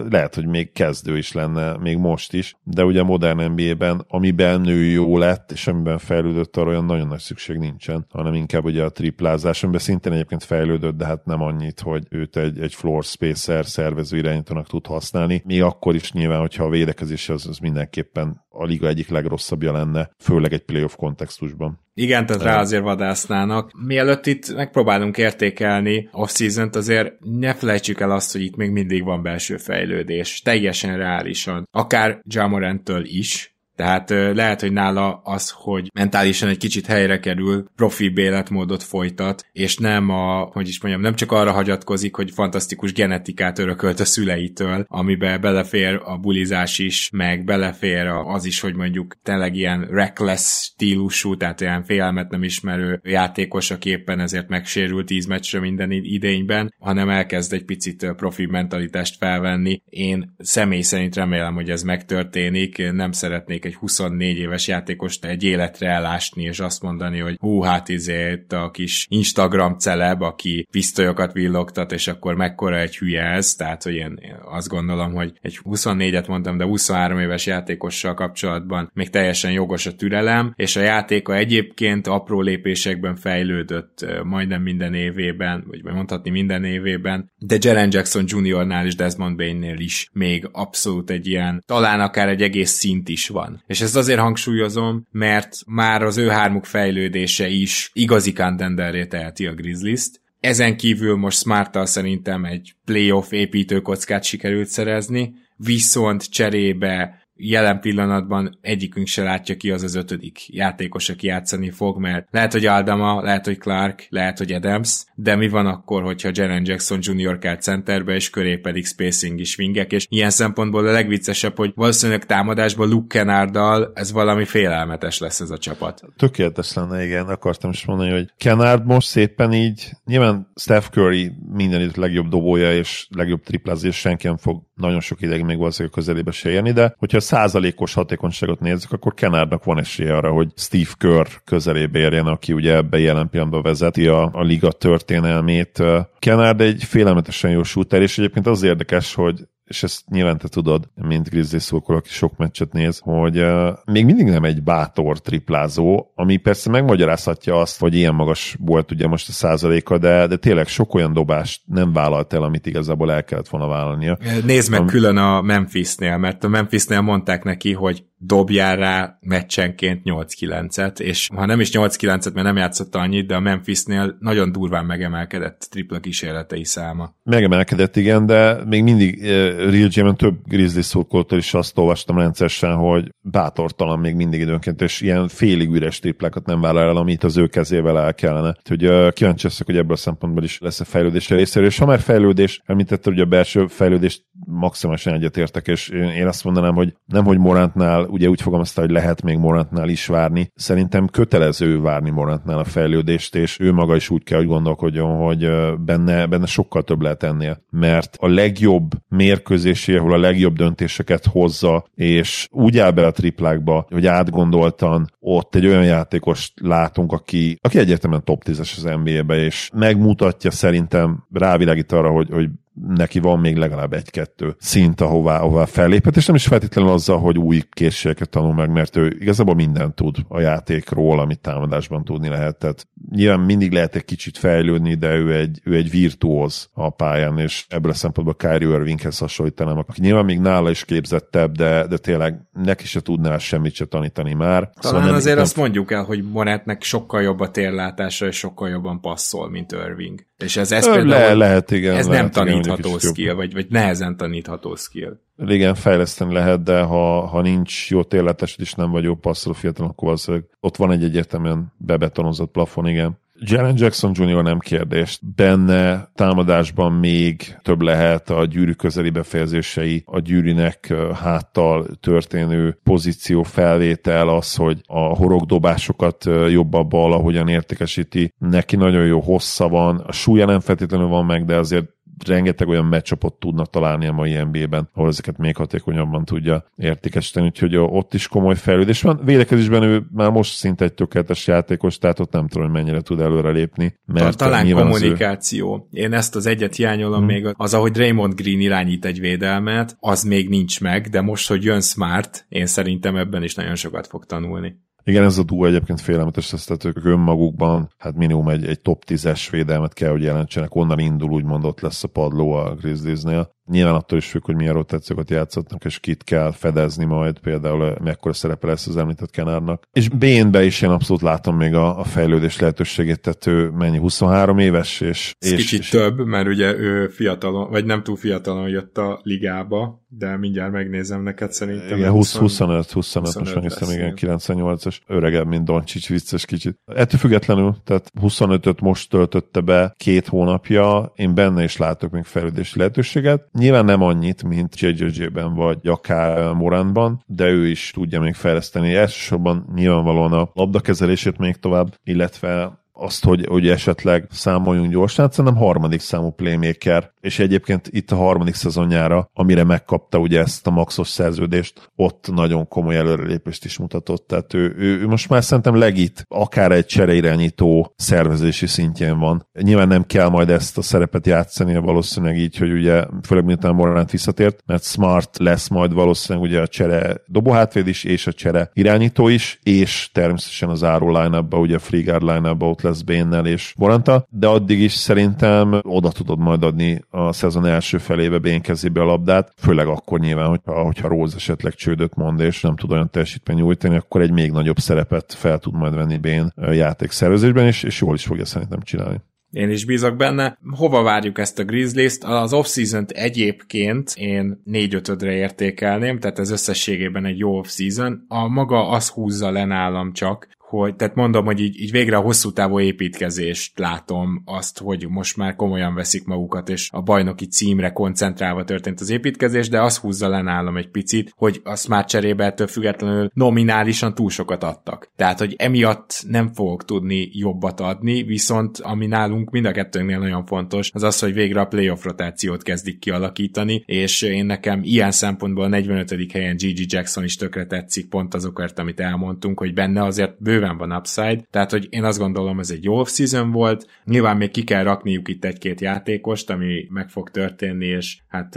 lehet, 0.09 0.35
hogy 0.35 0.45
még 0.45 0.71
kezdő 0.71 1.17
is 1.17 1.31
lenne, 1.31 1.77
még 1.77 1.97
most 1.97 2.33
is, 2.33 2.55
de 2.63 2.83
ugye 2.85 2.99
a 2.99 3.03
modern 3.03 3.51
NBA-ben, 3.51 4.05
amiben 4.07 4.61
nő 4.61 4.83
jó 4.83 5.17
lett, 5.17 5.51
és 5.51 5.67
amiben 5.67 5.97
fejlődött, 5.97 6.57
arra 6.57 6.69
olyan 6.69 6.85
nagyon 6.85 7.07
nagy 7.07 7.19
szükség 7.19 7.57
nincsen, 7.57 8.05
hanem 8.09 8.33
inkább 8.33 8.65
ugye 8.65 8.83
a 8.83 8.89
triplázás, 8.89 9.63
amiben 9.63 9.81
szintén 9.81 10.11
egyébként 10.11 10.43
fejlődött, 10.43 10.97
de 10.97 11.05
hát 11.05 11.25
nem 11.25 11.41
annyit, 11.41 11.79
hogy 11.79 12.05
őt 12.09 12.37
egy, 12.37 12.59
egy 12.59 12.73
floor 12.73 13.03
spacer 13.03 13.65
szervező 13.65 14.17
irányítónak 14.17 14.67
tud 14.67 14.85
használni. 14.85 15.41
Még 15.45 15.63
akkor 15.63 15.95
is 15.95 16.11
nyilván, 16.11 16.39
hogyha 16.39 16.63
a 16.63 16.69
védekezés 16.69 17.29
az, 17.29 17.47
az 17.47 17.57
mindenképpen 17.57 18.47
a 18.59 18.65
liga 18.65 18.87
egyik 18.87 19.09
legrosszabbja 19.09 19.71
lenne, 19.71 20.11
főleg 20.17 20.53
egy 20.53 20.63
playoff 20.63 20.95
kontextusban. 20.95 21.79
Igen, 21.93 22.25
tehát 22.25 22.41
rá 22.41 22.59
azért 22.59 22.83
vadásznának. 22.83 23.71
Mielőtt 23.85 24.25
itt 24.25 24.55
megpróbálunk 24.55 25.17
értékelni 25.17 26.09
off-season 26.11 26.69
azért 26.73 27.13
ne 27.19 27.53
felejtsük 27.53 27.99
el 27.99 28.11
azt, 28.11 28.31
hogy 28.31 28.41
itt 28.41 28.55
még 28.55 28.71
mindig 28.71 29.03
van 29.03 29.21
belső 29.21 29.57
fejlődés. 29.57 30.41
Teljesen 30.41 30.97
reálisan. 30.97 31.67
Akár 31.71 32.21
Jamoranttől 32.23 33.05
is, 33.05 33.58
tehát 33.79 34.09
lehet, 34.09 34.61
hogy 34.61 34.71
nála 34.71 35.21
az, 35.23 35.53
hogy 35.55 35.89
mentálisan 35.93 36.49
egy 36.49 36.57
kicsit 36.57 36.85
helyre 36.85 37.19
kerül, 37.19 37.65
profi 37.75 38.11
életmódot 38.15 38.83
folytat, 38.83 39.45
és 39.51 39.77
nem 39.77 40.09
a, 40.09 40.49
hogy 40.51 40.67
is 40.67 40.81
mondjam, 40.81 41.03
nem 41.03 41.15
csak 41.15 41.31
arra 41.31 41.51
hagyatkozik, 41.51 42.15
hogy 42.15 42.31
fantasztikus 42.31 42.93
genetikát 42.93 43.59
örökölt 43.59 43.99
a 43.99 44.05
szüleitől, 44.05 44.85
amibe 44.87 45.37
belefér 45.37 46.01
a 46.03 46.17
bulizás 46.17 46.79
is, 46.79 47.09
meg 47.13 47.43
belefér 47.43 48.05
az 48.05 48.45
is, 48.45 48.59
hogy 48.59 48.75
mondjuk 48.75 49.15
tényleg 49.23 49.55
ilyen 49.55 49.87
reckless 49.89 50.63
stílusú, 50.63 51.37
tehát 51.37 51.61
olyan 51.61 51.83
félelmet 51.83 52.29
nem 52.29 52.43
ismerő 52.43 53.01
játékos, 53.03 53.71
aki 53.71 53.89
éppen 53.89 54.19
ezért 54.19 54.47
megsérült 54.47 55.05
tíz 55.05 55.25
meccsre 55.25 55.59
minden 55.59 55.91
idényben, 55.91 56.73
hanem 56.79 57.09
elkezd 57.09 57.53
egy 57.53 57.65
picit 57.65 58.13
profi 58.15 58.45
mentalitást 58.45 59.17
felvenni. 59.17 59.81
Én 59.89 60.35
személy 60.37 60.81
szerint 60.81 61.15
remélem, 61.15 61.53
hogy 61.53 61.69
ez 61.69 61.83
megtörténik, 61.83 62.91
nem 62.91 63.11
szeretnék 63.11 63.67
egy 63.69 63.75
24 63.75 64.37
éves 64.37 64.67
játékost 64.67 65.25
egy 65.25 65.43
életre 65.43 65.89
elásni, 65.89 66.43
és 66.43 66.59
azt 66.59 66.81
mondani, 66.81 67.19
hogy 67.19 67.35
hú, 67.39 67.61
hát 67.61 67.89
izé, 67.89 68.45
a 68.49 68.71
kis 68.71 69.05
Instagram 69.09 69.77
celeb, 69.77 70.21
aki 70.21 70.67
pisztolyokat 70.71 71.33
villogtat, 71.33 71.91
és 71.91 72.07
akkor 72.07 72.35
mekkora 72.35 72.79
egy 72.79 72.97
hülye 72.97 73.23
ez, 73.23 73.55
tehát 73.55 73.83
hogy 73.83 73.93
én 73.93 74.19
azt 74.51 74.67
gondolom, 74.67 75.13
hogy 75.13 75.33
egy 75.41 75.59
24-et 75.63 76.27
mondtam, 76.27 76.57
de 76.57 76.63
23 76.63 77.19
éves 77.19 77.45
játékossal 77.45 78.13
kapcsolatban 78.13 78.91
még 78.93 79.09
teljesen 79.09 79.51
jogos 79.51 79.85
a 79.85 79.95
türelem, 79.95 80.53
és 80.55 80.75
a 80.75 80.81
játéka 80.81 81.35
egyébként 81.35 82.07
apró 82.07 82.41
lépésekben 82.41 83.15
fejlődött 83.15 84.05
majdnem 84.23 84.61
minden 84.61 84.93
évében, 84.93 85.63
vagy 85.67 85.83
mondhatni 85.83 86.29
minden 86.29 86.63
évében, 86.63 87.31
de 87.37 87.57
Jaren 87.59 87.89
Jackson 87.91 88.23
Jr.-nál 88.27 88.85
és 88.85 88.95
Desmond 88.95 89.35
Bain-nél 89.37 89.79
is 89.79 90.09
még 90.13 90.49
abszolút 90.51 91.09
egy 91.09 91.27
ilyen, 91.27 91.63
talán 91.65 91.99
akár 91.99 92.27
egy 92.27 92.41
egész 92.41 92.71
szint 92.71 93.09
is 93.09 93.27
van. 93.27 93.58
És 93.67 93.81
ezt 93.81 93.95
azért 93.95 94.19
hangsúlyozom, 94.19 95.07
mert 95.11 95.57
már 95.65 96.03
az 96.03 96.17
ő 96.17 96.27
hármuk 96.27 96.65
fejlődése 96.65 97.47
is 97.47 97.89
igazi 97.93 98.33
contenderré 98.33 99.05
teheti 99.05 99.47
a 99.47 99.53
Grizzlies-t. 99.53 100.21
Ezen 100.39 100.77
kívül 100.77 101.15
most 101.15 101.37
smart 101.37 101.87
szerintem 101.87 102.45
egy 102.45 102.75
playoff 102.85 103.31
építőkockát 103.31 104.23
sikerült 104.23 104.67
szerezni, 104.67 105.33
viszont 105.55 106.29
cserébe 106.29 107.27
jelen 107.41 107.79
pillanatban 107.79 108.57
egyikünk 108.61 109.07
se 109.07 109.23
látja 109.23 109.57
ki 109.57 109.71
az 109.71 109.83
az 109.83 109.95
ötödik 109.95 110.53
játékos, 110.53 111.09
aki 111.09 111.27
játszani 111.27 111.69
fog, 111.69 111.99
mert 111.99 112.27
lehet, 112.31 112.51
hogy 112.51 112.65
Aldama, 112.65 113.21
lehet, 113.21 113.45
hogy 113.45 113.57
Clark, 113.57 114.07
lehet, 114.09 114.37
hogy 114.37 114.51
Adams, 114.51 115.03
de 115.15 115.35
mi 115.35 115.49
van 115.49 115.65
akkor, 115.65 116.03
hogyha 116.03 116.29
Jaren 116.33 116.65
Jackson 116.65 116.99
Jr. 117.01 117.37
kell 117.37 117.57
centerbe, 117.57 118.13
és 118.13 118.29
köré 118.29 118.57
pedig 118.57 118.85
spacing 118.85 119.39
is 119.39 119.57
wingek, 119.57 119.91
és 119.91 120.05
ilyen 120.09 120.29
szempontból 120.29 120.87
a 120.87 120.91
legviccesebb, 120.91 121.57
hogy 121.57 121.71
valószínűleg 121.75 122.25
támadásban 122.25 122.89
Luke 122.89 123.17
Kenarddal 123.17 123.91
ez 123.93 124.11
valami 124.11 124.45
félelmetes 124.45 125.19
lesz 125.19 125.39
ez 125.39 125.49
a 125.49 125.57
csapat. 125.57 126.01
Tökéletes 126.15 126.73
lenne, 126.73 127.05
igen, 127.05 127.27
akartam 127.27 127.69
is 127.69 127.85
mondani, 127.85 128.11
hogy 128.11 128.31
Kennard 128.37 128.85
most 128.85 129.07
szépen 129.07 129.53
így, 129.53 129.91
nyilván 130.05 130.51
Steph 130.55 130.87
Curry 130.87 131.31
mindenütt 131.53 131.95
legjobb 131.95 132.27
dobója 132.27 132.73
és 132.73 133.07
legjobb 133.09 133.43
triplázés, 133.43 133.95
senki 133.95 134.27
nem 134.27 134.37
fog 134.37 134.63
nagyon 134.79 134.99
sok 134.99 135.21
ideig 135.21 135.43
még 135.43 135.57
valószínűleg 135.57 135.93
közelébe 135.93 136.31
se 136.31 136.49
érni, 136.49 136.71
de 136.71 136.95
hogyha 136.97 137.19
százalékos 137.19 137.93
hatékonyságot 137.93 138.59
nézzük, 138.59 138.91
akkor 138.91 139.13
Kenárnak 139.13 139.63
van 139.63 139.79
esélye 139.79 140.15
arra, 140.15 140.31
hogy 140.31 140.51
Steve 140.55 140.89
Kerr 140.97 141.27
közelébe 141.43 141.99
érjen, 141.99 142.25
aki 142.25 142.53
ugye 142.53 142.75
ebbe 142.75 142.99
jelen 142.99 143.29
pillanatban 143.29 143.61
vezeti 143.61 144.07
a, 144.07 144.29
a 144.33 144.41
liga 144.41 144.71
történelmét. 144.71 145.83
Kenárd 146.19 146.61
egy 146.61 146.83
félelmetesen 146.83 147.51
jó 147.51 147.63
shooter, 147.63 148.01
és 148.01 148.17
egyébként 148.17 148.47
az 148.47 148.63
érdekes, 148.63 149.13
hogy 149.13 149.47
és 149.69 149.83
ezt 149.83 150.09
nyilván 150.09 150.37
te 150.37 150.47
tudod, 150.47 150.89
mint 150.95 151.29
Grizzly 151.29 151.57
szurkol, 151.57 151.95
aki 151.95 152.09
sok 152.09 152.37
meccset 152.37 152.73
néz, 152.73 152.99
hogy 153.03 153.37
uh, 153.37 153.69
még 153.85 154.05
mindig 154.05 154.25
nem 154.25 154.43
egy 154.43 154.63
bátor 154.63 155.21
triplázó, 155.21 156.11
ami 156.15 156.37
persze 156.37 156.69
megmagyarázhatja 156.69 157.59
azt, 157.59 157.79
hogy 157.79 157.95
ilyen 157.95 158.15
magas 158.15 158.57
volt 158.59 158.91
ugye 158.91 159.07
most 159.07 159.29
a 159.29 159.31
százaléka, 159.31 159.97
de, 159.97 160.27
de 160.27 160.35
tényleg 160.35 160.67
sok 160.67 160.93
olyan 160.93 161.13
dobást 161.13 161.61
nem 161.65 161.93
vállalt 161.93 162.33
el, 162.33 162.43
amit 162.43 162.65
igazából 162.65 163.11
el 163.11 163.23
kellett 163.23 163.47
volna 163.49 163.67
vállalnia. 163.67 164.17
Nézd 164.45 164.71
meg 164.71 164.79
Am- 164.79 164.87
külön 164.87 165.17
a 165.17 165.41
Memphisnél, 165.41 166.17
mert 166.17 166.43
a 166.43 166.47
Memphisnél 166.47 167.01
mondták 167.01 167.43
neki, 167.43 167.73
hogy 167.73 168.03
dobjál 168.21 168.75
rá 168.75 169.17
meccsenként 169.21 170.01
8-9-et, 170.05 170.99
és 170.99 171.29
ha 171.35 171.45
nem 171.45 171.59
is 171.59 171.69
8-9-et, 171.73 172.33
mert 172.33 172.45
nem 172.45 172.55
játszott 172.55 172.95
annyit, 172.95 173.27
de 173.27 173.35
a 173.35 173.39
Memphisnél 173.39 174.15
nagyon 174.19 174.51
durván 174.51 174.85
megemelkedett 174.85 175.67
tripla 175.71 175.99
kísérletei 175.99 176.63
száma. 176.63 177.13
Megemelkedett, 177.23 177.95
igen, 177.95 178.25
de 178.25 178.65
még 178.65 178.83
mindig 178.83 179.19
uh, 179.21 179.27
Real 179.69 179.89
gm 179.95 180.09
több 180.09 180.35
Grizzly 180.45 180.81
szurkoltól 180.81 181.37
is 181.37 181.53
azt 181.53 181.77
olvastam 181.77 182.17
rendszeresen, 182.17 182.75
hogy 182.75 183.13
bátortalan 183.21 183.99
még 183.99 184.15
mindig 184.15 184.39
időnként, 184.39 184.81
és 184.81 185.01
ilyen 185.01 185.27
félig 185.27 185.69
üres 185.69 185.99
triplákat 185.99 186.45
nem 186.45 186.61
vállal 186.61 186.89
el, 186.89 186.97
amit 186.97 187.23
az 187.23 187.37
ő 187.37 187.47
kezével 187.47 187.99
el 187.99 188.13
kellene. 188.13 188.55
Úgyhogy 188.57 188.85
uh, 188.85 189.11
kíváncsi 189.11 189.45
leszek, 189.45 189.65
hogy 189.65 189.77
ebből 189.77 189.93
a 189.93 189.95
szempontból 189.95 190.43
is 190.43 190.59
lesz 190.59 190.79
a 190.79 190.85
fejlődés 190.85 191.29
részéről, 191.29 191.69
és 191.69 191.77
ha 191.77 191.85
már 191.85 191.99
fejlődés, 191.99 192.61
említette, 192.65 193.09
hogy 193.09 193.19
a 193.19 193.25
belső 193.25 193.67
fejlődést 193.67 194.23
maximálisan 194.51 195.13
egyetértek, 195.13 195.67
és 195.67 195.89
én 195.89 196.27
azt 196.27 196.43
mondanám, 196.43 196.75
hogy 196.75 196.93
nem, 197.05 197.25
hogy 197.25 197.37
Morantnál, 197.37 198.03
ugye 198.03 198.29
úgy 198.29 198.41
fogalmazta, 198.41 198.81
hogy 198.81 198.89
lehet 198.89 199.21
még 199.21 199.37
Morantnál 199.37 199.89
is 199.89 200.07
várni, 200.07 200.51
szerintem 200.55 201.07
kötelező 201.07 201.81
várni 201.81 202.09
Morantnál 202.09 202.59
a 202.59 202.63
fejlődést, 202.63 203.35
és 203.35 203.59
ő 203.59 203.73
maga 203.73 203.95
is 203.95 204.09
úgy 204.09 204.23
kell, 204.23 204.37
hogy 204.37 204.47
gondolkodjon, 204.47 205.17
hogy 205.17 205.49
benne, 205.79 206.25
benne 206.25 206.45
sokkal 206.45 206.83
több 206.83 207.01
lehet 207.01 207.23
ennél, 207.23 207.61
mert 207.69 208.17
a 208.19 208.27
legjobb 208.27 208.91
mérkőzési, 209.07 209.95
ahol 209.95 210.13
a 210.13 210.17
legjobb 210.17 210.55
döntéseket 210.55 211.25
hozza, 211.25 211.85
és 211.95 212.47
úgy 212.51 212.77
áll 212.77 212.91
be 212.91 213.05
a 213.05 213.11
triplákba, 213.11 213.85
hogy 213.89 214.05
átgondoltan 214.05 215.09
ott 215.19 215.55
egy 215.55 215.65
olyan 215.65 215.85
játékos 215.85 216.53
látunk, 216.61 217.11
aki, 217.11 217.57
aki 217.61 217.79
egyértelműen 217.79 218.23
top 218.23 218.43
10-es 218.45 218.73
az 218.77 218.83
NBA-be, 219.03 219.35
és 219.35 219.69
megmutatja 219.73 220.51
szerintem, 220.51 221.25
rávilágít 221.31 221.91
arra, 221.91 222.09
hogy, 222.09 222.29
hogy 222.31 222.49
neki 222.73 223.19
van 223.19 223.39
még 223.39 223.57
legalább 223.57 223.93
egy-kettő 223.93 224.55
szint, 224.59 225.01
ahová, 225.01 225.39
ahová 225.39 225.65
felléphet, 225.65 226.15
és 226.15 226.25
nem 226.25 226.35
is 226.35 226.47
feltétlenül 226.47 226.91
azzal, 226.91 227.19
hogy 227.19 227.37
új 227.37 227.61
készségeket 227.71 228.29
tanul 228.29 228.53
meg, 228.53 228.71
mert 228.71 228.95
ő 228.95 229.17
igazából 229.19 229.55
mindent 229.55 229.95
tud 229.95 230.17
a 230.27 230.39
játékról, 230.39 231.19
amit 231.19 231.39
támadásban 231.39 232.03
tudni 232.03 232.29
lehet. 232.29 232.57
Tehát 232.57 232.87
nyilván 233.11 233.39
mindig 233.39 233.71
lehet 233.71 233.95
egy 233.95 234.05
kicsit 234.05 234.37
fejlődni, 234.37 234.93
de 234.93 235.15
ő 235.15 235.35
egy, 235.35 235.59
ő 235.63 235.75
egy 235.75 235.89
virtuóz 235.89 236.69
a 236.73 236.89
pályán, 236.89 237.37
és 237.37 237.65
ebből 237.69 237.91
a 237.91 237.95
szempontból 237.95 238.35
Kyrie 238.35 238.75
Irvinghez 238.75 239.17
hasonlítanám, 239.17 239.77
aki 239.77 240.01
nyilván 240.01 240.25
még 240.25 240.39
nála 240.39 240.69
is 240.69 240.85
képzettebb, 240.85 241.55
de, 241.55 241.87
de 241.87 241.97
tényleg 241.97 242.41
neki 242.51 242.85
se 242.85 243.01
tudná 243.01 243.37
semmit 243.37 243.73
se 243.73 243.85
tanítani 243.85 244.33
már. 244.33 244.59
Talán 244.59 244.73
szóval 244.79 245.05
nem, 245.05 245.15
azért 245.15 245.35
nem... 245.35 245.43
azt 245.43 245.55
mondjuk 245.55 245.91
el, 245.91 246.03
hogy 246.03 246.23
Monetnek 246.31 246.83
sokkal 246.83 247.21
jobb 247.21 247.39
a 247.39 247.51
térlátása, 247.51 248.27
és 248.27 248.37
sokkal 248.37 248.69
jobban 248.69 249.01
passzol, 249.01 249.49
mint 249.49 249.71
Irving. 249.71 250.27
És 250.39 250.57
ez, 250.57 250.71
ez 250.71 250.85
például, 250.85 251.07
Le, 251.07 251.33
lehet, 251.33 251.71
igen. 251.71 251.95
Ez 251.95 252.07
lehet, 252.07 252.21
nem 252.21 252.45
tanítható 252.45 252.87
igen, 252.87 252.99
skill, 252.99 253.33
vagy, 253.33 253.53
vagy 253.53 253.65
nehezen 253.69 254.17
tanítható 254.17 254.75
skill. 254.75 255.19
Igen, 255.47 255.75
fejleszteni 255.75 256.33
lehet, 256.33 256.63
de 256.63 256.81
ha, 256.81 257.25
ha 257.27 257.41
nincs 257.41 257.89
jó 257.89 258.03
térlátásod 258.03 258.59
és 258.59 258.73
nem 258.73 258.91
vagy 258.91 259.03
jó 259.03 259.15
passzoló 259.15 259.55
fiatal, 259.55 259.87
akkor 259.87 260.11
az, 260.11 260.31
ott 260.59 260.77
van 260.77 260.91
egy 260.91 261.03
egyértelműen 261.03 261.73
bebetonozott 261.77 262.51
plafon, 262.51 262.87
igen. 262.87 263.19
Jalen 263.41 263.75
Jackson 263.77 264.11
Jr. 264.15 264.43
nem 264.43 264.59
kérdés. 264.59 265.19
Benne 265.35 266.09
támadásban 266.15 266.91
még 266.91 267.57
több 267.61 267.81
lehet 267.81 268.29
a 268.29 268.45
gyűrű 268.45 268.71
közeli 268.71 269.09
befejezései, 269.09 270.03
a 270.05 270.19
gyűrűnek 270.19 270.93
háttal 271.13 271.87
történő 271.99 272.79
pozíció 272.83 273.43
felvétel, 273.43 274.29
az, 274.29 274.55
hogy 274.55 274.81
a 274.87 274.99
horogdobásokat 274.99 276.25
jobb 276.49 276.73
a 276.73 276.83
bal, 276.83 277.13
ahogyan 277.13 277.47
értékesíti. 277.47 278.33
Neki 278.37 278.75
nagyon 278.75 279.05
jó 279.05 279.19
hossza 279.19 279.67
van, 279.67 279.97
a 279.97 280.11
súlya 280.11 280.45
nem 280.45 280.59
feltétlenül 280.59 281.07
van 281.07 281.25
meg, 281.25 281.45
de 281.45 281.55
azért 281.55 281.85
rengeteg 282.27 282.67
olyan 282.67 282.85
meccsapot 282.85 283.33
tudna 283.33 283.65
találni 283.65 284.07
a 284.07 284.11
mai 284.11 284.33
NBA-ben, 284.43 284.89
ahol 284.93 285.09
ezeket 285.09 285.37
még 285.37 285.55
hatékonyabban 285.55 286.25
tudja 286.25 286.65
értékesíteni, 286.75 287.45
úgyhogy 287.45 287.75
ott 287.75 288.13
is 288.13 288.27
komoly 288.27 288.55
fejlődés 288.55 289.01
van. 289.01 289.21
Védekezésben 289.23 289.83
ő 289.83 290.03
már 290.11 290.31
most 290.31 290.55
szinte 290.55 290.85
egy 290.85 290.93
tökéletes 290.93 291.47
játékos, 291.47 291.97
tehát 291.97 292.19
ott 292.19 292.31
nem 292.31 292.47
tudom, 292.47 292.71
hogy 292.71 292.83
mennyire 292.83 293.01
tud 293.01 293.19
előrelépni. 293.19 293.95
Mert 294.05 294.37
Talán 294.37 294.71
kommunikáció. 294.71 295.87
Ő... 295.91 295.99
Én 295.99 296.13
ezt 296.13 296.35
az 296.35 296.45
egyet 296.45 296.75
hiányolom 296.75 297.17
hmm. 297.17 297.27
még, 297.27 297.53
az, 297.53 297.73
ahogy 297.73 297.97
Raymond 297.97 298.33
Green 298.33 298.59
irányít 298.59 299.05
egy 299.05 299.19
védelmet, 299.19 299.97
az 299.99 300.23
még 300.23 300.49
nincs 300.49 300.81
meg, 300.81 301.07
de 301.07 301.21
most, 301.21 301.47
hogy 301.47 301.63
jön 301.63 301.81
Smart, 301.81 302.45
én 302.49 302.65
szerintem 302.65 303.15
ebben 303.15 303.43
is 303.43 303.55
nagyon 303.55 303.75
sokat 303.75 304.07
fog 304.07 304.25
tanulni. 304.25 304.87
Igen, 305.09 305.23
ez 305.23 305.37
a 305.37 305.43
duo 305.43 305.65
egyébként 305.65 306.01
félelmetes, 306.01 306.53
ezt 306.53 306.67
tehát 306.67 306.85
ők 306.85 307.05
önmagukban, 307.05 307.89
hát 307.97 308.15
minimum 308.15 308.47
egy, 308.47 308.65
egy 308.65 308.81
top 308.81 309.03
10-es 309.07 309.47
védelmet 309.51 309.93
kell, 309.93 310.11
hogy 310.11 310.21
jelentsenek, 310.21 310.75
onnan 310.75 310.99
indul, 310.99 311.29
úgymond 311.29 311.65
ott 311.65 311.79
lesz 311.79 312.03
a 312.03 312.07
padló 312.07 312.51
a 312.51 312.75
Grizzliesnél. 312.75 313.57
Nyilván 313.69 313.95
attól 313.95 314.17
is 314.17 314.29
függ, 314.29 314.45
hogy 314.45 314.55
milyen 314.55 314.73
rotációkat 314.73 315.29
játszottak, 315.29 315.85
és 315.85 315.99
kit 315.99 316.23
kell 316.23 316.51
fedezni 316.51 317.05
majd, 317.05 317.39
például 317.39 317.97
mekkora 318.03 318.33
szerepe 318.33 318.67
lesz 318.67 318.87
az 318.87 318.97
említett 318.97 319.31
Kenárnak. 319.31 319.83
És 319.93 320.09
Bénbe 320.09 320.63
is 320.63 320.81
én 320.81 320.89
abszolút 320.89 321.21
látom 321.21 321.55
még 321.55 321.73
a, 321.73 321.99
a 321.99 322.03
fejlődés 322.03 322.59
lehetőségét, 322.59 323.21
tehát 323.21 323.45
ő 323.45 323.69
mennyi, 323.69 323.97
23 323.97 324.57
éves, 324.57 325.01
és... 325.01 325.35
Ez 325.39 325.51
és 325.51 325.57
kicsit 325.57 325.79
és, 325.79 325.89
több, 325.89 326.25
mert 326.25 326.47
ugye 326.47 326.77
ő 326.77 327.07
fiatalon, 327.07 327.69
vagy 327.69 327.85
nem 327.85 328.03
túl 328.03 328.15
fiatalon 328.15 328.69
jött 328.69 328.97
a 328.97 329.19
ligába, 329.23 330.05
de 330.07 330.37
mindjárt 330.37 330.71
megnézem 330.71 331.21
neked 331.23 331.51
szerintem. 331.51 331.97
Igen, 331.97 332.11
20, 332.11 332.35
25, 332.35 332.91
25, 332.91 333.33
25 333.33 333.39
most 333.39 333.53
megnéztem, 333.55 333.89
igen, 333.89 334.39
98-as, 334.39 334.98
öregebb, 335.07 335.47
mint 335.47 335.65
Doncsics, 335.65 336.07
vicces 336.09 336.45
kicsit. 336.45 336.79
Ettől 336.85 337.19
függetlenül, 337.19 337.75
tehát 337.83 338.11
25-öt 338.21 338.81
most 338.81 339.09
töltötte 339.09 339.61
be 339.61 339.93
két 339.97 340.27
hónapja, 340.27 341.11
én 341.15 341.35
benne 341.35 341.63
is 341.63 341.77
látok 341.77 342.11
még 342.11 342.23
fejlődési 342.23 342.77
lehetőséget. 342.77 343.47
Nyilván 343.51 343.85
nem 343.85 344.01
annyit, 344.01 344.43
mint 344.43 344.79
JJJ-ben 344.79 345.53
vagy 345.53 345.87
akár 345.87 346.53
Moránban, 346.53 347.23
de 347.25 347.47
ő 347.47 347.67
is 347.67 347.91
tudja 347.93 348.19
még 348.19 348.33
fejleszteni. 348.33 348.95
Elsősorban 348.95 349.65
nyilvánvalóan 349.75 350.33
a 350.33 350.49
labdakezelését 350.53 351.37
még 351.37 351.55
tovább, 351.55 351.95
illetve 352.03 352.77
azt, 352.99 353.25
hogy, 353.25 353.45
hogy 353.49 353.67
esetleg 353.67 354.27
számoljunk 354.31 354.91
gyorsan, 354.91 355.29
szerintem 355.29 355.61
harmadik 355.61 355.99
számú 355.99 356.29
playmaker, 356.29 357.11
és 357.19 357.39
egyébként 357.39 357.87
itt 357.91 358.11
a 358.11 358.15
harmadik 358.15 358.55
szezonjára, 358.55 359.29
amire 359.33 359.63
megkapta 359.63 360.17
ugye 360.17 360.39
ezt 360.39 360.67
a 360.67 360.71
maxos 360.71 361.07
szerződést, 361.07 361.91
ott 361.95 362.29
nagyon 362.33 362.67
komoly 362.67 362.95
előrelépést 362.95 363.65
is 363.65 363.77
mutatott, 363.77 364.27
tehát 364.27 364.53
ő, 364.53 364.75
ő, 364.77 364.99
ő 364.99 365.07
most 365.07 365.29
már 365.29 365.43
szerintem 365.43 365.75
legit 365.75 366.25
akár 366.27 366.71
egy 366.71 366.85
csereirányító 366.85 367.93
szervezési 367.95 368.67
szintjén 368.67 369.19
van. 369.19 369.47
Nyilván 369.61 369.87
nem 369.87 370.05
kell 370.05 370.29
majd 370.29 370.49
ezt 370.49 370.77
a 370.77 370.81
szerepet 370.81 371.27
játszani, 371.27 371.77
valószínűleg 371.77 372.37
így, 372.37 372.57
hogy 372.57 372.71
ugye 372.71 373.03
főleg 373.23 373.45
miután 373.45 373.75
Morant 373.75 374.11
visszatért, 374.11 374.63
mert 374.65 374.83
Smart 374.83 375.37
lesz 375.37 375.67
majd 375.67 375.93
valószínűleg 375.93 376.49
ugye 376.49 376.61
a 376.61 376.67
csere 376.67 377.21
dobóhátvéd 377.25 377.87
is, 377.87 378.03
és 378.03 378.27
a 378.27 378.33
csere 378.33 378.69
irányító 378.73 379.27
is, 379.27 379.59
és 379.63 380.09
természetesen 380.13 380.69
az 380.69 380.83
áró 380.83 381.21
line 381.21 381.39
ugye 381.51 381.75
a 381.75 381.79
free 381.79 382.01
guard 382.01 382.23
line 382.23 382.55
ott 382.59 382.81
lesz 382.81 382.88
Bénnel 383.01 383.45
és 383.45 383.73
Moranta, 383.77 384.27
de 384.29 384.47
addig 384.47 384.79
is 384.79 384.93
szerintem 384.93 385.79
oda 385.81 386.09
tudod 386.11 386.39
majd 386.39 386.63
adni 386.63 387.01
a 387.09 387.33
szezon 387.33 387.65
első 387.65 387.97
felébe 387.97 388.37
Bén 388.37 388.61
kezébe 388.61 389.01
a 389.01 389.05
labdát, 389.05 389.53
főleg 389.57 389.87
akkor 389.87 390.19
nyilván, 390.19 390.47
hogyha, 390.47 390.83
hogyha 390.83 391.07
Rose 391.07 391.35
esetleg 391.35 391.73
csődöt 391.73 392.15
mond 392.15 392.39
és 392.39 392.61
nem 392.61 392.75
tud 392.75 392.91
olyan 392.91 393.09
teljesítmény 393.09 393.57
nyújtani, 393.57 393.95
akkor 393.95 394.21
egy 394.21 394.31
még 394.31 394.51
nagyobb 394.51 394.77
szerepet 394.77 395.33
fel 395.33 395.59
tud 395.59 395.73
majd 395.73 395.95
venni 395.95 396.17
Bén 396.17 396.53
játékszervezésben, 396.55 397.65
és, 397.65 397.83
és 397.83 398.01
jól 398.01 398.15
is 398.15 398.25
fogja 398.25 398.45
szerintem 398.45 398.79
csinálni. 398.81 399.21
Én 399.51 399.69
is 399.69 399.85
bízok 399.85 400.15
benne. 400.15 400.57
Hova 400.75 401.03
várjuk 401.03 401.39
ezt 401.39 401.59
a 401.59 401.63
Grizzlies-t? 401.63 402.23
Az 402.23 402.53
off-season-t 402.53 403.11
egyébként 403.11 404.13
én 404.15 404.61
4 404.63 404.93
5 404.93 405.21
re 405.21 405.31
értékelném, 405.31 406.19
tehát 406.19 406.39
ez 406.39 406.51
összességében 406.51 407.25
egy 407.25 407.37
jó 407.37 407.57
off-season. 407.57 408.25
A 408.27 408.47
maga 408.47 408.89
az 408.89 409.09
húzza 409.09 409.51
le 409.51 409.65
nálam 409.65 410.13
csak, 410.13 410.47
hogy, 410.69 410.95
tehát 410.95 411.15
mondom, 411.15 411.45
hogy 411.45 411.59
így, 411.59 411.81
így 411.81 411.91
végre 411.91 412.17
a 412.17 412.21
hosszú 412.21 412.51
távú 412.51 412.79
építkezést 412.79 413.79
látom 413.79 414.41
azt, 414.45 414.79
hogy 414.79 415.05
most 415.09 415.37
már 415.37 415.55
komolyan 415.55 415.93
veszik 415.93 416.25
magukat, 416.25 416.69
és 416.69 416.89
a 416.91 417.01
bajnoki 417.01 417.45
címre 417.45 417.91
koncentrálva 417.91 418.63
történt 418.63 418.99
az 418.99 419.09
építkezés, 419.09 419.69
de 419.69 419.81
az 419.81 419.97
húzza 419.97 420.27
le 420.29 420.41
nálam 420.41 420.77
egy 420.77 420.89
picit, 420.89 421.33
hogy 421.35 421.61
azt 421.63 421.87
már 421.87 422.05
cserébe 422.05 422.45
ettől 422.45 422.67
függetlenül 422.67 423.29
nominálisan 423.33 424.13
túl 424.13 424.29
sokat 424.29 424.63
adtak. 424.63 425.11
Tehát, 425.15 425.39
hogy 425.39 425.55
emiatt 425.57 426.23
nem 426.27 426.53
fogok 426.53 426.85
tudni 426.85 427.29
jobbat 427.33 427.79
adni, 427.79 428.23
viszont 428.23 428.77
ami 428.77 429.07
nálunk 429.07 429.49
mind 429.49 429.65
a 429.65 429.71
kettőnknél 429.71 430.19
nagyon 430.19 430.45
fontos, 430.45 430.89
az 430.93 431.03
az, 431.03 431.19
hogy 431.19 431.33
végre 431.33 431.59
a 431.59 431.65
playoff 431.65 432.03
rotációt 432.03 432.63
kezdik 432.63 432.99
kialakítani, 432.99 433.83
és 433.85 434.21
én 434.21 434.45
nekem 434.45 434.79
ilyen 434.83 435.11
szempontból 435.11 435.63
a 435.63 435.67
45. 435.67 436.31
helyen 436.31 436.55
Gigi 436.55 436.85
Jackson 436.87 437.23
is 437.23 437.35
tökre 437.35 437.65
tetszik, 437.65 438.09
pont 438.09 438.33
azokért, 438.33 438.79
amit 438.79 438.99
elmondtunk, 438.99 439.59
hogy 439.59 439.73
benne 439.73 440.03
azért 440.03 440.41
bő 440.41 440.58
bőven 440.59 440.77
van 440.77 440.91
upside, 440.91 441.41
tehát 441.51 441.71
hogy 441.71 441.87
én 441.89 442.03
azt 442.03 442.19
gondolom, 442.19 442.59
ez 442.59 442.69
egy 442.69 442.83
jó 442.83 442.99
off-season 442.99 443.51
volt, 443.51 443.87
nyilván 444.03 444.37
még 444.37 444.51
ki 444.51 444.63
kell 444.63 444.83
rakniuk 444.83 445.27
itt 445.27 445.45
egy-két 445.45 445.81
játékost, 445.81 446.49
ami 446.49 446.87
meg 446.89 447.09
fog 447.09 447.29
történni, 447.29 447.85
és 447.85 448.17
hát 448.27 448.55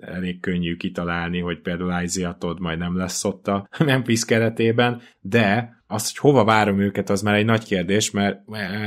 elég 0.00 0.40
könnyű 0.40 0.76
kitalálni, 0.76 1.40
hogy 1.40 1.60
például 1.60 2.02
Isaiah 2.02 2.36
Todd 2.38 2.60
majd 2.60 2.78
nem 2.78 2.96
lesz 2.96 3.24
ott 3.24 3.48
a 3.48 3.68
Memphis 3.84 4.24
keretében, 4.24 5.00
de 5.20 5.78
az, 5.90 6.02
hogy 6.08 6.16
hova 6.16 6.44
várom 6.44 6.80
őket, 6.80 7.10
az 7.10 7.22
már 7.22 7.34
egy 7.34 7.44
nagy 7.44 7.64
kérdés, 7.64 8.10
mert 8.10 8.38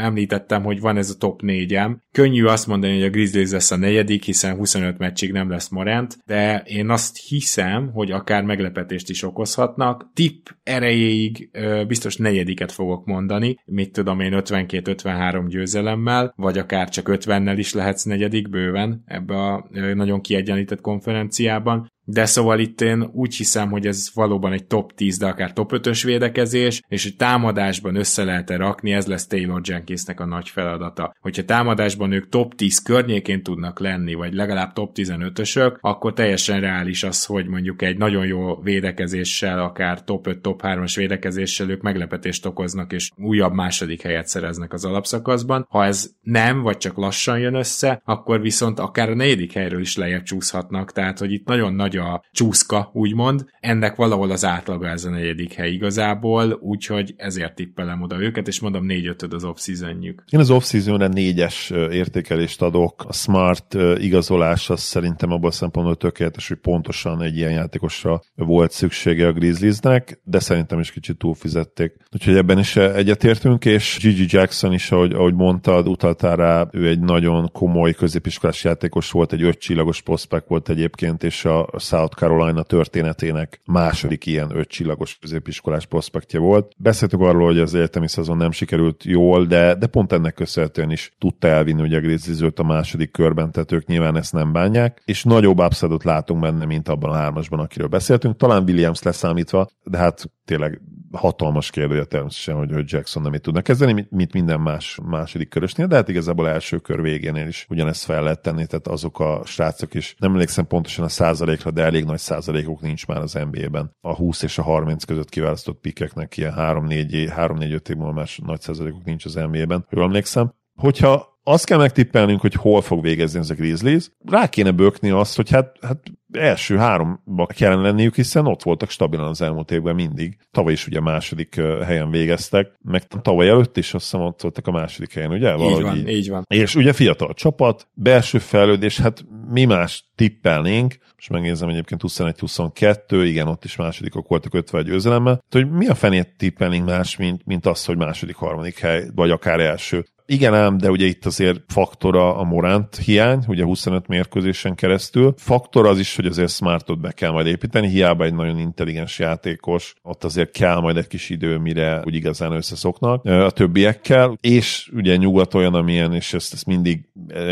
említettem, 0.02 0.64
hogy 0.64 0.80
van 0.80 0.98
ez 0.98 1.10
a 1.10 1.18
top 1.18 1.42
négyem. 1.42 2.02
Könnyű 2.12 2.46
azt 2.46 2.68
mondani, 2.68 2.94
hogy 2.94 3.04
a 3.04 3.10
Grizzlies 3.10 3.52
lesz 3.52 3.72
a 3.72 3.78
negyedik, 3.78 4.24
hiszen 4.24 4.56
25 4.56 4.98
meccsig 4.98 5.32
nem 5.32 5.50
lesz 5.50 5.70
Morant, 5.70 6.18
de 6.26 6.64
én 6.66 6.90
azt 6.90 7.18
hiszem, 7.28 7.92
hogy 7.94 8.12
akár 8.12 8.44
meglepetést 8.44 9.10
is 9.10 9.24
okozhatnak. 9.24 10.12
Tip 10.14 10.56
erejéig 10.64 11.50
biztos 11.88 12.18
negyediket 12.18 12.72
fogok 12.72 13.06
mondani, 13.06 13.58
mit 13.66 13.92
tudom 13.92 14.20
én 14.20 14.34
52-53 14.36 15.46
győzelemmel, 15.48 16.34
vagy 16.36 16.58
akár 16.58 16.90
csak 16.90 17.10
50-nel 17.12 17.56
is 17.58 17.74
lehetsz 17.74 18.04
negyedik 18.04 18.50
bőven 18.50 19.04
ebbe 19.06 19.36
a 19.36 19.70
nagyon 19.94 20.22
kiegyenlített 20.22 20.82
konferenciában. 20.82 21.92
De 22.06 22.26
szóval 22.26 22.60
itt 22.60 22.82
én 22.82 23.10
úgy 23.14 23.36
hiszem, 23.36 23.70
hogy 23.70 23.88
ez 23.88 24.10
valóban 24.14 24.52
egy 24.52 24.66
top 24.66 24.94
10, 24.94 25.18
de 25.18 25.26
akár 25.26 25.54
top 25.54 25.72
5-ös 25.74 26.02
védekezés, 26.04 26.82
és 26.88 27.04
hogy 27.04 27.16
támadásban 27.16 27.96
össze 27.96 28.24
lehet 28.24 28.50
-e 28.50 28.56
rakni, 28.56 28.92
ez 28.92 29.08
lesz 29.08 29.28
Taylor 29.28 29.62
Jenkinsnek 29.64 30.20
a 30.20 30.26
nagy 30.26 30.50
feladata. 30.50 31.16
Hogyha 31.20 31.44
támadásban 31.44 32.12
ők 32.12 32.30
top 32.30 32.56
10 32.56 32.82
környékén 32.82 33.44
tudnak 33.44 33.80
lenni, 33.80 34.14
vagy 34.14 34.34
legalább 34.34 34.74
top 34.74 34.92
15-ösök, 34.96 35.78
akkor 35.80 36.14
teljesen 36.14 36.60
reális 36.60 37.04
az, 37.04 37.26
hogy 37.26 37.48
mondjuk 37.48 37.82
egy 37.82 37.98
nagyon 37.98 38.26
jó 38.26 38.62
védekezéssel, 38.62 39.60
akár 39.60 40.04
top 40.04 40.28
5, 40.28 40.42
top 40.42 40.62
3-as 40.64 40.94
védekezéssel 40.96 41.70
ők 41.70 41.82
meglepetést 41.82 42.46
okoznak, 42.46 42.94
és 42.94 43.12
újabb 43.16 43.54
második 43.54 44.02
helyet 44.02 44.28
szereznek 44.28 44.74
az 44.74 44.86
alapszakaszban. 44.86 45.66
Ha 45.70 45.86
ez 45.86 46.12
nem, 46.22 46.62
vagy 46.62 46.78
csak 46.78 46.98
lassan 46.98 47.40
jön 47.40 47.56
össze, 47.56 48.02
akkor 48.06 48.42
viszont 48.42 48.80
akár 48.80 49.10
a 49.10 49.16
negyedik 49.16 49.54
helyről 49.54 49.82
is 49.82 49.98
lejjebb 49.98 50.24
csúszhatnak, 50.24 50.92
tehát 50.92 51.20
hogy 51.20 51.32
itt 51.32 51.46
nagyon 51.46 51.74
nagy 51.74 51.93
a 52.02 52.24
csúszka, 52.32 52.90
úgymond. 52.94 53.46
Ennek 53.60 53.96
valahol 53.96 54.32
az 54.32 54.46
átlaga 54.46 54.88
ez 54.88 55.06
a 55.06 55.10
negyedik 55.10 55.54
hely 55.54 55.72
igazából, 55.72 56.58
úgyhogy 56.62 57.14
ezért 57.18 57.56
tippelem 57.56 58.02
oda 58.02 58.20
őket, 58.20 58.48
és 58.48 58.60
mondom 58.60 58.86
4 58.86 59.08
5 59.08 59.24
az 59.34 59.44
off 59.44 59.68
-jük. 60.00 60.24
Én 60.30 60.40
az 60.40 60.50
off 60.50 60.64
season 60.64 61.10
négyes 61.10 61.70
értékelést 61.70 62.62
adok. 62.62 63.04
A 63.08 63.14
smart 63.14 63.78
igazolás 63.98 64.70
az 64.70 64.82
szerintem 64.82 65.32
abban 65.32 65.50
a 65.50 65.54
szempontból 65.54 65.96
tökéletes, 65.96 66.48
hogy 66.48 66.58
pontosan 66.58 67.22
egy 67.22 67.38
ilyen 67.38 67.52
játékosra 67.52 68.22
volt 68.36 68.72
szüksége 68.72 69.28
a 69.28 69.32
Grizzliesnek, 69.32 70.20
de 70.24 70.40
szerintem 70.40 70.80
is 70.80 70.92
kicsit 70.92 71.18
túlfizették. 71.18 71.94
Úgyhogy 72.12 72.36
ebben 72.36 72.60
is 72.60 72.76
egyetértünk, 72.76 73.66
és 73.66 73.98
Gigi 74.02 74.26
Jackson 74.28 74.74
is, 74.74 74.92
ahogy, 74.92 75.14
ahogy 75.14 75.34
mondtad, 75.34 75.88
utaltál 75.88 76.36
rá, 76.36 76.68
ő 76.72 76.88
egy 76.88 77.00
nagyon 77.00 77.52
komoly 77.52 77.94
középiskolás 77.94 78.64
játékos 78.64 79.12
volt, 79.12 79.34
egy 79.34 79.44
öt 79.44 79.60
csillagos 79.60 80.02
prospect 80.02 80.48
volt 80.48 80.70
egyébként, 80.70 81.24
és 81.24 81.46
a 81.46 81.80
South 81.84 82.16
Carolina 82.16 82.64
történetének 82.64 83.62
második 83.66 84.26
ilyen 84.26 84.56
öt 84.56 84.68
csillagos 84.68 85.18
középiskolás 85.22 85.86
prospektje 85.86 86.40
volt. 86.40 86.72
Beszéltük 86.78 87.20
arról, 87.20 87.46
hogy 87.46 87.60
az 87.60 87.76
egyetemi 87.76 88.08
szezon 88.08 88.38
nem 88.38 88.52
sikerült 88.52 89.04
jól, 89.04 89.46
de, 89.46 89.76
de 89.76 89.88
pont 89.88 90.12
ennek 90.12 90.34
köszönhetően 90.34 90.92
is 90.92 91.16
tudta 91.20 91.48
elvinni 91.48 91.82
ugye 91.82 92.00
Grizzlies 92.00 92.52
a 92.56 92.64
második 92.64 93.12
körben, 93.12 93.52
tehát 93.52 93.72
ők 93.72 93.86
nyilván 93.86 94.18
ezt 94.18 94.34
nem 94.34 94.52
bánják, 94.52 95.02
és 95.06 95.24
nagyobb 95.24 95.60
upside 95.60 95.96
látunk 96.04 96.42
benne, 96.42 96.66
mint 96.66 96.88
abban 96.88 97.10
a 97.10 97.16
hármasban, 97.16 97.60
akiről 97.60 97.88
beszéltünk, 97.88 98.38
talán 98.38 98.64
Williams 98.64 99.04
leszámítva, 99.04 99.70
de 99.84 99.98
hát 99.98 100.32
tényleg 100.46 100.82
hatalmas 101.14 101.70
kérdője 101.70 102.04
természetesen, 102.04 102.56
hogy, 102.56 102.72
hogy 102.72 102.92
Jackson 102.92 103.24
nem 103.24 103.34
így 103.34 103.42
tudna 103.42 103.62
kezdeni, 103.62 104.08
mint 104.10 104.34
minden 104.34 104.60
más 104.60 105.00
második 105.04 105.50
körösnél, 105.50 105.88
de 105.88 105.96
hát 105.96 106.10
igazából 106.10 106.50
első 106.50 106.78
kör 106.78 107.02
végénél 107.02 107.48
is 107.48 107.66
ugyanezt 107.70 108.04
fel 108.04 108.24
lehet 108.24 108.42
tenni, 108.42 108.66
tehát 108.66 108.88
azok 108.88 109.20
a 109.20 109.42
srácok 109.46 109.94
is, 109.94 110.16
nem 110.20 110.32
emlékszem 110.32 110.68
pontosan 110.68 111.06
a 111.06 111.10
százalékra, 111.10 111.72
de 111.72 111.84
elég 111.84 112.04
nagy 112.04 112.20
százalékok 112.20 112.82
nincs 112.82 113.08
már 113.08 113.22
az 113.22 113.40
NBA-ben. 113.52 113.92
A 114.02 114.16
20 114.16 114.42
és 114.42 114.58
a 114.58 114.64
30 114.64 115.04
között 115.04 115.30
kiválasztott 115.30 115.80
pikeknek 115.80 116.38
ilyen 116.38 116.54
3-4-5 116.58 117.90
év 117.90 117.96
múlva 117.96 118.14
más 118.14 118.40
nagy 118.46 118.62
százalékok 118.62 119.04
nincs 119.04 119.26
az 119.26 119.34
NBA-ben, 119.34 119.86
jól 119.90 120.04
emlékszem. 120.04 120.54
Hogyha 120.76 121.34
azt 121.44 121.66
kell 121.66 121.78
megtippelnünk, 121.78 122.42
hogy 122.42 122.54
hol 122.54 122.82
fog 122.82 123.02
végezni 123.02 123.40
ez 123.40 123.50
a 123.50 123.54
Grizzlies. 123.54 124.12
Rá 124.26 124.48
kéne 124.48 124.72
bökni 124.72 125.10
azt, 125.10 125.36
hogy 125.36 125.50
hát, 125.50 125.78
hát 125.82 126.00
első 126.38 126.78
háromba 126.78 127.46
kellene 127.46 127.82
lenniük, 127.82 128.16
hiszen 128.16 128.46
ott 128.46 128.64
voltak 128.64 128.90
stabilan 128.90 129.28
az 129.28 129.42
elmúlt 129.42 129.72
évben 129.72 129.96
mindig. 129.96 130.38
Tavaly 130.52 130.74
is 130.74 130.88
ugye 130.88 131.00
második 131.00 131.62
helyen 131.86 132.10
végeztek, 132.10 132.72
meg 132.82 133.08
tavaly 133.08 133.48
előtt 133.48 133.78
is 133.78 133.94
azt 133.94 134.04
hiszem 134.04 134.26
ott 134.26 134.42
voltak 134.42 134.68
a 134.68 134.72
második 134.72 135.14
helyen, 135.14 135.32
ugye? 135.32 135.54
Valahogy 135.54 135.78
így 135.78 135.84
van, 135.84 135.98
így. 135.98 136.10
így 136.10 136.30
van. 136.30 136.46
És 136.48 136.76
ugye 136.76 136.94
fiatal 136.94 137.34
csapat, 137.34 137.88
belső 137.94 138.38
fejlődés, 138.38 139.00
hát 139.00 139.26
mi 139.50 139.66
más 139.66 140.12
tippelnénk, 140.16 140.96
és 141.18 141.28
megnézem 141.28 141.70
egyébként 141.70 142.02
21-22, 142.08 143.24
igen, 143.26 143.48
ott 143.48 143.64
is 143.64 143.76
másodikok 143.76 144.28
voltak 144.28 144.54
50 144.54 144.84
győzelemmel, 144.84 145.44
hogy 145.52 145.72
mi 145.72 145.88
a 145.88 145.96
fenét 145.96 146.38
tippelnénk 146.38 146.86
más, 146.86 147.18
mint, 147.18 147.46
mint 147.46 147.66
az, 147.66 147.86
hogy 147.86 147.98
második, 147.98 148.36
harmadik 148.36 148.80
hely, 148.80 149.08
vagy 149.16 149.32
akár 149.32 149.60
első. 149.60 150.06
Igen 150.34 150.54
ám, 150.54 150.78
de 150.78 150.90
ugye 150.90 151.06
itt 151.06 151.26
azért 151.26 151.60
faktora 151.68 152.36
a 152.36 152.44
Morant 152.44 152.96
hiány, 152.96 153.44
ugye 153.48 153.64
25 153.64 154.08
mérkőzésen 154.08 154.76
keresztül. 154.76 155.34
Faktor 155.38 155.86
az 155.86 156.00
is, 156.00 156.16
hogy 156.16 156.26
azért 156.26 156.50
Smartot 156.50 157.00
be 157.00 157.12
kell 157.12 157.32
majd 157.32 157.48
építeni, 157.48 157.88
hiába 157.88 158.24
egy 158.24 158.34
nagyon 158.34 158.60
intelligens 158.60 159.20
játékos, 159.20 159.94
ott 160.02 160.24
azért 160.24 160.52
kell 160.52 160.80
majd 160.80 160.98
egy 160.98 161.08
kis 161.08 161.30
idő, 161.30 161.58
mire 161.58 162.02
úgy 162.06 162.16
igazán 162.16 162.52
összeszoknak 162.52 163.26
a 163.26 163.52
többiekkel, 163.52 164.38
és 164.42 164.92
ugye 164.94 165.16
nyugat 165.16 165.54
olyan, 165.54 165.74
amilyen, 165.74 166.14
és 166.14 166.34
ezt, 166.34 166.54
ezt 166.54 166.66
mindig, 166.66 167.06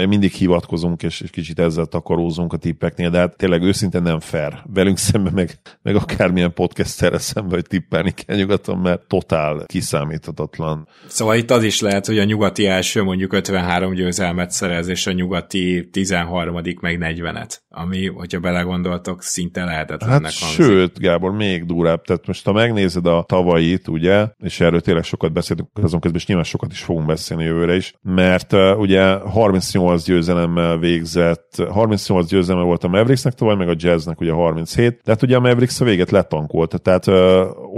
mindig 0.08 0.32
hivatkozunk, 0.32 1.04
és, 1.04 1.22
és 1.22 1.30
kicsit 1.30 1.60
ezzel 1.60 1.86
takarózunk 1.86 2.54
a 2.54 2.58
tippeknél, 2.58 3.10
de 3.10 3.18
hát 3.18 3.38
tényleg 3.38 3.62
őszintén 3.62 4.02
nem 4.02 4.20
fair. 4.20 4.54
Velünk 4.74 4.98
szemben, 4.98 5.34
meg, 5.34 5.60
meg 5.82 5.96
akármilyen 5.96 6.54
podcasterre 6.54 7.18
szemben, 7.18 7.54
hogy 7.54 7.68
tippelni 7.68 8.12
kell 8.12 8.38
nyugaton, 8.38 8.78
mert 8.78 9.08
totál 9.08 9.64
kiszámíthatatlan. 9.66 10.88
Szóval 11.08 11.36
itt 11.36 11.52
az 11.52 11.64
is 11.64 11.82
lehet, 11.82 12.06
hogy 12.06 12.20
a 12.20 12.24
nyugati 12.24 12.70
első 12.72 13.04
mondjuk 13.04 13.34
53 13.34 13.94
győzelmet 13.94 14.52
szerez, 14.52 14.88
és 14.88 15.08
a 15.08 15.12
nyugati 15.12 15.90
13 15.92 16.56
meg 16.80 16.98
40-et, 17.02 17.58
ami, 17.74 18.08
hogyha 18.08 18.40
belegondoltok, 18.40 19.22
szinte 19.22 19.64
lehetetlennek 19.64 20.32
hát 20.32 20.34
hangzik. 20.34 20.66
Sőt, 20.66 21.00
Gábor, 21.00 21.32
még 21.32 21.66
durább. 21.66 22.02
Tehát 22.02 22.28
most 22.28 22.46
ha 22.46 22.52
megnézed 22.52 23.06
a 23.06 23.24
tavait, 23.28 23.88
ugye, 23.88 24.28
és 24.38 24.60
erről 24.60 24.82
tényleg 24.82 25.04
sokat 25.04 25.34
beszéltünk 25.34 25.70
azon 25.74 26.00
közben, 26.00 26.20
és 26.20 26.28
nyilván 26.28 26.46
sokat 26.46 26.72
is 26.72 26.84
fogunk 26.84 27.06
beszélni 27.06 27.44
jövőre 27.44 27.76
is, 27.76 27.94
mert 28.02 28.54
uh, 28.54 28.80
ugye 28.80 29.14
38 29.14 30.04
győzelemmel 30.04 30.78
végzett, 30.78 31.64
38 31.70 32.28
győzelemmel 32.28 32.66
volt 32.66 32.84
a 32.84 32.88
Mavericksnek 32.88 33.34
tavaly, 33.34 33.56
meg 33.56 33.70
a 33.70 33.76
Jazznek 33.78 34.22
ugye 34.22 34.32
37, 34.32 35.02
de 35.04 35.12
hát 35.12 35.22
ugye 35.22 35.36
a 35.36 35.40
Mavericks 35.40 35.82
a 35.82 35.86
véget 35.86 36.12
letankolta, 36.12 36.78
tehát 36.78 37.08
uh, 37.08 37.16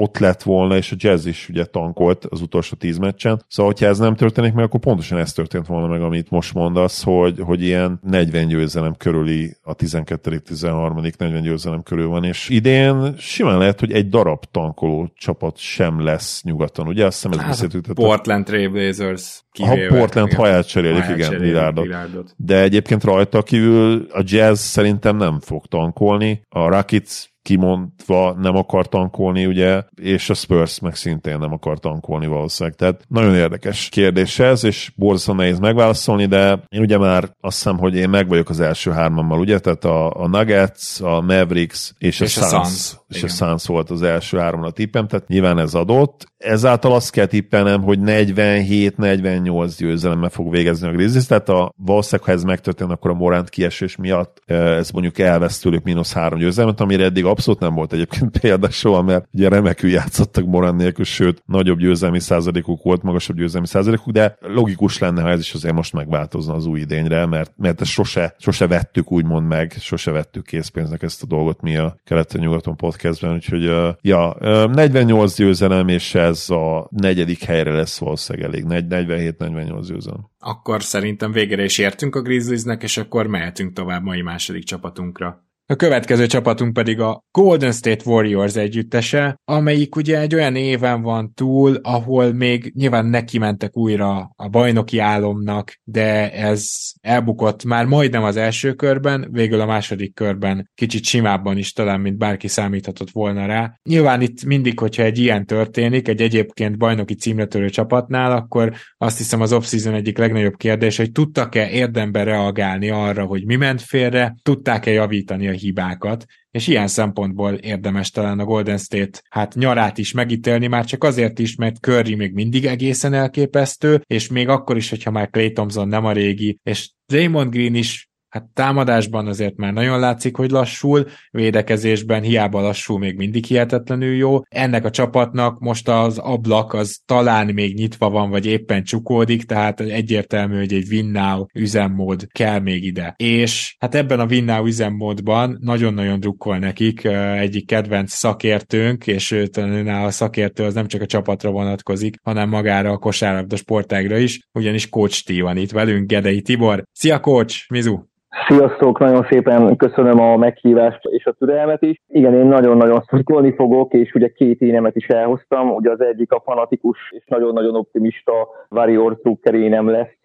ott 0.02 0.18
lett 0.18 0.44
volna, 0.44 0.76
és 0.76 0.92
a 0.92 0.96
Jazz 1.00 1.26
is 1.26 1.50
ugye 1.50 1.66
tankolt 1.66 2.26
az 2.26 2.42
utolsó 2.42 2.76
10 2.76 2.98
meccsen, 2.98 3.44
szóval 3.48 3.72
hogyha 3.72 3.88
ez 3.88 3.98
nem 3.98 4.16
történik 4.16 4.54
meg, 4.54 4.64
akkor 4.64 4.80
pontosan 4.80 5.18
ez 5.18 5.34
történt 5.34 5.68
volna 5.68 5.88
meg, 5.88 6.02
amit 6.02 6.30
most 6.30 6.54
mondasz, 6.54 7.04
hogy, 7.04 7.40
hogy 7.40 7.62
ilyen 7.62 8.00
40 8.02 8.48
győzelem 8.48 8.96
körüli 8.96 9.56
a 9.62 9.74
12 9.84 10.40
13 10.40 11.02
40 11.02 11.42
győzelem 11.42 11.84
körül 11.84 12.08
van, 12.08 12.24
és 12.24 12.50
idén 12.50 13.16
simán 13.18 13.58
lehet, 13.58 13.80
hogy 13.80 13.92
egy 13.92 14.10
darab 14.10 14.44
tankoló 14.52 15.12
csapat 15.16 15.58
sem 15.58 16.04
lesz 16.04 16.44
nyugaton, 16.44 16.88
ugye? 16.88 17.06
Azt 17.06 17.16
hiszem 17.16 17.32
ez 17.32 17.38
hát, 17.38 17.48
beszéltük. 17.48 17.94
Portland 17.94 18.46
Trailblazers 18.46 19.44
kivéve. 19.52 19.90
Ha 19.90 19.98
Portland 19.98 20.34
haját 20.34 20.68
cserélik, 20.68 21.04
igen, 21.16 21.40
Lilárdot. 21.40 22.34
De 22.38 22.62
egyébként 22.62 23.04
rajta 23.04 23.44
kívül 23.44 24.08
a 24.12 24.22
Jazz 24.26 24.60
szerintem 24.60 25.18
nem 25.18 25.40
fog 25.40 25.66
tankolni. 25.66 26.42
A 26.50 26.68
Rockets 26.68 27.33
kimondva 27.44 28.34
nem 28.34 28.56
akar 28.56 28.88
tankolni, 28.88 29.46
ugye, 29.46 29.84
és 29.96 30.30
a 30.30 30.34
Spurs 30.34 30.80
meg 30.80 30.96
szintén 30.96 31.38
nem 31.38 31.54
akar 31.54 31.80
tankolni 31.80 32.28
valószínűleg. 32.28 32.78
Tehát 32.78 33.06
nagyon 33.08 33.36
érdekes 33.36 33.90
kérdés 33.90 34.40
ez, 34.40 34.64
és 34.64 34.92
borzasztóan 34.96 35.38
nehéz 35.38 35.60
megválaszolni, 35.60 36.26
de 36.26 36.64
én 36.70 36.82
ugye 36.82 36.98
már 36.98 37.24
azt 37.42 37.58
hiszem, 37.58 37.78
hogy 37.78 37.96
én 37.96 38.10
meg 38.10 38.28
vagyok 38.28 38.50
az 38.50 38.60
első 38.60 38.92
hármammal, 38.92 39.40
ugye, 39.40 39.60
tehát 39.60 39.86
a, 39.86 40.22
a 40.22 40.28
Nuggets, 40.28 41.02
a 41.02 41.22
Mavericks 41.22 41.94
és, 41.98 42.20
és 42.20 42.38
a, 42.38 42.46
a 42.46 42.50
Suns. 42.50 42.96
És 43.16 43.24
Igen. 43.24 43.30
a 43.30 43.34
Suns 43.34 43.66
volt 43.66 43.90
az 43.90 44.02
első 44.02 44.38
háromra 44.38 44.72
tippem, 44.72 45.08
tehát 45.08 45.28
nyilván 45.28 45.60
ez 45.60 45.74
adott. 45.74 46.32
Ezáltal 46.38 46.94
azt 46.94 47.12
kell 47.12 47.26
tippelnem, 47.26 47.82
hogy 47.82 48.00
47-48 48.02 49.74
győzelemmel 49.78 50.30
fog 50.30 50.52
végezni 50.52 50.88
a 50.88 50.92
Grizzlies, 50.92 51.26
tehát 51.26 51.50
a, 51.50 51.74
valószínűleg, 51.78 52.26
ha 52.26 52.36
ez 52.36 52.44
megtörtént, 52.44 52.92
akkor 52.92 53.12
a 53.12 53.14
Morant 53.14 53.50
kiesés 53.50 53.96
miatt 53.96 54.42
eh, 54.46 54.78
ez 54.78 54.92
mondjuk 54.92 55.20
elvesz 55.20 55.60
tőlük 55.60 55.84
mínusz 55.84 56.14
három 56.14 56.40
győzelmet, 56.40 56.82
amire 56.82 57.04
eddig 57.04 57.26
abszolút 57.26 57.60
nem 57.60 57.74
volt 57.74 57.94
egyébként 57.94 58.38
példa 58.40 58.70
soha, 58.70 59.02
mert 59.02 59.28
ugye 59.34 59.50
remekül 59.50 59.90
játszottak 59.90 60.46
Morán 60.46 60.76
nélkül, 60.76 61.06
sőt, 61.06 61.44
nagyobb 61.46 61.80
győzelmi 61.80 62.20
százalékuk 62.20 62.84
volt, 62.84 63.04
magasabb 63.04 63.36
győzelmi 63.36 63.68
százalékuk, 63.68 64.14
de 64.14 64.38
logikus 64.40 65.00
lenne, 65.00 65.22
ha 65.22 65.30
ez 65.30 65.40
is 65.40 65.54
azért 65.54 65.74
most 65.74 65.94
megváltozna 65.94 66.54
az 66.54 66.66
új 66.66 66.80
idényre, 66.80 67.26
mert, 67.26 67.52
mert 67.58 67.82
ezt 67.82 67.92
sose, 67.92 68.36
sose 68.38 68.68
vettük 68.68 69.12
úgymond 69.12 69.48
meg, 69.48 69.76
sose 69.80 70.12
vettük 70.12 70.46
készpénznek 70.46 71.02
ezt 71.02 71.24
a 71.24 71.26
dolgot 71.26 71.62
mi 71.62 71.78
a 71.78 71.96
keleten-nyugaton 72.04 72.76
podcastben, 73.04 73.34
úgyhogy 73.34 73.68
uh, 73.68 73.90
ja, 74.02 74.36
uh, 74.40 74.74
48 74.74 75.36
győzelem, 75.36 75.88
és 75.88 76.16
ez 76.16 76.50
a 76.50 76.88
negyedik 76.92 77.44
helyre 77.44 77.74
lesz 77.74 77.98
valószínűleg 77.98 78.50
elég, 78.50 78.66
47-48 78.90 79.86
győzelem. 79.88 80.30
Akkor 80.40 80.84
szerintem 80.84 81.32
végére 81.32 81.64
is 81.64 81.78
értünk 81.78 82.16
a 82.16 82.22
Grizzliesnek, 82.22 82.84
és 82.84 82.98
akkor 82.98 83.28
mehetünk 83.28 83.74
tovább 83.74 84.04
mai 84.04 84.22
második 84.22 84.64
csapatunkra. 84.64 85.44
A 85.66 85.76
következő 85.76 86.26
csapatunk 86.26 86.74
pedig 86.74 87.00
a 87.00 87.24
Golden 87.32 87.72
State 87.72 88.10
Warriors 88.10 88.56
együttese, 88.56 89.40
amelyik 89.46 89.96
ugye 89.96 90.20
egy 90.20 90.36
olyan 90.36 90.56
éven 90.56 91.02
van 91.02 91.34
túl, 91.34 91.80
ahol 91.82 92.34
még 92.34 92.72
nyilván 92.76 93.06
neki 93.06 93.38
mentek 93.38 93.78
újra 93.78 94.32
a 94.36 94.48
bajnoki 94.50 95.00
álomnak, 95.00 95.80
de 95.84 96.32
ez 96.32 96.70
elbukott 97.02 97.64
már 97.64 97.86
majdnem 97.86 98.24
az 98.24 98.38
első 98.38 98.74
körben, 98.74 99.28
végül 99.32 99.60
a 99.62 99.66
második 99.66 100.14
körben 100.14 100.70
kicsit 100.76 101.04
simábban 101.04 101.58
is 101.58 101.74
talán, 101.74 102.00
mint 102.00 102.18
bárki 102.18 102.48
számíthatott 102.48 103.10
volna 103.10 103.46
rá. 103.46 103.80
Nyilván 103.90 104.22
itt 104.22 104.46
mindig, 104.46 104.80
hogyha 104.80 105.04
egy 105.04 105.18
ilyen 105.18 105.46
történik, 105.46 106.08
egy 106.08 106.22
egyébként 106.22 106.78
bajnoki 106.78 107.16
címletörő 107.16 107.70
csapatnál, 107.70 108.32
akkor 108.32 108.74
azt 108.98 109.18
hiszem 109.18 109.42
az 109.42 109.54
off-season 109.54 109.94
egyik 109.94 110.18
legnagyobb 110.18 110.56
kérdés, 110.58 110.98
hogy 110.98 111.12
tudtak-e 111.12 111.70
érdemben 111.70 112.26
reagálni 112.26 112.90
arra, 112.90 113.26
hogy 113.26 113.46
mi 113.46 113.56
ment 113.56 113.82
félre, 113.82 114.36
tudták-e 114.42 114.92
javítani 114.92 115.52
a 115.54 115.58
hibákat, 115.58 116.26
és 116.52 116.68
ilyen 116.68 116.88
szempontból 116.88 117.54
érdemes 117.54 118.10
talán 118.10 118.40
a 118.40 118.46
Golden 118.46 118.78
State 118.78 119.22
hát 119.30 119.56
nyarát 119.56 119.98
is 119.98 120.12
megítélni, 120.12 120.68
már 120.68 120.86
csak 120.86 121.04
azért 121.04 121.40
is, 121.40 121.56
mert 121.56 121.80
Curry 121.80 122.16
még 122.16 122.34
mindig 122.34 122.66
egészen 122.66 123.14
elképesztő, 123.14 124.02
és 124.08 124.28
még 124.28 124.48
akkor 124.48 124.78
is, 124.78 124.90
hogyha 124.90 125.12
már 125.12 125.30
Clay 125.30 125.52
Thompson 125.52 125.88
nem 125.88 126.06
a 126.06 126.12
régi, 126.12 126.60
és 126.64 126.92
Draymond 127.06 127.52
Green 127.52 127.76
is 127.76 128.12
hát 128.34 128.50
támadásban 128.54 129.28
azért 129.28 129.56
már 129.56 129.74
nagyon 129.74 130.00
látszik, 130.00 130.36
hogy 130.36 130.52
lassul, 130.52 131.06
védekezésben 131.32 132.22
hiába 132.22 132.62
lassul, 132.62 133.00
még 133.00 133.16
mindig 133.16 133.46
hihetetlenül 133.46 134.16
jó. 134.16 134.40
Ennek 134.50 134.86
a 134.86 134.90
csapatnak 134.90 135.60
most 135.60 135.90
az 135.90 136.18
ablak 136.18 136.74
az 136.74 137.00
talán 137.06 137.54
még 137.54 137.76
nyitva 137.76 138.10
van, 138.10 138.30
vagy 138.30 138.46
éppen 138.46 138.84
csukódik, 138.84 139.44
tehát 139.44 139.80
egyértelmű, 139.80 140.58
hogy 140.58 140.74
egy 140.74 140.88
win 140.90 141.06
now 141.06 141.46
üzemmód 141.54 142.28
kell 142.32 142.60
még 142.60 142.84
ide. 142.84 143.14
És 143.18 143.76
hát 143.80 143.96
ebben 143.96 144.20
a 144.20 144.26
win 144.26 144.44
now 144.44 144.66
üzemmódban 144.66 145.58
nagyon-nagyon 145.62 146.20
drukkol 146.20 146.58
nekik 146.58 147.04
egyik 147.38 147.68
kedvenc 147.68 148.14
szakértőnk, 148.14 149.08
és 149.08 149.32
őt 149.32 149.58
a 149.58 150.12
szakértő 150.12 150.64
az 150.64 150.74
nem 150.74 150.88
csak 150.88 151.02
a 151.02 151.06
csapatra 151.06 151.52
vonatkozik, 151.52 152.16
hanem 152.24 152.50
magára 152.50 152.92
a 152.92 152.98
kosárlabda 152.98 153.56
sportágra 153.56 154.18
is, 154.18 154.40
ugyanis 154.54 154.90
Coach 154.90 155.24
T 155.24 155.40
van 155.40 155.58
itt 155.58 155.72
velünk, 155.72 156.08
Gedei 156.08 156.42
Tibor. 156.42 156.84
Szia 156.92 157.20
Coach, 157.20 157.66
Mizu! 157.70 158.00
Sziasztok, 158.34 159.00
nagyon 159.00 159.26
szépen 159.30 159.76
köszönöm 159.76 160.20
a 160.20 160.38
meghívást 160.38 161.00
és 161.06 161.26
a 161.26 161.32
türelmet 161.32 161.82
is. 161.82 162.02
Igen, 162.08 162.34
én 162.34 162.46
nagyon-nagyon 162.46 163.02
szurkolni 163.02 163.54
fogok, 163.56 163.94
és 163.94 164.14
ugye 164.14 164.28
két 164.28 164.62
énemet 164.62 164.96
is 164.96 165.08
elhoztam. 165.08 165.70
Ugye 165.70 165.92
az 165.92 166.02
egyik 166.02 166.32
a 166.32 166.42
fanatikus 166.46 166.98
és 167.12 167.24
nagyon-nagyon 167.28 167.76
optimista 167.76 168.32
Warriors 168.70 169.16
Drucker 169.22 169.54
énem 169.54 169.90
lesz, 169.90 170.20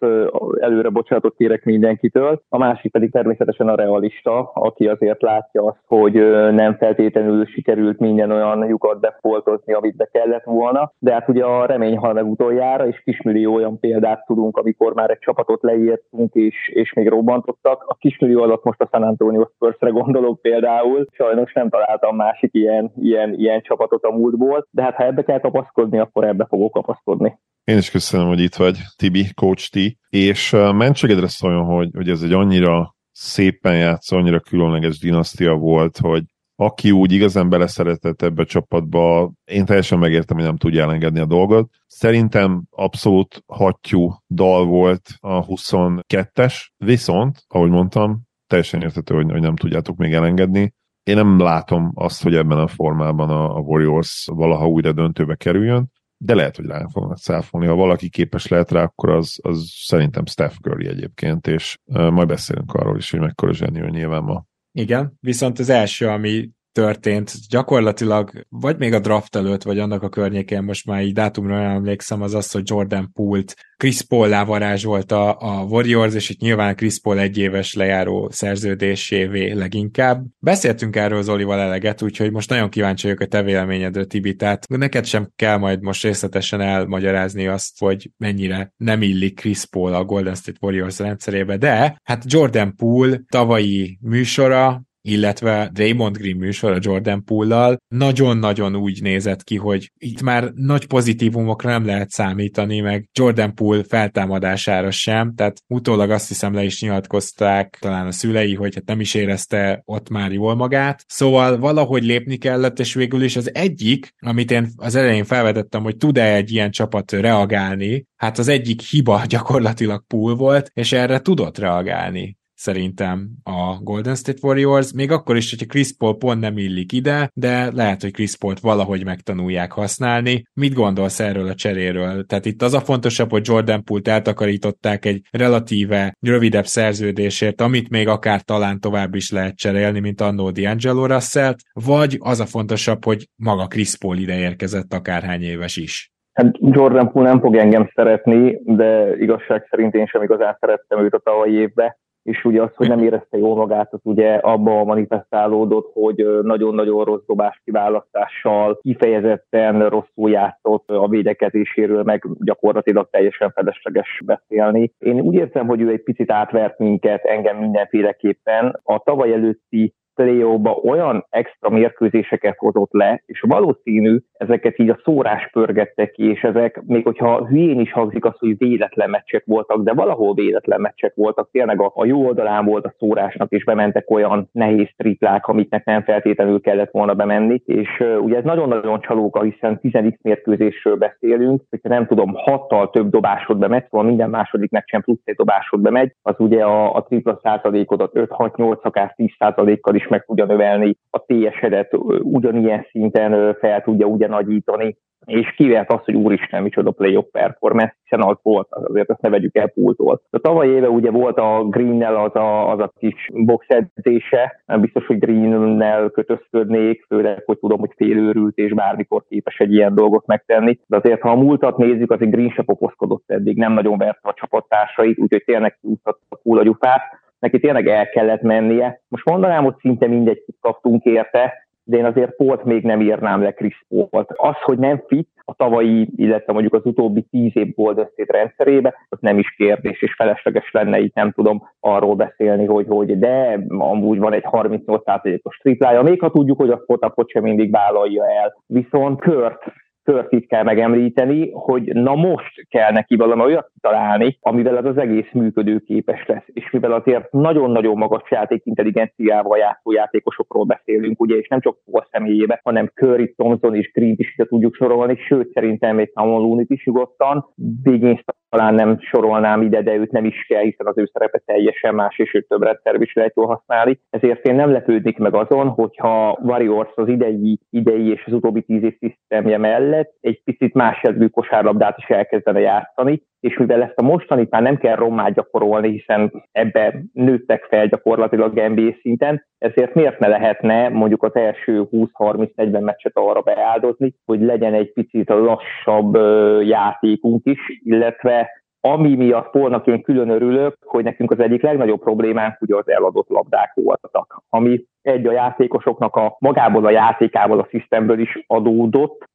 előre 0.59 0.89
bocsánatot 0.89 1.35
kérek 1.35 1.63
mindenkitől. 1.63 2.41
A 2.49 2.57
másik 2.57 2.91
pedig 2.91 3.11
természetesen 3.11 3.67
a 3.67 3.75
realista, 3.75 4.51
aki 4.53 4.87
azért 4.87 5.21
látja 5.21 5.63
azt, 5.63 5.79
hogy 5.85 6.13
nem 6.51 6.75
feltétlenül 6.75 7.45
sikerült 7.45 7.99
minden 7.99 8.31
olyan 8.31 8.67
lyukat 8.67 8.99
befoltozni, 8.99 9.73
amit 9.73 9.95
be 9.95 10.09
kellett 10.11 10.43
volna. 10.43 10.91
De 10.99 11.13
hát 11.13 11.29
ugye 11.29 11.43
a 11.43 11.65
remény 11.65 11.97
hal 11.97 12.13
meg 12.13 12.25
utoljára, 12.25 12.87
és 12.87 13.01
kismillió 13.03 13.53
olyan 13.53 13.79
példát 13.79 14.25
tudunk, 14.25 14.57
amikor 14.57 14.93
már 14.93 15.09
egy 15.09 15.19
csapatot 15.19 15.61
leírtunk, 15.61 16.33
és, 16.33 16.69
és 16.73 16.93
még 16.93 17.07
robbantottak. 17.07 17.97
Kismillió 17.99 18.41
alatt 18.41 18.63
most 18.63 18.81
a 18.81 18.87
San 18.91 19.03
Antonio 19.03 19.49
Spursre 19.55 19.89
gondolok 19.89 20.41
például. 20.41 21.05
Sajnos 21.11 21.53
nem 21.53 21.69
találtam 21.69 22.15
másik 22.15 22.49
ilyen, 22.53 22.91
ilyen, 22.95 23.33
ilyen 23.33 23.61
csapatot 23.61 24.03
a 24.03 24.11
múltból, 24.11 24.67
de 24.71 24.83
hát 24.83 24.95
ha 24.95 25.05
ebbe 25.05 25.23
kell 25.23 25.39
kapaszkodni, 25.39 25.99
akkor 25.99 26.23
ebbe 26.23 26.45
fogok 26.45 26.71
kapaszkodni. 26.71 27.39
Én 27.63 27.77
is 27.77 27.91
köszönöm, 27.91 28.27
hogy 28.27 28.39
itt 28.39 28.55
vagy, 28.55 28.77
Tibi, 28.97 29.25
Coach 29.35 29.69
T, 29.69 29.77
és 30.09 30.51
mentségedre 30.73 31.27
szóljon, 31.27 31.65
hogy, 31.65 31.89
hogy 31.95 32.09
ez 32.09 32.21
egy 32.21 32.33
annyira 32.33 32.95
szépen 33.11 33.77
játszó, 33.77 34.17
annyira 34.17 34.39
különleges 34.39 34.99
dinasztia 34.99 35.53
volt, 35.53 35.97
hogy 35.97 36.23
aki 36.61 36.91
úgy 36.91 37.11
igazán 37.11 37.49
beleszeretett 37.49 38.21
ebbe 38.21 38.41
a 38.41 38.45
csapatba, 38.45 39.31
én 39.45 39.65
teljesen 39.65 39.99
megértem, 39.99 40.37
hogy 40.37 40.45
nem 40.45 40.57
tudja 40.57 40.83
elengedni 40.83 41.19
a 41.19 41.25
dolgot. 41.25 41.69
Szerintem 41.87 42.63
abszolút 42.69 43.43
hattyú 43.47 44.13
dal 44.27 44.65
volt 44.65 45.09
a 45.19 45.45
22-es, 45.45 46.65
viszont, 46.77 47.43
ahogy 47.47 47.69
mondtam, 47.69 48.21
teljesen 48.47 48.81
értető, 48.81 49.15
hogy, 49.15 49.31
hogy 49.31 49.41
nem 49.41 49.55
tudjátok 49.55 49.97
még 49.97 50.13
elengedni. 50.13 50.73
Én 51.03 51.15
nem 51.15 51.39
látom 51.39 51.91
azt, 51.95 52.23
hogy 52.23 52.35
ebben 52.35 52.57
a 52.57 52.67
formában 52.67 53.29
a, 53.29 53.55
a 53.55 53.59
Warriors 53.59 54.27
valaha 54.31 54.67
újra 54.67 54.91
döntőbe 54.91 55.35
kerüljön, 55.35 55.91
de 56.17 56.35
lehet, 56.35 56.55
hogy 56.55 56.65
rá 56.65 56.85
fognak 56.91 57.17
száfolni. 57.17 57.67
Ha 57.67 57.75
valaki 57.75 58.09
képes 58.09 58.47
lehet 58.47 58.71
rá, 58.71 58.83
akkor 58.83 59.09
az, 59.09 59.39
az 59.41 59.69
szerintem 59.73 60.25
Steph 60.25 60.55
Curry 60.55 60.87
egyébként, 60.87 61.47
és 61.47 61.77
uh, 61.85 62.09
majd 62.09 62.27
beszélünk 62.27 62.73
arról 62.73 62.97
is, 62.97 63.11
hogy 63.11 63.19
mekkora 63.19 63.53
zseniő 63.53 63.89
nyilván 63.89 64.23
ma. 64.23 64.47
Igen, 64.71 65.17
viszont 65.19 65.59
az 65.59 65.69
első, 65.69 66.07
ami 66.07 66.49
történt, 66.79 67.33
gyakorlatilag 67.49 68.45
vagy 68.49 68.77
még 68.77 68.93
a 68.93 68.99
draft 68.99 69.35
előtt, 69.35 69.63
vagy 69.63 69.79
annak 69.79 70.03
a 70.03 70.09
környékén, 70.09 70.63
most 70.63 70.85
már 70.85 71.03
így 71.03 71.13
dátumra 71.13 71.61
emlékszem, 71.61 72.21
az 72.21 72.33
az, 72.33 72.51
hogy 72.51 72.63
Jordan 72.65 73.11
Pult 73.13 73.55
Chris 73.77 74.01
Paul 74.01 74.45
volt 74.83 75.11
a, 75.11 75.37
Warriors, 75.69 76.15
és 76.15 76.29
itt 76.29 76.39
nyilván 76.39 76.75
Chris 76.75 76.99
Paul 76.99 77.19
egy 77.19 77.37
éves 77.37 77.73
lejáró 77.73 78.29
szerződésévé 78.31 79.51
leginkább. 79.51 80.25
Beszéltünk 80.39 80.95
erről 80.95 81.17
az 81.17 81.29
Olival 81.29 81.59
eleget, 81.59 82.01
úgyhogy 82.01 82.31
most 82.31 82.49
nagyon 82.49 82.69
kíváncsi 82.69 83.03
vagyok 83.03 83.21
a 83.21 83.25
te 83.25 83.43
véleményedről, 83.43 84.07
Tibi, 84.07 84.35
tehát 84.35 84.67
neked 84.67 85.05
sem 85.05 85.31
kell 85.35 85.57
majd 85.57 85.81
most 85.81 86.03
részletesen 86.03 86.61
elmagyarázni 86.61 87.47
azt, 87.47 87.79
hogy 87.79 88.11
mennyire 88.17 88.73
nem 88.77 89.01
illik 89.01 89.39
Chris 89.39 89.65
Paul 89.65 89.93
a 89.93 90.03
Golden 90.03 90.35
State 90.35 90.57
Warriors 90.61 90.99
rendszerébe, 90.99 91.57
de 91.57 91.99
hát 92.03 92.23
Jordan 92.25 92.75
Poole 92.75 93.21
tavalyi 93.29 93.99
műsora 94.01 94.87
illetve 95.01 95.69
Draymond 95.73 96.17
Green 96.17 96.37
műsor 96.37 96.71
a 96.71 96.79
Jordan 96.79 97.23
Poole-lal 97.23 97.77
nagyon-nagyon 97.87 98.75
úgy 98.75 99.01
nézett 99.01 99.43
ki, 99.43 99.55
hogy 99.55 99.91
itt 99.97 100.21
már 100.21 100.51
nagy 100.55 100.87
pozitívumokra 100.87 101.69
nem 101.69 101.85
lehet 101.85 102.09
számítani, 102.09 102.79
meg 102.79 103.09
Jordan 103.13 103.55
Poole 103.55 103.83
feltámadására 103.83 104.91
sem, 104.91 105.33
tehát 105.35 105.61
utólag 105.67 106.11
azt 106.11 106.27
hiszem 106.27 106.53
le 106.53 106.63
is 106.63 106.81
nyilatkozták 106.81 107.77
talán 107.79 108.07
a 108.07 108.11
szülei, 108.11 108.55
hogy 108.55 108.75
hát 108.75 108.85
nem 108.85 108.99
is 108.99 109.13
érezte 109.13 109.81
ott 109.85 110.09
már 110.09 110.31
jól 110.31 110.55
magát, 110.55 111.03
szóval 111.07 111.57
valahogy 111.57 112.03
lépni 112.03 112.37
kellett, 112.37 112.79
és 112.79 112.93
végül 112.93 113.23
is 113.23 113.35
az 113.35 113.55
egyik, 113.55 114.13
amit 114.19 114.51
én 114.51 114.69
az 114.75 114.95
elején 114.95 115.25
felvetettem, 115.25 115.83
hogy 115.83 115.97
tud-e 115.97 116.33
egy 116.33 116.51
ilyen 116.51 116.71
csapat 116.71 117.11
reagálni, 117.11 118.05
hát 118.15 118.37
az 118.37 118.47
egyik 118.47 118.81
hiba 118.81 119.21
gyakorlatilag 119.27 120.03
Poole 120.07 120.35
volt, 120.35 120.71
és 120.73 120.91
erre 120.91 121.19
tudott 121.19 121.57
reagálni 121.57 122.38
szerintem 122.59 123.29
a 123.43 123.79
Golden 123.81 124.15
State 124.15 124.39
Warriors, 124.41 124.93
még 124.93 125.11
akkor 125.11 125.35
is, 125.35 125.49
hogyha 125.49 125.65
Chris 125.65 125.95
Paul 125.97 126.17
pont 126.17 126.39
nem 126.39 126.57
illik 126.57 126.91
ide, 126.91 127.29
de 127.33 127.71
lehet, 127.73 128.01
hogy 128.01 128.11
Chris 128.11 128.37
Paul-t 128.37 128.59
valahogy 128.59 129.05
megtanulják 129.05 129.71
használni. 129.71 130.43
Mit 130.53 130.73
gondolsz 130.73 131.19
erről 131.19 131.47
a 131.47 131.55
cseréről? 131.55 132.25
Tehát 132.25 132.45
itt 132.45 132.61
az 132.61 132.73
a 132.73 132.79
fontosabb, 132.79 133.29
hogy 133.29 133.47
Jordan 133.47 133.83
Poole-t 133.83 134.07
eltakarították 134.07 135.05
egy 135.05 135.21
relatíve 135.31 136.13
rövidebb 136.19 136.65
szerződésért, 136.65 137.61
amit 137.61 137.89
még 137.89 138.07
akár 138.07 138.41
talán 138.41 138.79
tovább 138.79 139.15
is 139.15 139.31
lehet 139.31 139.55
cserélni, 139.55 139.99
mint 139.99 140.21
annó 140.21 140.51
D'Angelo 140.53 141.05
russell 141.07 141.53
vagy 141.73 142.17
az 142.19 142.39
a 142.39 142.45
fontosabb, 142.45 143.05
hogy 143.05 143.27
maga 143.35 143.67
Chris 143.67 143.97
Paul 143.97 144.17
ide 144.17 144.37
érkezett 144.37 144.93
akárhány 144.93 145.41
éves 145.41 145.77
is? 145.77 146.11
Hát 146.33 146.55
Jordan 146.59 147.11
Poole 147.11 147.29
nem 147.29 147.39
fog 147.39 147.55
engem 147.55 147.91
szeretni, 147.95 148.61
de 148.63 149.15
igazság 149.17 149.67
szerint 149.69 149.93
én 149.95 150.05
sem 150.05 150.23
igazán 150.23 150.57
szerettem 150.59 151.03
őt 151.03 151.13
a 151.13 151.21
tavalyi 151.23 151.53
évbe 151.53 151.97
és 152.29 152.45
ugye 152.45 152.61
az, 152.61 152.75
hogy 152.75 152.87
nem 152.87 153.03
érezte 153.03 153.37
jól 153.37 153.55
magát, 153.55 153.93
az 153.93 153.99
ugye 154.03 154.33
abba 154.33 154.83
manifestálódott, 154.83 155.89
hogy 155.93 156.25
nagyon-nagyon 156.41 157.03
rossz 157.05 157.25
dobás 157.27 157.61
kiválasztással 157.63 158.77
kifejezetten 158.81 159.89
rosszul 159.89 160.29
játszott 160.29 160.89
a 160.89 161.07
védekezéséről, 161.07 162.03
meg 162.03 162.23
gyakorlatilag 162.39 163.09
teljesen 163.09 163.51
felesleges 163.51 164.21
beszélni. 164.25 164.93
Én 164.97 165.19
úgy 165.19 165.33
érzem, 165.33 165.67
hogy 165.67 165.81
ő 165.81 165.89
egy 165.89 166.03
picit 166.03 166.31
átvert 166.31 166.79
minket, 166.79 167.25
engem 167.25 167.57
mindenféleképpen. 167.57 168.79
A 168.83 168.99
tavaly 169.03 169.33
előtti 169.33 169.93
play 170.13 170.43
olyan 170.83 171.25
extra 171.29 171.69
mérkőzéseket 171.69 172.57
hozott 172.57 172.91
le, 172.93 173.23
és 173.25 173.43
valószínű, 173.47 174.19
ezeket 174.39 174.79
így 174.79 174.89
a 174.89 174.99
szórás 175.03 175.49
pörgette 175.51 176.05
ki, 176.05 176.29
és 176.29 176.41
ezek, 176.41 176.81
még 176.85 177.03
hogyha 177.03 177.47
hülyén 177.47 177.79
is 177.79 177.91
hangzik 177.91 178.25
az, 178.25 178.33
hogy 178.37 178.57
véletlen 178.57 179.09
meccsek 179.09 179.43
voltak, 179.45 179.83
de 179.83 179.93
valahol 179.93 180.33
véletlen 180.33 180.81
meccsek 180.81 181.13
voltak, 181.15 181.49
tényleg 181.51 181.81
a, 181.81 181.91
a 181.95 182.05
jó 182.05 182.25
oldalán 182.25 182.65
volt 182.65 182.85
a 182.85 182.93
szórásnak, 182.97 183.51
és 183.51 183.63
bementek 183.63 184.11
olyan 184.11 184.49
nehéz 184.51 184.89
triplák, 184.97 185.47
amiknek 185.47 185.85
nem 185.85 186.03
feltétlenül 186.03 186.61
kellett 186.61 186.91
volna 186.91 187.13
bemenni, 187.13 187.61
és 187.65 187.89
uh, 187.99 188.23
ugye 188.23 188.37
ez 188.37 188.43
nagyon-nagyon 188.43 189.01
csalóka, 189.01 189.41
hiszen 189.41 189.79
10 189.79 189.91
mérkőzésről 190.21 190.95
beszélünk, 190.95 191.61
hogyha 191.69 191.89
nem 191.89 192.07
tudom, 192.07 192.33
hattal 192.33 192.89
több 192.89 193.09
dobásod 193.09 193.57
bemegy, 193.57 193.83
szóval 193.89 194.07
minden 194.07 194.29
második 194.29 194.71
meccsen 194.71 195.01
plusz 195.01 195.21
egy 195.23 195.35
dobásod 195.35 195.79
bemegy, 195.81 196.11
az 196.21 196.35
ugye 196.37 196.63
a, 196.63 196.95
a 196.95 197.03
tripla 197.03 197.39
százalékodat 197.43 198.11
5-6-8, 198.13 198.81
akár 198.81 199.13
10 199.15 199.29
százalékkal 199.37 199.95
is 199.95 200.07
meg 200.07 200.25
tudja 200.25 200.45
növelni, 200.45 200.97
a 201.09 201.19
TS-edet 201.25 201.97
ugyanilyen 202.21 202.85
szinten 202.91 203.55
fel 203.59 203.81
tudja 203.81 204.07
ugyanagyítani, 204.29 204.97
és 205.25 205.53
kivert 205.55 205.91
azt, 205.91 206.03
hogy 206.05 206.15
úristen, 206.15 206.63
micsoda 206.63 206.91
playoff 206.91 207.25
performance, 207.31 207.95
hiszen 208.03 208.27
az 208.27 208.37
volt, 208.41 208.67
azért 208.71 209.09
ezt 209.09 209.21
ne 209.21 209.29
vegyük 209.29 209.57
el 209.57 209.67
pultól. 209.67 210.21
A 210.29 210.39
tavaly 210.39 210.67
éve 210.67 210.89
ugye 210.89 211.11
volt 211.11 211.37
a 211.37 211.63
Green-nel 211.63 212.15
az 212.15 212.35
a, 212.35 212.71
az 212.71 212.79
a 212.79 212.91
kis 212.97 213.29
boxedzése, 213.33 214.61
nem 214.65 214.81
biztos, 214.81 215.05
hogy 215.05 215.19
Green-nel 215.19 216.09
kötözködnék, 216.09 217.05
főleg, 217.07 217.43
hogy 217.45 217.59
tudom, 217.59 217.79
hogy 217.79 217.93
félőrült 217.95 218.57
és 218.57 218.73
bármikor 218.73 219.23
képes 219.29 219.59
egy 219.59 219.73
ilyen 219.73 219.95
dolgot 219.95 220.25
megtenni. 220.25 220.79
De 220.87 220.97
azért, 220.97 221.21
ha 221.21 221.29
a 221.29 221.35
múltat 221.35 221.77
nézzük, 221.77 222.11
azért 222.11 222.31
Green 222.31 222.49
se 222.49 222.63
poposzkodott 222.63 223.23
eddig, 223.27 223.57
nem 223.57 223.73
nagyon 223.73 223.97
verte 223.97 224.29
a 224.29 224.33
csapattársait, 224.33 225.19
úgyhogy 225.19 225.43
tényleg 225.43 225.77
kiúszhatta 225.81 226.25
a 226.29 226.35
cool 226.35 226.57
a 226.57 226.63
gyufát 226.63 227.01
neki 227.39 227.59
tényleg 227.59 227.87
el 227.87 228.09
kellett 228.09 228.41
mennie. 228.41 229.01
Most 229.07 229.25
mondanám, 229.25 229.63
hogy 229.63 229.75
szinte 229.79 230.07
mindegy 230.07 230.45
kaptunk 230.61 231.03
érte, 231.03 231.68
de 231.89 231.97
én 231.97 232.05
azért 232.05 232.35
Polt 232.35 232.63
még 232.63 232.83
nem 232.83 233.01
írnám 233.01 233.41
le 233.41 233.51
Chris 233.51 233.85
Polt. 233.87 234.31
Az, 234.35 234.55
hogy 234.61 234.77
nem 234.77 235.03
fit 235.07 235.29
a 235.45 235.53
tavalyi, 235.53 236.09
illetve 236.15 236.53
mondjuk 236.53 236.73
az 236.73 236.85
utóbbi 236.85 237.21
tíz 237.21 237.51
év 237.53 237.73
State 237.77 238.37
rendszerébe, 238.37 238.95
az 239.09 239.17
nem 239.21 239.37
is 239.37 239.55
kérdés, 239.57 240.01
és 240.01 240.15
felesleges 240.15 240.71
lenne 240.71 240.99
itt 240.99 241.13
nem 241.13 241.31
tudom 241.31 241.63
arról 241.79 242.15
beszélni, 242.15 242.65
hogy, 242.65 242.85
hogy 242.87 243.19
de 243.19 243.65
amúgy 243.67 244.19
van 244.19 244.33
egy 244.33 244.45
38%-os 244.51 245.57
triplája, 245.57 246.01
még 246.01 246.19
ha 246.19 246.31
tudjuk, 246.31 246.57
hogy 246.57 246.69
a 246.69 246.79
spotapot 246.83 247.29
sem 247.29 247.43
mindig 247.43 247.71
vállalja 247.71 248.23
el. 248.25 248.63
Viszont 248.65 249.21
Kört 249.21 249.63
Kört 250.09 250.31
itt 250.31 250.47
kell 250.47 250.63
megemlíteni, 250.63 251.51
hogy 251.53 251.83
na 251.93 252.15
most 252.15 252.67
kell 252.69 252.91
neki 252.91 253.15
valami 253.15 253.41
olyat 253.41 253.71
találni, 253.81 254.37
amivel 254.41 254.75
az 254.75 254.85
az 254.85 254.97
egész 254.97 255.31
működőképes 255.33 256.25
lesz. 256.25 256.45
És 256.53 256.71
mivel 256.71 256.91
azért 256.91 257.31
nagyon-nagyon 257.31 257.97
magas 257.97 258.31
játékintelligenciával 258.31 259.57
játszó 259.57 259.91
játékosokról 259.91 260.65
beszélünk, 260.65 261.21
ugye, 261.21 261.35
és 261.35 261.47
nem 261.47 261.61
csak 261.61 261.77
Paul 261.85 262.07
személyébe, 262.11 262.59
hanem 262.63 262.91
Curry, 262.95 263.33
Thompson 263.37 263.75
és 263.75 263.91
Green 263.91 264.15
is 264.17 264.35
tudjuk 264.35 264.75
sorolni, 264.75 265.15
sőt 265.15 265.51
szerintem 265.53 265.95
még 265.95 266.11
Samon 266.15 266.65
is 266.67 266.85
nyugodtan, 266.85 267.45
Wiggins 267.85 268.23
talán 268.49 268.73
nem 268.73 268.97
sorolnám 268.99 269.61
ide, 269.61 269.81
de 269.81 269.95
őt 269.95 270.11
nem 270.11 270.25
is 270.25 270.45
kell, 270.47 270.61
hiszen 270.61 270.87
az 270.87 270.97
ő 270.97 271.09
szerepe 271.13 271.41
teljesen 271.45 271.95
más, 271.95 272.17
és 272.17 272.33
őt 272.33 272.47
több 272.47 272.63
rendszerben 272.63 273.01
is 273.01 273.13
lehet 273.13 273.35
jól 273.35 273.47
használni. 273.47 273.99
Ezért 274.09 274.47
én 274.47 274.55
nem 274.55 274.71
lepődnék 274.71 275.17
meg 275.17 275.33
azon, 275.33 275.67
hogyha 275.67 276.37
Warriors 276.41 276.91
az 276.95 277.07
idei, 277.07 277.59
idei 277.69 278.11
és 278.11 278.23
az 278.25 278.33
utóbbi 278.33 278.61
tíz 278.61 278.83
év 278.83 278.95
szisztemje 278.99 279.57
mellett 279.57 280.13
egy 280.21 280.43
picit 280.43 280.73
más 280.73 281.03
jellegű 281.03 281.27
kosárlabdát 281.27 281.97
is 281.97 282.09
elkezdene 282.09 282.59
játszani, 282.59 283.21
és 283.39 283.57
mivel 283.57 283.81
ezt 283.81 283.97
a 283.97 284.01
mostanit 284.01 284.49
már 284.49 284.61
nem 284.61 284.77
kell 284.77 284.95
rommá 284.95 285.29
gyakorolni, 285.29 285.89
hiszen 285.89 286.43
ebbe 286.51 287.01
nőttek 287.13 287.63
fel 287.63 287.87
gyakorlatilag 287.87 288.59
NBA 288.59 288.95
szinten, 289.01 289.45
ezért 289.57 289.93
miért 289.93 290.19
ne 290.19 290.27
lehetne 290.27 290.89
mondjuk 290.89 291.23
az 291.23 291.35
első 291.35 291.87
20-30-40 291.91 292.83
meccset 292.83 293.11
arra 293.15 293.41
beáldozni, 293.41 294.13
hogy 294.25 294.41
legyen 294.41 294.73
egy 294.73 294.93
picit 294.93 295.29
lassabb 295.29 296.15
játékunk 296.61 297.45
is, 297.45 297.59
illetve 297.83 298.49
ami 298.81 299.15
miatt 299.15 299.49
Polnak 299.49 299.87
én 299.87 300.01
külön 300.01 300.29
örülök, 300.29 300.77
hogy 300.85 301.03
nekünk 301.03 301.31
az 301.31 301.39
egyik 301.39 301.61
legnagyobb 301.61 301.99
problémánk 301.99 302.61
ugye 302.61 302.75
az 302.75 302.89
eladott 302.89 303.29
labdák 303.29 303.71
voltak, 303.73 304.41
ami 304.49 304.83
egy 305.01 305.27
a 305.27 305.31
játékosoknak 305.31 306.15
a 306.15 306.35
magából 306.39 306.85
a 306.85 306.89
játékából, 306.89 307.59
a 307.59 307.67
szisztemből 307.69 308.19
is 308.19 308.43
adódott, 308.47 309.28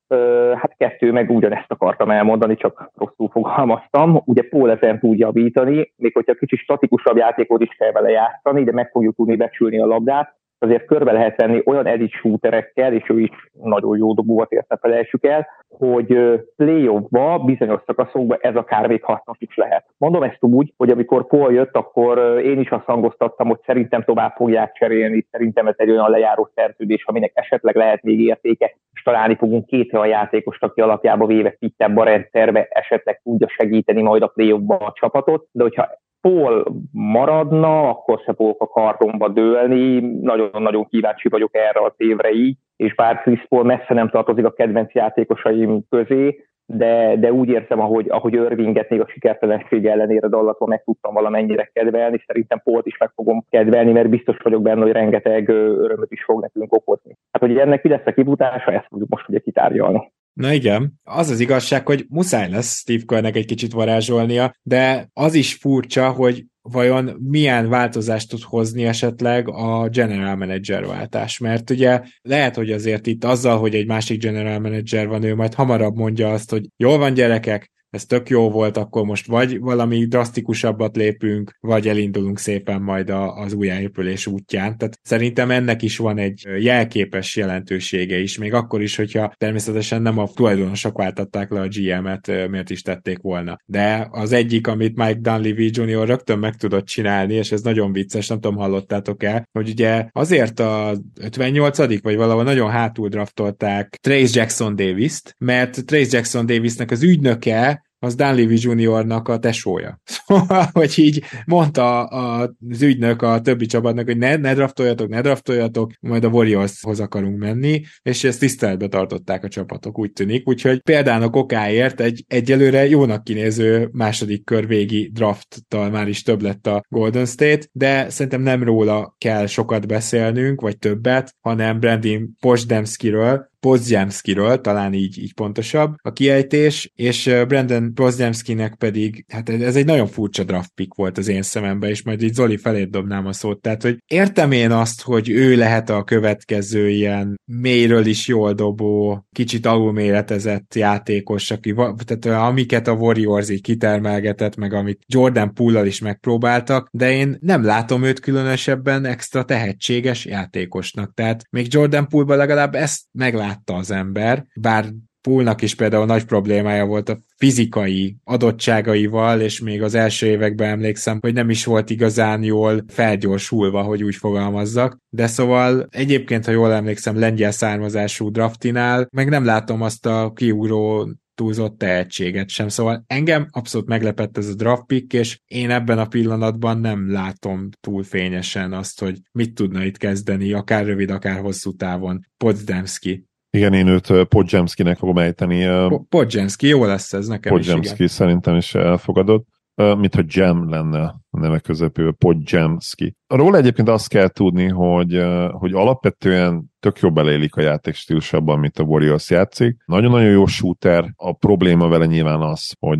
hát 0.54 0.74
kettő 0.76 1.12
meg 1.12 1.30
ugyanezt 1.30 1.70
akartam 1.70 2.10
elmondani, 2.10 2.56
csak 2.56 2.90
rosszul 2.94 3.28
fogalmaztam. 3.28 4.22
Ugye 4.24 4.42
Paul 4.48 4.70
ezen 4.70 4.98
tud 4.98 5.18
javítani, 5.18 5.92
még 5.96 6.14
hogyha 6.14 6.34
kicsit 6.34 6.58
statikusabb 6.58 7.16
játékot 7.16 7.62
is 7.62 7.76
kell 7.78 7.92
vele 7.92 8.10
játszani, 8.10 8.64
de 8.64 8.72
meg 8.72 8.90
fogjuk 8.90 9.16
tudni 9.16 9.36
becsülni 9.36 9.78
a 9.78 9.86
labdát, 9.86 10.36
azért 10.64 10.84
körbe 10.84 11.12
lehet 11.12 11.36
tenni 11.36 11.62
olyan 11.64 11.86
edit 11.86 12.10
shooterekkel, 12.10 12.92
és 12.92 13.08
ő 13.08 13.20
is 13.20 13.50
nagyon 13.62 13.96
jó 13.96 14.14
dobó, 14.14 14.40
azért 14.40 14.68
ne 14.68 14.76
felejtsük 14.76 15.24
el, 15.24 15.46
hogy 15.68 16.18
playoffba, 16.56 17.38
bizonyos 17.38 17.80
szakaszokban 17.86 18.38
ez 18.40 18.56
akár 18.56 18.86
még 18.86 19.04
hasznos 19.04 19.36
is 19.40 19.56
lehet. 19.56 19.84
Mondom 19.98 20.22
ezt 20.22 20.38
úgy, 20.40 20.72
hogy 20.76 20.90
amikor 20.90 21.26
Paul 21.26 21.52
jött, 21.52 21.74
akkor 21.76 22.40
én 22.44 22.58
is 22.58 22.70
azt 22.70 22.84
hangoztattam, 22.84 23.48
hogy 23.48 23.60
szerintem 23.66 24.02
tovább 24.04 24.34
fogják 24.36 24.72
cserélni, 24.72 25.26
szerintem 25.30 25.66
ez 25.66 25.74
egy 25.76 25.90
olyan 25.90 26.10
lejáró 26.10 26.50
szerződés, 26.54 27.04
aminek 27.06 27.32
esetleg 27.34 27.76
lehet 27.76 28.02
még 28.02 28.20
értéke, 28.20 28.76
és 28.92 29.02
találni 29.02 29.36
fogunk 29.36 29.66
két 29.66 29.94
olyan 29.94 30.06
játékost, 30.06 30.62
aki 30.62 30.80
alapjába 30.80 31.26
véve 31.26 31.56
fittebb 31.58 31.96
a 31.96 32.04
rendszerbe, 32.04 32.66
esetleg 32.70 33.20
tudja 33.22 33.48
segíteni 33.48 34.02
majd 34.02 34.22
a 34.22 34.26
playoffba 34.26 34.76
a 34.76 34.92
csapatot, 34.94 35.46
de 35.52 35.62
hogyha 35.62 35.88
Paul 36.28 36.64
maradna, 36.92 37.88
akkor 37.88 38.20
se 38.24 38.32
fogok 38.34 38.62
a 38.62 38.66
kardomba 38.66 39.28
dőlni. 39.28 40.00
Nagyon-nagyon 40.20 40.86
kíváncsi 40.86 41.28
vagyok 41.28 41.54
erre 41.54 41.80
a 41.80 41.94
évre 41.96 42.30
így, 42.32 42.56
és 42.76 42.94
bár 42.94 43.20
Chris 43.20 43.46
Paul 43.48 43.64
messze 43.64 43.94
nem 43.94 44.08
tartozik 44.08 44.44
a 44.44 44.52
kedvenc 44.52 44.92
játékosaim 44.92 45.82
közé, 45.88 46.44
de, 46.66 47.16
de 47.16 47.32
úgy 47.32 47.48
érzem, 47.48 47.80
ahogy, 47.80 48.06
ahogy 48.08 48.32
Irvinget 48.32 48.90
még 48.90 49.00
a 49.00 49.08
sikertelenség 49.08 49.86
ellenére 49.86 50.28
dallatban 50.28 50.68
meg 50.68 50.84
tudtam 50.84 51.14
valamennyire 51.14 51.70
kedvelni, 51.72 52.22
szerintem 52.26 52.60
Polt 52.64 52.86
is 52.86 52.98
meg 52.98 53.10
fogom 53.14 53.44
kedvelni, 53.50 53.92
mert 53.92 54.08
biztos 54.08 54.36
vagyok 54.42 54.62
benne, 54.62 54.82
hogy 54.82 54.92
rengeteg 54.92 55.48
örömöt 55.48 56.12
is 56.12 56.24
fog 56.24 56.40
nekünk 56.40 56.72
okozni. 56.72 57.16
Hát, 57.32 57.42
hogy 57.42 57.58
ennek 57.58 57.82
mi 57.82 57.90
lesz 57.90 58.06
a 58.06 58.12
kibutása, 58.12 58.72
ezt 58.72 58.86
fogjuk 58.88 59.08
most 59.08 59.28
ugye 59.28 59.38
kitárgyalni. 59.38 60.12
Na 60.34 60.52
igen, 60.52 60.92
az 61.02 61.30
az 61.30 61.40
igazság, 61.40 61.86
hogy 61.86 62.06
muszáj 62.08 62.50
lesz 62.50 62.78
Steve 62.78 63.02
Kerrnek 63.06 63.36
egy 63.36 63.46
kicsit 63.46 63.72
varázsolnia, 63.72 64.54
de 64.62 65.08
az 65.12 65.34
is 65.34 65.54
furcsa, 65.54 66.10
hogy 66.10 66.44
vajon 66.62 67.16
milyen 67.28 67.68
változást 67.68 68.28
tud 68.28 68.42
hozni 68.42 68.84
esetleg 68.84 69.48
a 69.48 69.88
general 69.88 70.36
manager 70.36 70.86
váltás, 70.86 71.38
mert 71.38 71.70
ugye 71.70 72.00
lehet, 72.22 72.54
hogy 72.54 72.72
azért 72.72 73.06
itt 73.06 73.24
azzal, 73.24 73.58
hogy 73.58 73.74
egy 73.74 73.86
másik 73.86 74.20
general 74.20 74.58
manager 74.58 75.08
van, 75.08 75.22
ő 75.22 75.34
majd 75.34 75.54
hamarabb 75.54 75.96
mondja 75.96 76.32
azt, 76.32 76.50
hogy 76.50 76.68
jól 76.76 76.98
van 76.98 77.14
gyerekek, 77.14 77.72
ez 77.94 78.04
tök 78.04 78.28
jó 78.28 78.50
volt, 78.50 78.76
akkor 78.76 79.04
most 79.04 79.26
vagy 79.26 79.60
valami 79.60 80.06
drasztikusabbat 80.06 80.96
lépünk, 80.96 81.56
vagy 81.60 81.88
elindulunk 81.88 82.38
szépen 82.38 82.82
majd 82.82 83.10
a, 83.10 83.36
az 83.36 83.52
újjáépülés 83.52 84.26
útján. 84.26 84.78
Tehát 84.78 84.98
szerintem 85.02 85.50
ennek 85.50 85.82
is 85.82 85.96
van 85.96 86.18
egy 86.18 86.48
jelképes 86.58 87.36
jelentősége 87.36 88.18
is, 88.18 88.38
még 88.38 88.54
akkor 88.54 88.82
is, 88.82 88.96
hogyha 88.96 89.32
természetesen 89.36 90.02
nem 90.02 90.18
a 90.18 90.28
tulajdonosok 90.28 90.98
váltatták 90.98 91.50
le 91.50 91.60
a 91.60 91.68
GM-et, 91.68 92.48
miért 92.50 92.70
is 92.70 92.82
tették 92.82 93.18
volna. 93.18 93.56
De 93.66 94.08
az 94.10 94.32
egyik, 94.32 94.66
amit 94.66 94.96
Mike 94.96 95.18
Dunleavy 95.20 95.70
Jr. 95.72 96.06
rögtön 96.06 96.38
meg 96.38 96.54
tudott 96.54 96.86
csinálni, 96.86 97.34
és 97.34 97.52
ez 97.52 97.62
nagyon 97.62 97.92
vicces, 97.92 98.28
nem 98.28 98.40
tudom, 98.40 98.56
hallottátok 98.56 99.22
el, 99.22 99.48
hogy 99.52 99.68
ugye 99.68 100.06
azért 100.12 100.60
a 100.60 100.96
58 101.20 102.02
vagy 102.02 102.16
valahol 102.16 102.42
nagyon 102.42 102.70
hátul 102.70 103.08
draftolták 103.08 103.98
Trace 104.02 104.40
Jackson 104.40 104.76
Davis-t, 104.76 105.34
mert 105.38 105.84
Trace 105.86 106.16
Jackson 106.16 106.46
Davisnek 106.46 106.90
az 106.90 107.02
ügynöke 107.02 107.83
az 108.04 108.14
Dan 108.14 108.34
Levy 108.34 108.56
Juniornak 108.60 109.28
a 109.28 109.38
tesója. 109.38 110.00
Szóval, 110.26 110.68
hogy 110.72 110.98
így 110.98 111.22
mondta 111.46 112.04
az 112.04 112.82
ügynök 112.82 113.22
a 113.22 113.40
többi 113.40 113.66
csapatnak, 113.66 114.04
hogy 114.04 114.18
ne, 114.18 114.36
ne 114.36 114.54
draftoljatok, 114.54 115.08
ne 115.08 115.20
draftoljatok, 115.20 115.92
majd 116.00 116.24
a 116.24 116.28
Warriorshoz 116.28 117.00
akarunk 117.00 117.38
menni, 117.38 117.82
és 118.02 118.24
ezt 118.24 118.40
tiszteletbe 118.40 118.88
tartották 118.88 119.44
a 119.44 119.48
csapatok, 119.48 119.98
úgy 119.98 120.12
tűnik. 120.12 120.48
Úgyhogy 120.48 120.80
például 120.80 121.28
okáért 121.32 122.00
egy 122.00 122.24
egyelőre 122.28 122.88
jónak 122.88 123.24
kinéző 123.24 123.88
második 123.92 124.44
kör 124.44 124.66
végi 124.66 125.10
drafttal 125.12 125.90
már 125.90 126.08
is 126.08 126.22
több 126.22 126.42
lett 126.42 126.66
a 126.66 126.82
Golden 126.88 127.26
State, 127.26 127.66
de 127.72 128.10
szerintem 128.10 128.42
nem 128.42 128.62
róla 128.62 129.14
kell 129.18 129.46
sokat 129.46 129.86
beszélnünk, 129.86 130.60
vagy 130.60 130.78
többet, 130.78 131.34
hanem 131.40 131.80
Brandon 131.80 132.36
Posdemskiről, 132.40 133.52
Podziemskiről, 133.64 134.60
talán 134.60 134.92
így, 134.92 135.18
így 135.18 135.34
pontosabb 135.34 135.94
a 136.02 136.12
kiejtés, 136.12 136.92
és 136.94 137.30
Brandon 137.48 137.94
Podziemskinek 137.94 138.74
pedig, 138.74 139.24
hát 139.28 139.48
ez 139.48 139.76
egy 139.76 139.84
nagyon 139.84 140.06
furcsa 140.06 140.44
draft 140.44 140.70
pick 140.74 140.94
volt 140.94 141.18
az 141.18 141.28
én 141.28 141.42
szememben, 141.42 141.90
és 141.90 142.02
majd 142.02 142.22
így 142.22 142.34
Zoli 142.34 142.56
felét 142.56 142.90
dobnám 142.90 143.26
a 143.26 143.32
szót, 143.32 143.60
tehát 143.60 143.82
hogy 143.82 143.98
értem 144.06 144.52
én 144.52 144.70
azt, 144.70 145.02
hogy 145.02 145.30
ő 145.30 145.56
lehet 145.56 145.90
a 145.90 146.04
következő 146.04 146.88
ilyen 146.88 147.40
mélyről 147.44 148.06
is 148.06 148.26
jól 148.26 148.52
dobó, 148.52 149.26
kicsit 149.32 149.66
alulméretezett 149.66 150.74
játékos, 150.74 151.50
aki, 151.50 151.74
tehát 152.04 152.48
amiket 152.48 152.88
a 152.88 152.92
Warriors 152.92 153.48
így 153.48 153.62
kitermelgetett, 153.62 154.56
meg 154.56 154.72
amit 154.72 155.02
Jordan 155.06 155.54
poole 155.54 155.86
is 155.86 156.00
megpróbáltak, 156.00 156.88
de 156.92 157.12
én 157.12 157.36
nem 157.40 157.64
látom 157.64 158.02
őt 158.02 158.20
különösebben 158.20 159.04
extra 159.04 159.44
tehetséges 159.44 160.24
játékosnak, 160.24 161.14
tehát 161.14 161.42
még 161.50 161.66
Jordan 161.72 162.08
poole 162.08 162.36
legalább 162.36 162.74
ezt 162.74 163.02
meglát 163.12 163.52
látta 163.54 163.74
az 163.74 163.90
ember, 163.90 164.46
bár 164.54 164.92
Poolnak 165.20 165.62
is 165.62 165.74
például 165.74 166.06
nagy 166.06 166.24
problémája 166.24 166.84
volt 166.84 167.08
a 167.08 167.18
fizikai 167.36 168.16
adottságaival, 168.24 169.40
és 169.40 169.60
még 169.60 169.82
az 169.82 169.94
első 169.94 170.26
években 170.26 170.70
emlékszem, 170.70 171.18
hogy 171.20 171.32
nem 171.32 171.50
is 171.50 171.64
volt 171.64 171.90
igazán 171.90 172.42
jól 172.42 172.84
felgyorsulva, 172.88 173.82
hogy 173.82 174.02
úgy 174.02 174.14
fogalmazzak. 174.14 174.98
De 175.08 175.26
szóval 175.26 175.86
egyébként, 175.90 176.44
ha 176.44 176.50
jól 176.50 176.72
emlékszem, 176.72 177.18
lengyel 177.18 177.50
származású 177.50 178.30
draftinál, 178.30 179.08
meg 179.10 179.28
nem 179.28 179.44
látom 179.44 179.82
azt 179.82 180.06
a 180.06 180.32
kiugró 180.34 181.08
túlzott 181.34 181.78
tehetséget 181.78 182.48
sem. 182.48 182.68
Szóval 182.68 183.04
engem 183.06 183.46
abszolút 183.50 183.88
meglepett 183.88 184.38
ez 184.38 184.48
a 184.48 184.54
draft 184.54 184.86
pick, 184.86 185.12
és 185.12 185.40
én 185.46 185.70
ebben 185.70 185.98
a 185.98 186.06
pillanatban 186.06 186.78
nem 186.78 187.12
látom 187.12 187.68
túl 187.80 188.02
fényesen 188.02 188.72
azt, 188.72 189.00
hogy 189.00 189.18
mit 189.32 189.54
tudna 189.54 189.84
itt 189.84 189.96
kezdeni, 189.96 190.52
akár 190.52 190.84
rövid, 190.84 191.10
akár 191.10 191.40
hosszú 191.40 191.72
távon 191.72 192.26
Potsdamski. 192.36 193.26
Igen, 193.54 193.72
én 193.72 193.86
őt 193.86 194.24
Podzsemszkinek 194.24 194.98
fogom 194.98 195.18
ejteni. 195.18 195.88
Podzsemszki, 196.08 196.66
jó 196.66 196.84
lesz 196.84 197.12
ez 197.12 197.26
nekem 197.26 197.52
Podzsemszki 197.52 198.08
szerintem 198.08 198.56
is 198.56 198.74
elfogadott. 198.74 199.46
Mint 199.74 200.14
hogy 200.14 200.24
Jam 200.28 200.68
lenne 200.70 201.02
a 201.30 201.38
neve 201.38 201.58
közepével, 201.58 202.12
Podzsemszki. 202.12 203.16
Róla 203.26 203.56
egyébként 203.56 203.88
azt 203.88 204.08
kell 204.08 204.28
tudni, 204.28 204.68
hogy, 204.68 205.24
hogy 205.50 205.72
alapvetően 205.72 206.64
tök 206.80 206.98
jobb 206.98 207.14
beleélik 207.14 207.54
a 207.54 207.60
játék 207.60 207.94
stílusabban, 207.94 208.58
mint 208.58 208.78
a 208.78 208.82
Warriors 208.82 209.30
játszik. 209.30 209.76
Nagyon-nagyon 209.84 210.30
jó 210.30 210.46
shooter, 210.46 211.12
a 211.16 211.32
probléma 211.32 211.88
vele 211.88 212.06
nyilván 212.06 212.40
az, 212.40 212.72
hogy 212.78 212.98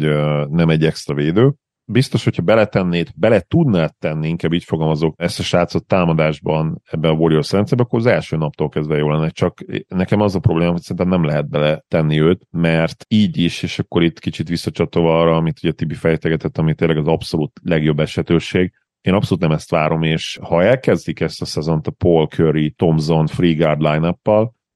nem 0.51 0.69
egy 0.69 0.85
extra 0.85 1.15
védő, 1.15 1.55
biztos, 1.85 2.24
hogyha 2.24 2.43
beletennéd, 2.43 3.09
bele 3.16 3.41
tudnád 3.41 3.95
tenni, 3.99 4.28
inkább 4.28 4.53
így 4.53 4.64
fogalmazok, 4.64 5.14
ezt 5.16 5.39
a 5.39 5.43
srácot 5.43 5.87
támadásban 5.87 6.82
ebben 6.91 7.11
a 7.11 7.14
Warriors 7.14 7.53
rendszerben, 7.53 7.87
akkor 7.87 7.99
az 7.99 8.07
első 8.07 8.37
naptól 8.37 8.68
kezdve 8.68 8.97
jó 8.97 9.11
lenne. 9.11 9.28
Csak 9.28 9.64
nekem 9.89 10.20
az 10.20 10.35
a 10.35 10.39
probléma, 10.39 10.70
hogy 10.70 10.80
szerintem 10.80 11.09
nem 11.09 11.24
lehet 11.24 11.49
bele 11.49 11.85
tenni 11.89 12.20
őt, 12.20 12.47
mert 12.51 13.05
így 13.09 13.39
is, 13.39 13.62
és 13.62 13.78
akkor 13.78 14.03
itt 14.03 14.18
kicsit 14.18 14.49
visszacsatolva 14.49 15.20
arra, 15.20 15.37
amit 15.37 15.59
ugye 15.62 15.72
Tibi 15.72 15.95
fejtegetett, 15.95 16.59
ami 16.59 16.74
tényleg 16.74 16.97
az 16.97 17.07
abszolút 17.07 17.61
legjobb 17.62 18.01
esetőség, 18.01 18.72
én 19.01 19.14
abszolút 19.14 19.43
nem 19.43 19.53
ezt 19.53 19.70
várom, 19.70 20.03
és 20.03 20.39
ha 20.43 20.62
elkezdik 20.62 21.20
ezt 21.20 21.43
a 21.43 21.45
szezont 21.45 21.87
a 21.87 21.91
Paul 21.91 22.26
Curry, 22.26 22.70
Thompson, 22.70 23.26
Freeguard 23.26 23.80
line 23.80 24.16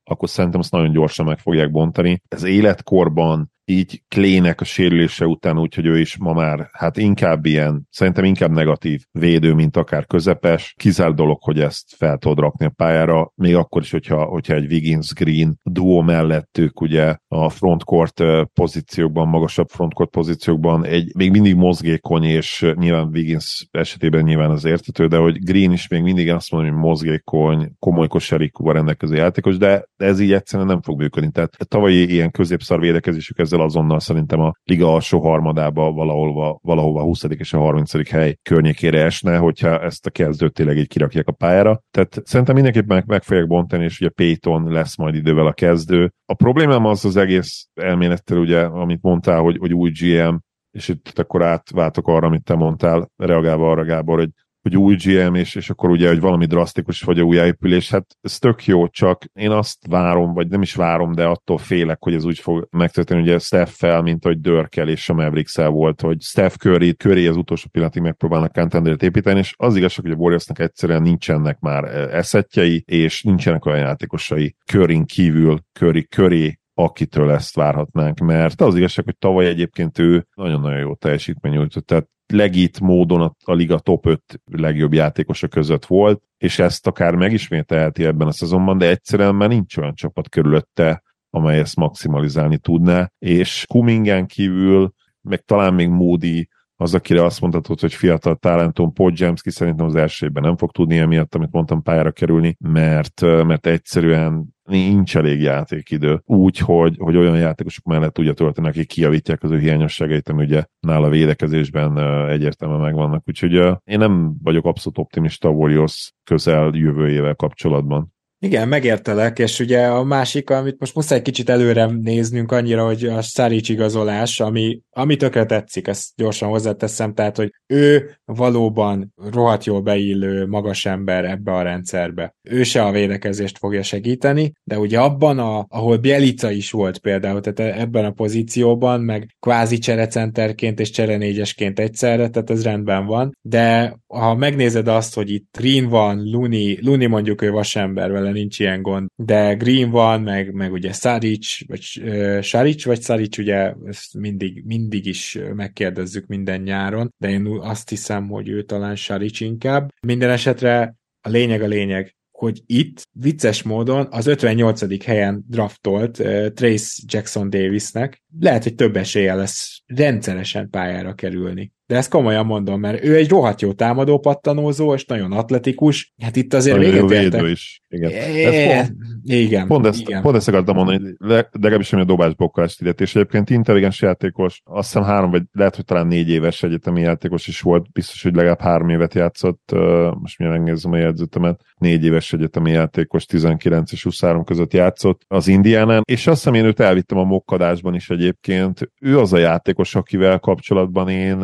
akkor 0.04 0.28
szerintem 0.28 0.60
azt 0.60 0.72
nagyon 0.72 0.92
gyorsan 0.92 1.26
meg 1.26 1.38
fogják 1.38 1.70
bontani. 1.70 2.22
Ez 2.28 2.42
életkorban 2.42 3.52
így 3.68 4.02
Klének 4.08 4.60
a 4.60 4.64
sérülése 4.64 5.26
után, 5.26 5.58
úgyhogy 5.58 5.86
ő 5.86 5.98
is 5.98 6.16
ma 6.16 6.32
már 6.32 6.68
hát 6.72 6.96
inkább 6.96 7.46
ilyen, 7.46 7.86
szerintem 7.90 8.24
inkább 8.24 8.50
negatív 8.50 9.00
védő, 9.12 9.52
mint 9.52 9.76
akár 9.76 10.06
közepes. 10.06 10.74
Kizár 10.76 11.12
dolog, 11.14 11.42
hogy 11.42 11.60
ezt 11.60 11.94
fel 11.96 12.18
tudod 12.18 12.38
rakni 12.38 12.64
a 12.64 12.72
pályára, 12.76 13.32
még 13.34 13.54
akkor 13.54 13.82
is, 13.82 13.90
hogyha, 13.90 14.24
hogyha 14.24 14.54
egy 14.54 14.72
Wiggins 14.72 15.12
Green 15.12 15.58
duo 15.62 16.02
mellettük 16.02 16.80
ugye 16.80 17.16
a 17.28 17.48
frontcourt 17.48 18.22
pozíciókban, 18.52 19.28
magasabb 19.28 19.68
frontcourt 19.68 20.10
pozíciókban 20.10 20.84
egy 20.84 21.14
még 21.14 21.30
mindig 21.30 21.54
mozgékony, 21.54 22.24
és 22.24 22.72
nyilván 22.74 23.10
Wiggins 23.12 23.68
esetében 23.70 24.22
nyilván 24.22 24.50
az 24.50 24.64
értető, 24.64 25.06
de 25.06 25.16
hogy 25.16 25.44
Green 25.44 25.72
is 25.72 25.88
még 25.88 26.02
mindig 26.02 26.30
azt 26.30 26.50
mondom, 26.50 26.72
hogy 26.72 26.80
mozgékony, 26.80 27.72
komoly 27.78 28.06
kosarikúval 28.06 28.72
rendelkező 28.72 29.14
játékos, 29.14 29.56
de 29.56 29.84
ez 29.96 30.20
így 30.20 30.32
egyszerűen 30.32 30.68
nem 30.68 30.82
fog 30.82 30.98
működni. 30.98 31.30
Tehát 31.30 31.56
tavalyi 31.68 32.12
ilyen 32.12 32.30
középszar 32.30 32.80
védekezésük 32.80 33.38
ezzel 33.38 33.57
ezzel 33.58 33.64
azonnal 33.64 34.00
szerintem 34.00 34.40
a 34.40 34.52
liga 34.64 34.92
alsó 34.92 35.20
harmadába 35.20 35.92
valahol, 35.92 36.58
valahova 36.62 37.00
a 37.00 37.04
20. 37.04 37.22
és 37.22 37.52
a 37.52 37.58
30. 37.58 38.10
hely 38.10 38.36
környékére 38.42 39.04
esne, 39.04 39.36
hogyha 39.36 39.80
ezt 39.80 40.06
a 40.06 40.10
kezdőt 40.10 40.52
tényleg 40.52 40.76
így 40.76 40.88
kirakják 40.88 41.28
a 41.28 41.32
pályára. 41.32 41.80
Tehát 41.90 42.20
szerintem 42.24 42.54
mindenképp 42.54 42.88
meg, 42.88 43.04
meg 43.06 43.22
fogják 43.22 43.46
bontani, 43.46 43.84
és 43.84 44.00
ugye 44.00 44.10
Payton 44.10 44.72
lesz 44.72 44.96
majd 44.96 45.14
idővel 45.14 45.46
a 45.46 45.52
kezdő. 45.52 46.12
A 46.26 46.34
problémám 46.34 46.84
az 46.84 47.04
az 47.04 47.16
egész 47.16 47.68
elmélettel, 47.74 48.38
ugye, 48.38 48.60
amit 48.60 49.02
mondtál, 49.02 49.40
hogy, 49.40 49.56
hogy 49.58 49.72
új 49.72 49.90
GM, 49.90 50.36
és 50.70 50.88
itt 50.88 51.18
akkor 51.18 51.42
átváltok 51.42 52.08
arra, 52.08 52.26
amit 52.26 52.44
te 52.44 52.54
mondtál, 52.54 53.10
reagálva 53.16 53.70
arra, 53.70 53.84
Gábor, 53.84 54.18
hogy 54.18 54.30
hogy 54.68 54.76
új 54.76 54.96
GM, 54.96 55.34
és, 55.34 55.54
és 55.54 55.70
akkor 55.70 55.90
ugye, 55.90 56.08
hogy 56.08 56.20
valami 56.20 56.46
drasztikus 56.46 57.02
vagy 57.02 57.18
a 57.18 57.22
újjáépülés, 57.22 57.90
hát 57.90 58.16
ez 58.20 58.38
tök 58.38 58.66
jó, 58.66 58.88
csak 58.88 59.24
én 59.32 59.50
azt 59.50 59.78
várom, 59.88 60.32
vagy 60.32 60.48
nem 60.48 60.62
is 60.62 60.74
várom, 60.74 61.14
de 61.14 61.24
attól 61.24 61.58
félek, 61.58 61.96
hogy 62.00 62.14
ez 62.14 62.24
úgy 62.24 62.38
fog 62.38 62.68
megtörténni, 62.70 63.22
ugye 63.22 63.38
Steph 63.38 63.70
fel, 63.70 64.02
mint 64.02 64.24
hogy 64.24 64.40
Dörkel 64.40 64.88
és 64.88 65.08
a 65.08 65.14
mavericks 65.14 65.56
volt, 65.56 66.00
hogy 66.00 66.20
Steph 66.20 66.54
Curry, 66.54 66.92
Curry 66.92 67.26
az 67.26 67.36
utolsó 67.36 67.68
pillanatig 67.70 68.02
megpróbálnak 68.02 68.52
contendert 68.52 69.02
építeni, 69.02 69.38
és 69.38 69.54
az 69.56 69.76
igazság, 69.76 70.04
hogy 70.04 70.14
a 70.14 70.18
Warriorsnak 70.18 70.58
egyszerűen 70.58 71.02
nincsenek 71.02 71.58
már 71.58 71.84
eszetjei, 72.14 72.82
és 72.86 73.22
nincsenek 73.22 73.66
olyan 73.66 73.78
játékosai 73.78 74.56
Curry 74.64 75.04
kívül, 75.04 75.58
Curry, 75.72 76.02
Curry 76.02 76.58
akitől 76.78 77.30
ezt 77.30 77.54
várhatnánk, 77.54 78.18
mert 78.18 78.60
az 78.60 78.76
igazság, 78.76 79.04
hogy 79.04 79.18
tavaly 79.18 79.46
egyébként 79.46 79.98
ő 79.98 80.26
nagyon-nagyon 80.34 80.78
jó 80.78 80.94
teljesítmény 80.94 81.52
nyújtott, 81.52 81.86
tehát 81.86 82.08
legit 82.26 82.80
módon 82.80 83.20
a, 83.20 83.34
a 83.44 83.52
liga 83.52 83.78
top 83.78 84.06
5 84.06 84.22
legjobb 84.44 84.92
játékosa 84.92 85.48
között 85.48 85.86
volt, 85.86 86.22
és 86.36 86.58
ezt 86.58 86.86
akár 86.86 87.14
megismételheti 87.14 88.04
ebben 88.04 88.26
a 88.26 88.32
szezonban, 88.32 88.78
de 88.78 88.88
egyszerűen 88.88 89.34
már 89.34 89.48
nincs 89.48 89.76
olyan 89.76 89.94
csapat 89.94 90.28
körülötte, 90.28 91.02
amely 91.30 91.58
ezt 91.58 91.76
maximalizálni 91.76 92.58
tudná, 92.58 93.10
és 93.18 93.64
Kumingen 93.68 94.26
kívül, 94.26 94.92
meg 95.20 95.40
talán 95.40 95.74
még 95.74 95.88
Moody, 95.88 96.48
az, 96.80 96.94
akire 96.94 97.24
azt 97.24 97.40
mondhatod, 97.40 97.80
hogy 97.80 97.94
fiatal 97.94 98.36
talentum, 98.36 98.92
Podjamski 98.92 99.50
szerintem 99.50 99.86
az 99.86 99.94
elsőben 99.94 100.42
nem 100.42 100.56
fog 100.56 100.70
tudni 100.70 100.98
emiatt, 100.98 101.34
amit 101.34 101.52
mondtam, 101.52 101.82
pályára 101.82 102.10
kerülni, 102.10 102.56
mert, 102.58 103.20
mert 103.20 103.66
egyszerűen 103.66 104.56
nincs 104.68 105.16
elég 105.16 105.40
játékidő, 105.40 106.22
úgy, 106.24 106.58
hogy, 106.58 106.96
hogy 106.98 107.16
olyan 107.16 107.38
játékosok 107.38 107.84
mellett 107.84 108.12
tudja 108.12 108.32
tölteni, 108.32 108.68
akik 108.68 108.88
kiavítják 108.88 109.42
az 109.42 109.50
ő 109.50 109.58
hiányosságait, 109.58 110.28
ami 110.28 110.44
ugye 110.44 110.64
nála 110.80 111.08
védekezésben 111.08 111.98
egyértelműen 112.28 112.80
megvannak. 112.80 113.22
Úgyhogy 113.26 113.52
én 113.84 113.98
nem 113.98 114.34
vagyok 114.42 114.64
abszolút 114.64 114.98
optimista 114.98 115.48
a 115.48 115.52
Warriors 115.52 116.12
közel 116.24 116.70
jövőjével 116.74 117.34
kapcsolatban. 117.34 118.16
Igen, 118.40 118.68
megértelek, 118.68 119.38
és 119.38 119.60
ugye 119.60 119.86
a 119.86 120.04
másik, 120.04 120.50
amit 120.50 120.78
most 120.78 120.94
muszáj 120.94 121.22
kicsit 121.22 121.48
előre 121.48 121.86
néznünk 121.86 122.52
annyira, 122.52 122.84
hogy 122.84 123.04
a 123.04 123.22
Szárics 123.22 123.68
igazolás, 123.68 124.40
ami, 124.40 124.80
ami 124.90 125.16
tökre 125.16 125.44
tetszik, 125.44 125.86
ezt 125.86 126.08
gyorsan 126.16 126.48
hozzáteszem, 126.48 127.14
tehát, 127.14 127.36
hogy 127.36 127.52
ő 127.66 128.16
valóban 128.24 129.14
rohadt 129.30 129.64
jól 129.64 129.80
beillő 129.80 130.46
magas 130.46 130.86
ember 130.86 131.24
ebbe 131.24 131.52
a 131.52 131.62
rendszerbe. 131.62 132.34
Ő 132.42 132.62
se 132.62 132.84
a 132.84 132.90
védekezést 132.90 133.58
fogja 133.58 133.82
segíteni, 133.82 134.52
de 134.64 134.78
ugye 134.78 135.00
abban, 135.00 135.38
a, 135.38 135.66
ahol 135.68 135.96
Bielica 135.96 136.50
is 136.50 136.70
volt 136.70 136.98
például, 136.98 137.40
tehát 137.40 137.78
ebben 137.78 138.04
a 138.04 138.10
pozícióban, 138.10 139.00
meg 139.00 139.36
kvázi 139.40 139.78
cserecenterként 139.78 140.80
és 140.80 140.90
cserenégyesként 140.90 141.78
egyszerre, 141.78 142.28
tehát 142.28 142.50
ez 142.50 142.62
rendben 142.62 143.06
van, 143.06 143.36
de 143.42 143.96
ha 144.06 144.34
megnézed 144.34 144.88
azt, 144.88 145.14
hogy 145.14 145.30
itt 145.30 145.56
Green 145.58 145.88
van, 145.88 146.30
Luni, 146.30 146.78
Luni 146.84 147.06
mondjuk 147.06 147.42
ő 147.42 147.50
vasember, 147.50 148.10
vele 148.10 148.27
nincs 148.30 148.58
ilyen 148.58 148.82
gond, 148.82 149.08
de 149.16 149.54
Green 149.54 149.90
van, 149.90 150.20
meg, 150.22 150.52
meg 150.52 150.72
ugye 150.72 150.92
Saric, 150.92 151.66
vagy 151.66 152.00
uh, 152.02 152.40
Saric, 152.40 152.84
vagy 152.84 153.02
Saric, 153.02 153.38
ugye 153.38 153.74
ezt 153.86 154.14
mindig, 154.14 154.62
mindig 154.64 155.06
is 155.06 155.38
megkérdezzük 155.54 156.26
minden 156.26 156.60
nyáron, 156.60 157.14
de 157.18 157.28
én 157.28 157.46
azt 157.46 157.88
hiszem, 157.88 158.28
hogy 158.28 158.48
ő 158.48 158.62
talán 158.62 158.96
Saric 158.96 159.40
inkább. 159.40 159.90
Minden 160.06 160.30
esetre 160.30 160.96
a 161.20 161.28
lényeg 161.28 161.62
a 161.62 161.66
lényeg, 161.66 162.16
hogy 162.30 162.62
itt 162.66 163.02
vicces 163.12 163.62
módon 163.62 164.06
az 164.10 164.26
58. 164.26 165.04
helyen 165.04 165.44
draftolt 165.48 166.18
uh, 166.18 166.48
Trace 166.48 167.02
Jackson 167.06 167.50
Davisnek 167.50 168.22
lehet, 168.40 168.62
hogy 168.62 168.74
több 168.74 168.96
esélye 168.96 169.34
lesz 169.34 169.82
rendszeresen 169.86 170.70
pályára 170.70 171.14
kerülni. 171.14 171.72
De 171.88 171.96
ezt 171.96 172.10
komolyan 172.10 172.46
mondom, 172.46 172.80
mert 172.80 173.04
ő 173.04 173.16
egy 173.16 173.28
rohadt 173.28 173.60
jó 173.60 173.72
támadó 173.72 174.18
pattanózó, 174.18 174.94
és 174.94 175.04
nagyon 175.04 175.32
atletikus. 175.32 176.12
Hát 176.22 176.36
itt 176.36 176.54
azért 176.54 176.76
nagyon 176.76 177.06
véget 177.06 177.22
értek. 177.24 177.50
is. 177.50 177.82
Igen. 177.88 178.10
É, 178.10 178.66
pont, 178.66 178.94
igen. 179.22 179.66
Pont 179.66 179.86
ezt, 179.86 180.00
igen. 180.00 180.22
Pont 180.22 180.36
ezt 180.36 180.48
akartam 180.48 180.76
mondani, 180.76 180.98
hogy 180.98 181.46
legalábbis 181.50 181.92
ami 181.92 182.02
a 182.02 182.04
dobás 182.04 182.34
blokkolást 182.34 182.80
illeti, 182.80 183.02
és 183.02 183.14
egyébként 183.14 183.50
intelligens 183.50 184.02
játékos, 184.02 184.60
azt 184.64 184.86
hiszem 184.86 185.02
három, 185.02 185.30
vagy 185.30 185.42
lehet, 185.52 185.76
hogy 185.76 185.84
talán 185.84 186.06
négy 186.06 186.30
éves 186.30 186.62
egyetemi 186.62 187.00
játékos 187.00 187.46
is 187.46 187.60
volt, 187.60 187.92
biztos, 187.92 188.22
hogy 188.22 188.34
legalább 188.34 188.60
három 188.60 188.88
évet 188.88 189.14
játszott, 189.14 189.72
most 190.20 190.38
mi 190.38 190.46
megnézem 190.46 190.92
a 190.92 190.96
jegyzetemet, 190.96 191.60
négy 191.78 192.04
éves 192.04 192.32
egyetemi 192.32 192.70
játékos, 192.70 193.24
19 193.24 193.92
és 193.92 194.02
23 194.02 194.44
között 194.44 194.72
játszott 194.72 195.20
az 195.26 195.48
Indiánán, 195.48 196.02
és 196.04 196.26
azt 196.26 196.36
hiszem 196.36 196.54
én 196.54 196.64
őt 196.64 196.80
elvittem 196.80 197.18
a 197.18 197.24
mokkadásban 197.24 197.94
is 197.94 198.10
egyébként. 198.10 198.90
Ő 199.00 199.18
az 199.18 199.32
a 199.32 199.38
játékos, 199.38 199.94
akivel 199.94 200.38
kapcsolatban 200.38 201.08
én 201.08 201.36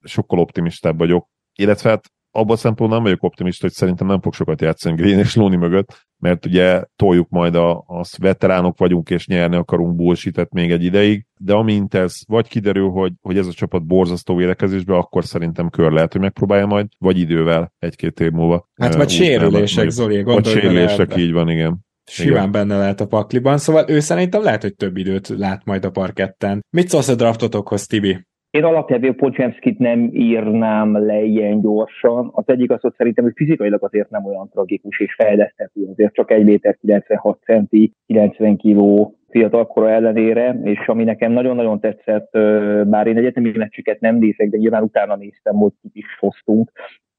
sokkal 0.00 0.38
optimistább 0.38 0.98
vagyok, 0.98 1.28
illetve 1.54 1.90
hát 1.90 2.04
abban 2.30 2.54
a 2.54 2.58
szempontból 2.58 2.96
nem 2.96 3.02
vagyok 3.06 3.22
optimista, 3.22 3.66
hogy 3.66 3.74
szerintem 3.74 4.06
nem 4.06 4.20
fog 4.20 4.34
sokat 4.34 4.60
játszani 4.60 4.96
Green 4.96 5.18
és 5.18 5.34
Lóni 5.34 5.56
mögött, 5.56 6.06
mert 6.18 6.46
ugye 6.46 6.84
toljuk 6.96 7.28
majd 7.28 7.54
a, 7.54 7.84
azt 7.86 8.16
veteránok 8.16 8.78
vagyunk 8.78 9.10
és 9.10 9.26
nyerni 9.26 9.56
akarunk 9.56 9.94
bullshit 9.94 10.50
még 10.50 10.70
egy 10.70 10.84
ideig, 10.84 11.26
de 11.38 11.52
amint 11.52 11.94
ez 11.94 12.14
vagy 12.26 12.48
kiderül, 12.48 12.88
hogy, 12.88 13.12
hogy 13.20 13.38
ez 13.38 13.46
a 13.46 13.52
csapat 13.52 13.86
borzasztó 13.86 14.34
védekezésbe, 14.34 14.94
akkor 14.94 15.24
szerintem 15.24 15.68
kör 15.68 15.92
lehet, 15.92 16.12
hogy 16.12 16.20
megpróbálja 16.20 16.66
majd, 16.66 16.86
vagy 16.98 17.18
idővel, 17.18 17.72
egy-két 17.78 18.20
év 18.20 18.30
múlva. 18.30 18.68
Hát 18.80 18.94
vagy 18.94 19.10
sérülések, 19.10 19.90
Zoli, 19.90 20.22
Vagy 20.22 20.46
sérülések, 20.46 21.16
így 21.16 21.32
van, 21.32 21.48
igen 21.48 21.88
simán 22.10 22.36
Igen. 22.36 22.50
benne 22.50 22.78
lehet 22.78 23.00
a 23.00 23.06
pakliban, 23.06 23.58
szóval 23.58 23.84
ő 23.88 24.00
szerintem 24.00 24.42
lehet, 24.42 24.62
hogy 24.62 24.74
több 24.74 24.96
időt 24.96 25.28
lát 25.28 25.64
majd 25.64 25.84
a 25.84 25.90
parketten. 25.90 26.64
Mit 26.70 26.88
szólsz 26.88 27.08
a 27.08 27.14
draftotokhoz, 27.14 27.86
Tibi? 27.86 28.26
Én 28.50 28.64
alapvetően 28.64 29.16
Pocsemszkit 29.16 29.78
nem 29.78 30.10
írnám 30.12 31.06
le 31.06 31.22
ilyen 31.22 31.60
gyorsan. 31.60 32.30
Az 32.32 32.44
egyik 32.46 32.70
az, 32.70 32.80
hogy 32.80 32.94
szerintem, 32.96 33.24
hogy 33.24 33.32
fizikailag 33.36 33.84
azért 33.84 34.10
nem 34.10 34.24
olyan 34.24 34.48
tragikus 34.48 35.00
és 35.00 35.14
fejleszthető, 35.14 35.88
azért 35.92 36.14
csak 36.14 36.30
1 36.30 36.44
méter 36.44 36.76
96 36.80 37.38
centi, 37.44 37.92
90 38.06 38.56
kiló 38.56 39.14
fiatalkora 39.28 39.90
ellenére, 39.90 40.60
és 40.62 40.86
ami 40.86 41.04
nekem 41.04 41.32
nagyon-nagyon 41.32 41.80
tetszett, 41.80 42.30
bár 42.88 43.06
én 43.06 43.16
egyetemi 43.16 43.52
meccseket 43.56 44.00
nem 44.00 44.16
nézek, 44.16 44.48
de 44.48 44.56
nyilván 44.56 44.82
utána 44.82 45.16
néztem, 45.16 45.54
hogy 45.54 45.72
kit 45.82 45.94
is 45.94 46.16
hoztunk, 46.18 46.70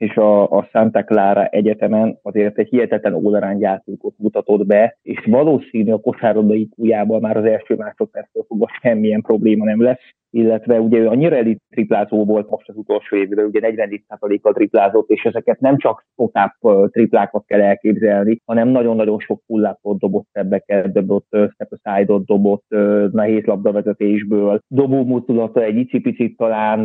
és 0.02 0.16
a, 0.16 0.50
a 0.50 0.68
Santa 0.72 1.04
Clara 1.04 1.46
Egyetemen 1.46 2.20
azért 2.22 2.58
egy 2.58 2.70
hihetetlen 2.70 3.14
ólerány 3.14 3.60
játékot 3.60 4.14
mutatott 4.18 4.66
be, 4.66 4.98
és 5.02 5.26
valószínű 5.26 5.92
a 5.92 6.00
kosárlabdai 6.00 6.70
kújában 6.76 7.22
már 7.22 7.38
az 7.38 7.46
első 7.46 7.76
másodperctől 7.76 8.44
fogva 8.48 8.68
semmilyen 8.82 9.22
probléma 9.22 9.66
nem 9.66 9.82
lesz. 9.82 10.00
illetve 10.34 10.80
ugye 10.80 10.98
ő 10.98 11.08
annyira 11.08 11.36
elit 11.36 11.62
triplázó 11.70 12.26
volt 12.26 12.50
most 12.50 12.70
az 12.70 12.76
utolsó 12.78 13.16
évben, 13.16 13.46
ugye 13.46 13.60
44%-kal 13.64 14.54
triplázott, 14.54 15.10
és 15.10 15.24
ezeket 15.24 15.60
nem 15.60 15.78
csak 15.78 16.06
spot 16.12 16.92
triplákat 16.92 17.46
kell 17.46 17.62
elképzelni, 17.62 18.42
hanem 18.46 18.68
nagyon-nagyon 18.68 19.20
sok 19.20 19.42
fullápot 19.46 20.00
dobott 20.00 20.28
szebbeket, 20.32 20.92
dobott 20.92 21.28
step 21.28 21.72
aside 21.82 22.14
dobott 22.26 22.66
nehéz 23.12 23.44
labdavezetésből. 23.44 24.60
Dobó 24.68 25.04
mozdulata 25.06 25.64
egy 25.64 25.78
icipicit 25.78 26.38
talán 26.38 26.84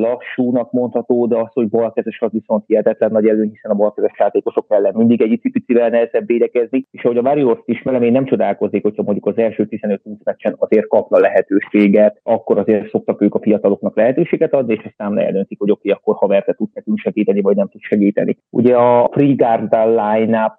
lassúnak 0.00 0.72
mondható, 0.72 1.26
de 1.26 1.36
az, 1.36 1.52
hogy 1.52 1.68
balkezes 1.68 2.20
az 2.20 2.30
viszont 2.32 2.51
hihetetlen 2.66 3.10
nagy 3.10 3.28
előny, 3.28 3.50
hiszen 3.50 3.70
a 3.70 3.74
balkezes 3.74 4.18
játékosok 4.18 4.66
ellen 4.68 4.94
mindig 4.96 5.22
egy 5.22 5.32
icipicivel 5.32 5.88
nehezebb 5.88 6.26
védekezni, 6.26 6.86
és 6.90 7.04
ahogy 7.04 7.16
a 7.16 7.22
Warriors 7.22 7.60
ismerem, 7.64 8.02
én 8.02 8.12
nem 8.12 8.24
csodálkozik, 8.24 8.82
hogyha 8.82 9.02
mondjuk 9.02 9.26
az 9.26 9.38
első 9.38 9.66
15-20 9.70 9.98
meccsen 10.24 10.54
azért 10.58 10.86
kapna 10.86 11.18
lehetőséget, 11.18 12.20
akkor 12.22 12.58
azért 12.58 12.90
szoktak 12.90 13.22
ők 13.22 13.34
a 13.34 13.40
fiataloknak 13.40 13.96
lehetőséget 13.96 14.52
adni, 14.52 14.74
és 14.74 14.84
aztán 14.84 15.18
eldöntik, 15.18 15.58
hogy 15.58 15.70
oké, 15.70 15.90
okay, 15.90 16.00
akkor 16.00 16.28
ha 16.28 16.42
te 16.44 16.52
tud 16.52 16.68
nekünk 16.74 16.98
segíteni, 16.98 17.40
vagy 17.40 17.56
nem 17.56 17.68
tud 17.68 17.80
segíteni. 17.80 18.38
Ugye 18.50 18.76
a 18.76 19.08
Free 19.12 19.34
Guard 19.34 19.72
line-up 19.72 20.58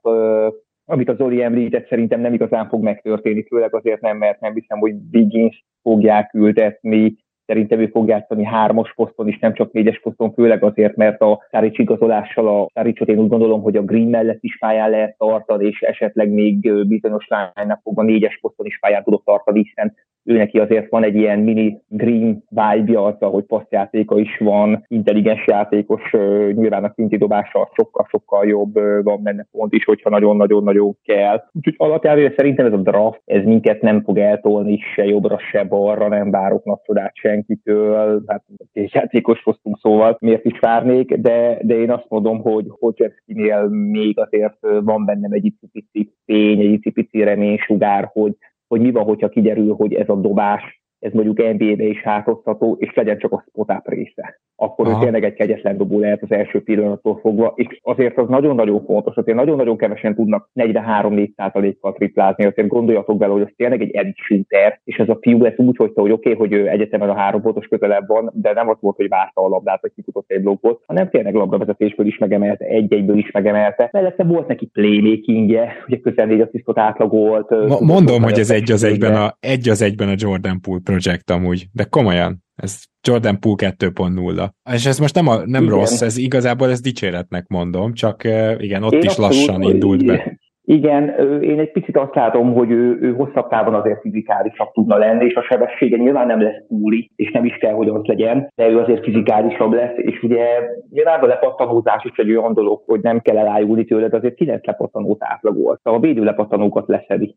amit 0.86 1.10
az 1.10 1.18
Zoli 1.18 1.42
említett, 1.42 1.88
szerintem 1.88 2.20
nem 2.20 2.34
igazán 2.34 2.70
fog 2.70 2.84
megtörténni, 2.84 3.44
főleg 3.44 3.76
azért 3.76 4.02
nem, 4.02 4.18
mert 4.18 4.40
nem 4.40 4.54
hiszem, 4.54 4.80
hogy 4.80 4.96
Biggins 4.96 5.66
fogják 5.82 6.34
ültetni, 6.34 7.16
Szerintem 7.54 7.80
ő 7.80 7.88
fog 7.88 8.08
játszani 8.08 8.46
hármas 8.46 8.94
poszton 8.96 9.28
is, 9.28 9.40
nem 9.40 9.54
csak 9.54 9.72
négyes 9.72 10.00
poszton, 10.02 10.34
főleg 10.34 10.64
azért, 10.64 10.96
mert 10.96 11.22
a 11.22 11.42
Szárics 11.52 11.78
igazolással 11.78 12.48
a 12.48 12.68
Száricsot 12.74 13.08
én 13.08 13.20
úgy 13.20 13.28
gondolom, 13.28 13.62
hogy 13.62 13.76
a 13.76 13.82
Green 13.82 14.08
mellett 14.08 14.44
is 14.44 14.58
pályán 14.58 14.90
lehet 14.90 15.18
tartani, 15.18 15.68
és 15.68 15.82
esetleg 15.82 16.30
még 16.30 16.86
bizonyos 16.88 17.28
lánynak 17.28 17.80
fogva 17.84 18.04
négyes 18.04 18.40
poszton 18.42 18.66
is 18.66 18.80
pályán 18.80 19.04
tudok 19.04 19.24
tartani, 19.26 19.60
hiszen 19.64 19.96
ő 20.24 20.38
neki 20.38 20.60
azért 20.60 20.90
van 20.90 21.04
egy 21.04 21.16
ilyen 21.16 21.40
mini 21.40 21.82
green 21.88 22.44
vibe-ja 22.50 23.06
azzal, 23.06 23.32
hogy 23.32 23.44
passzjátéka 23.44 24.20
is 24.20 24.38
van, 24.38 24.86
intelligens 24.88 25.48
játékos, 25.48 26.12
nyilván 26.54 26.84
a 26.84 26.94
kinti 26.94 27.18
dobása 27.18 27.70
sokkal-sokkal 27.74 28.48
jobb, 28.48 28.74
van 29.04 29.24
benne 29.24 29.48
pont 29.52 29.74
is, 29.74 29.86
hogyha 29.86 30.10
nagyon-nagyon-nagyon 30.10 30.98
kell. 31.04 31.44
Úgyhogy 31.52 31.76
alapjában 31.78 32.34
szerintem 32.36 32.66
ez 32.66 32.74
a 32.74 32.78
draft, 32.78 33.22
ez 33.26 33.44
minket 33.44 33.82
nem 33.82 34.04
fog 34.04 34.18
eltolni 34.18 34.80
se 34.96 35.06
jobbra, 35.06 35.38
se 35.40 35.64
balra, 35.64 36.08
nem 36.08 36.32
várok 36.32 36.64
nagy 36.64 36.82
csodát 36.84 37.16
senkitől, 37.16 38.24
hát 38.28 38.44
egy 38.74 38.94
játékos 38.94 39.44
hoztunk 39.44 39.78
szóval, 39.80 40.18
miért 40.20 40.46
is 40.46 40.60
várnék, 40.60 41.14
de, 41.14 41.58
de 41.62 41.76
én 41.76 41.92
azt 41.92 42.10
mondom, 42.10 42.42
hogy 42.42 42.66
Hocsevszkinél 42.70 43.68
még 43.70 44.20
azért 44.20 44.58
van 44.84 45.06
bennem 45.06 45.32
egy 45.32 45.46
icipici 45.46 46.14
fény, 46.26 46.60
egy 46.60 46.72
icipici 46.72 47.24
reménysugár, 47.24 48.10
hogy 48.14 48.36
hogy 48.74 48.82
mi 48.82 48.92
van, 48.92 49.04
hogyha 49.04 49.30
kiderül, 49.30 49.74
hogy 49.74 49.94
ez 49.94 50.10
a 50.10 50.16
dobás 50.16 50.83
ez 51.04 51.12
mondjuk 51.12 51.38
NBA-be 51.38 51.84
is 51.84 52.02
hátozható, 52.02 52.76
és 52.80 52.94
legyen 52.94 53.18
csak 53.18 53.32
a 53.32 53.44
spot 53.48 53.72
up 53.72 53.90
része. 53.90 54.40
Akkor 54.56 54.88
Aha. 54.88 54.98
ő 54.98 55.04
tényleg 55.04 55.24
egy 55.24 55.34
kegyetlen 55.34 55.78
dobó 55.78 56.00
lehet 56.00 56.22
az 56.22 56.32
első 56.32 56.64
pillanattól 56.64 57.20
fogva, 57.22 57.54
és 57.56 57.80
azért 57.82 58.18
az 58.18 58.28
nagyon-nagyon 58.28 58.84
fontos, 58.86 59.16
azért 59.16 59.38
nagyon-nagyon 59.38 59.78
kevesen 59.78 60.16
tudnak 60.16 60.50
43-4%-kal 60.56 61.94
triplázni, 61.94 62.46
azért 62.46 62.68
gondoljatok 62.68 63.18
bele, 63.18 63.32
hogy 63.32 63.42
az 63.42 63.54
tényleg 63.56 63.82
egy 63.82 63.92
edit 63.92 64.16
shooter, 64.16 64.80
és 64.84 64.98
ez 64.98 65.10
a 65.10 65.18
fiú 65.22 65.44
ezt 65.44 65.60
úgy 65.60 65.78
hagyta, 65.78 66.02
hogy 66.02 66.12
oké, 66.12 66.34
okay, 66.34 66.48
hogy 66.48 66.60
ő 66.60 66.70
egyetemen 66.70 67.10
a 67.10 67.16
három 67.16 67.42
pontos 67.42 67.68
kötelebb 67.68 68.08
van, 68.08 68.32
de 68.34 68.54
nem 68.54 68.70
az 68.70 68.78
volt, 68.80 68.96
hogy 68.96 69.08
várta 69.10 69.42
a 69.42 69.48
labdát, 69.48 69.82
vagy 69.82 69.92
kifutott 69.96 70.32
egy 70.32 70.42
blokkot, 70.42 70.82
hanem 70.86 71.10
tényleg 71.10 71.34
labdavezetésből 71.34 72.06
is 72.06 72.18
megemelte, 72.18 72.66
egy-egyből 72.66 73.18
is 73.18 73.32
megemelte. 73.32 73.90
Mellette 73.92 74.24
volt 74.24 74.48
neki 74.48 74.66
playmakingje, 74.66 75.74
ugye 75.88 75.98
közel 75.98 76.26
négy 76.26 76.42
asszisztot 76.42 76.78
átlagolt. 76.78 77.80
Mondom, 77.80 78.22
hogy 78.22 78.40
ez 78.40 78.52
egy 78.52 78.72
az 78.72 78.84
egyben 78.84 79.16
a, 79.16 79.38
egy 79.40 79.70
az 79.70 79.82
egyben 79.82 80.08
a 80.08 80.16
Jordan 80.16 80.62
Poole 80.62 80.80
projekt 80.94 81.30
amúgy, 81.30 81.68
de 81.72 81.84
komolyan, 81.84 82.44
ez 82.56 82.84
Jordan 83.08 83.40
Poole 83.40 83.76
2.0. 83.78 84.50
És 84.74 84.86
ez 84.86 85.00
most 85.00 85.16
nem, 85.16 85.28
a, 85.28 85.46
nem 85.46 85.70
rossz, 85.70 86.02
ez 86.02 86.18
igazából 86.18 86.70
ez 86.70 86.82
dicséretnek 86.82 87.48
mondom, 87.48 87.94
csak 87.94 88.24
igen, 88.58 88.84
ott 88.84 88.94
Én 88.94 89.02
is 89.02 89.16
lassan 89.16 89.62
indult 89.62 90.06
be. 90.06 90.40
Igen, 90.66 91.10
én 91.42 91.60
egy 91.60 91.72
picit 91.72 91.98
azt 91.98 92.16
látom, 92.16 92.54
hogy 92.54 92.72
ő, 92.72 92.98
ő 93.02 93.14
hosszabb 93.14 93.50
távon 93.50 93.74
azért 93.74 94.02
fizikálisabb 94.02 94.72
tudna 94.72 94.98
lenni, 94.98 95.26
és 95.26 95.36
a 95.36 95.42
sebessége 95.42 95.98
nyilván 95.98 96.28
nem 96.28 96.42
lesz 96.42 96.66
túli, 96.68 97.12
és 97.16 97.32
nem 97.32 97.46
is 97.46 97.58
kell, 97.58 97.74
hogy 97.74 97.88
az 97.88 98.04
legyen, 98.04 98.52
de 98.56 98.70
ő 98.70 98.80
azért 98.80 99.04
fizikálisabb 99.04 99.72
lesz, 99.72 99.96
és 99.96 100.24
ugye 100.24 100.46
nyilván 100.90 101.20
a 101.20 101.26
lepattanózás 101.26 102.04
is 102.04 102.18
egy 102.18 102.36
olyan 102.36 102.54
dolog, 102.54 102.82
hogy 102.86 103.02
nem 103.02 103.20
kell 103.20 103.38
elájulni 103.38 103.86
tőle, 103.86 104.08
de 104.08 104.18
azért 104.18 104.36
9 104.36 104.66
lepattanót 104.66 105.24
átlagolt. 105.24 105.80
Szóval 105.84 106.00
a 106.00 106.04
védő 106.04 106.24
lepattanókat 106.24 106.88
leszedi, 106.88 107.36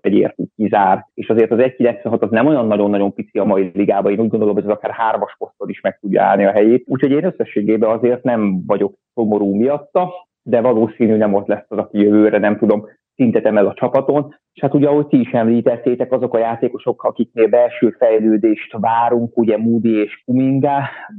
egy 0.00 0.14
értük, 0.14 0.48
kizár, 0.56 1.06
és 1.14 1.28
azért 1.28 1.50
az 1.50 1.58
1.96 1.58 2.20
az 2.20 2.30
nem 2.30 2.46
olyan 2.46 2.66
nagyon-nagyon 2.66 3.14
pici 3.14 3.38
a 3.38 3.44
mai 3.44 3.70
ligában, 3.74 4.12
én 4.12 4.20
úgy 4.20 4.28
gondolom, 4.28 4.54
hogy 4.54 4.64
ez 4.64 4.70
akár 4.70 4.90
hármas 4.90 5.34
poszton 5.38 5.68
is 5.68 5.80
meg 5.80 5.98
tudja 6.00 6.22
állni 6.22 6.44
a 6.44 6.50
helyét, 6.50 6.84
úgyhogy 6.86 7.10
én 7.10 7.24
összességében 7.24 7.90
azért 7.90 8.22
nem 8.22 8.62
vagyok 8.66 8.94
szomorú 9.14 9.54
miatta, 9.54 10.12
de 10.46 10.60
valószínű 10.60 11.16
nem 11.16 11.34
ott 11.34 11.46
lesz 11.46 11.66
az, 11.68 11.78
aki 11.78 11.98
jövőre 11.98 12.38
nem 12.38 12.58
tudom, 12.58 12.86
szintet 13.14 13.46
emel 13.46 13.66
a 13.66 13.74
csapaton, 13.74 14.34
és 14.52 14.60
hát 14.60 14.74
ugye, 14.74 14.88
ahogy 14.88 15.06
ti 15.06 15.20
is 15.20 15.30
említettétek, 15.32 16.12
azok 16.12 16.34
a 16.34 16.38
játékosok, 16.38 17.04
akiknél 17.04 17.48
belső 17.48 17.90
fejlődést 17.90 18.76
várunk, 18.80 19.38
ugye 19.38 19.56
Moody 19.56 20.02
és 20.02 20.22
Kuminga, 20.24 20.78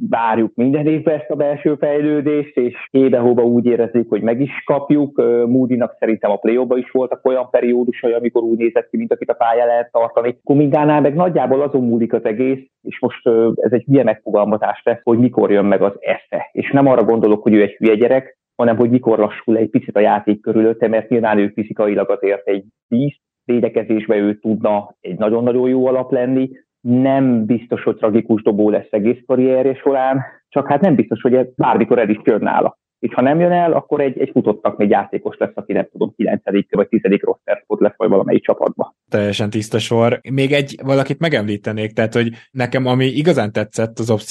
várjuk 0.09 0.51
minden 0.55 0.87
évben 0.87 1.15
ezt 1.15 1.29
a 1.29 1.35
belső 1.35 1.75
fejlődést, 1.75 2.57
és 2.57 2.87
hébe-hóba 2.91 3.43
úgy 3.43 3.65
érezzük, 3.65 4.09
hogy 4.09 4.21
meg 4.21 4.41
is 4.41 4.63
kapjuk. 4.65 5.17
Moody-nak 5.47 5.95
szerintem 5.99 6.31
a 6.31 6.35
play 6.35 6.59
is 6.69 6.91
voltak 6.91 7.25
olyan 7.25 7.49
periódusai, 7.49 8.11
amikor 8.11 8.43
úgy 8.43 8.57
nézett 8.57 8.89
ki, 8.89 8.97
mint 8.97 9.11
akit 9.11 9.29
a 9.29 9.33
pályán 9.33 9.67
lehet 9.67 9.91
tartani. 9.91 10.39
Kumingánál 10.43 11.01
meg 11.01 11.15
nagyjából 11.15 11.61
azon 11.61 11.83
múlik 11.83 12.13
az 12.13 12.25
egész, 12.25 12.59
és 12.81 12.99
most 12.99 13.27
ez 13.55 13.71
egy 13.71 13.83
milyen 13.87 14.05
megfogalmazás 14.05 14.81
lesz, 14.83 15.01
hogy 15.03 15.17
mikor 15.17 15.51
jön 15.51 15.65
meg 15.65 15.81
az 15.81 15.93
esze. 15.99 16.49
És 16.51 16.71
nem 16.71 16.87
arra 16.87 17.03
gondolok, 17.03 17.43
hogy 17.43 17.53
ő 17.53 17.61
egy 17.61 17.75
hülye 17.75 17.95
gyerek, 17.95 18.37
hanem 18.55 18.77
hogy 18.77 18.89
mikor 18.89 19.19
lassul 19.19 19.57
egy 19.57 19.69
picit 19.69 19.95
a 19.95 19.99
játék 19.99 20.41
körülötte, 20.41 20.87
mert 20.87 21.09
nyilván 21.09 21.37
ő 21.37 21.47
fizikailag 21.47 22.09
azért 22.09 22.47
egy 22.47 22.65
10 22.87 23.13
védekezésbe 23.45 24.15
ő 24.15 24.39
tudna 24.39 24.95
egy 25.01 25.17
nagyon-nagyon 25.17 25.69
jó 25.69 25.87
alap 25.87 26.11
lenni, 26.11 26.49
nem 26.87 27.45
biztos, 27.45 27.83
hogy 27.83 27.95
tragikus 27.95 28.41
dobó 28.41 28.69
lesz 28.69 28.87
egész 28.89 29.17
karrierje 29.25 29.75
során, 29.75 30.21
csak 30.49 30.67
hát 30.67 30.81
nem 30.81 30.95
biztos, 30.95 31.21
hogy 31.21 31.49
bármikor 31.55 31.99
el 31.99 32.09
is 32.09 32.19
jön 32.23 32.41
nála. 32.41 32.77
És 32.99 33.13
ha 33.13 33.21
nem 33.21 33.39
jön 33.39 33.51
el, 33.51 33.73
akkor 33.73 34.01
egy, 34.01 34.19
egy 34.19 34.29
futottak 34.33 34.77
még 34.77 34.89
játékos 34.89 35.37
lesz, 35.37 35.51
aki 35.53 35.73
nem 35.73 35.87
tudom, 35.91 36.13
9. 36.15 36.41
vagy 36.69 36.87
10. 36.87 37.01
roster 37.21 37.59
spot 37.63 37.79
lesz, 37.79 37.93
vagy 37.97 38.09
valamelyik 38.09 38.43
csapatba. 38.43 38.95
Teljesen 39.09 39.49
tiszta 39.49 39.79
sor. 39.79 40.19
Még 40.33 40.51
egy 40.51 40.75
valakit 40.83 41.19
megemlítenék, 41.19 41.91
tehát 41.91 42.13
hogy 42.13 42.29
nekem 42.51 42.85
ami 42.85 43.05
igazán 43.05 43.51
tetszett 43.51 43.99
az 43.99 44.11
off 44.11 44.21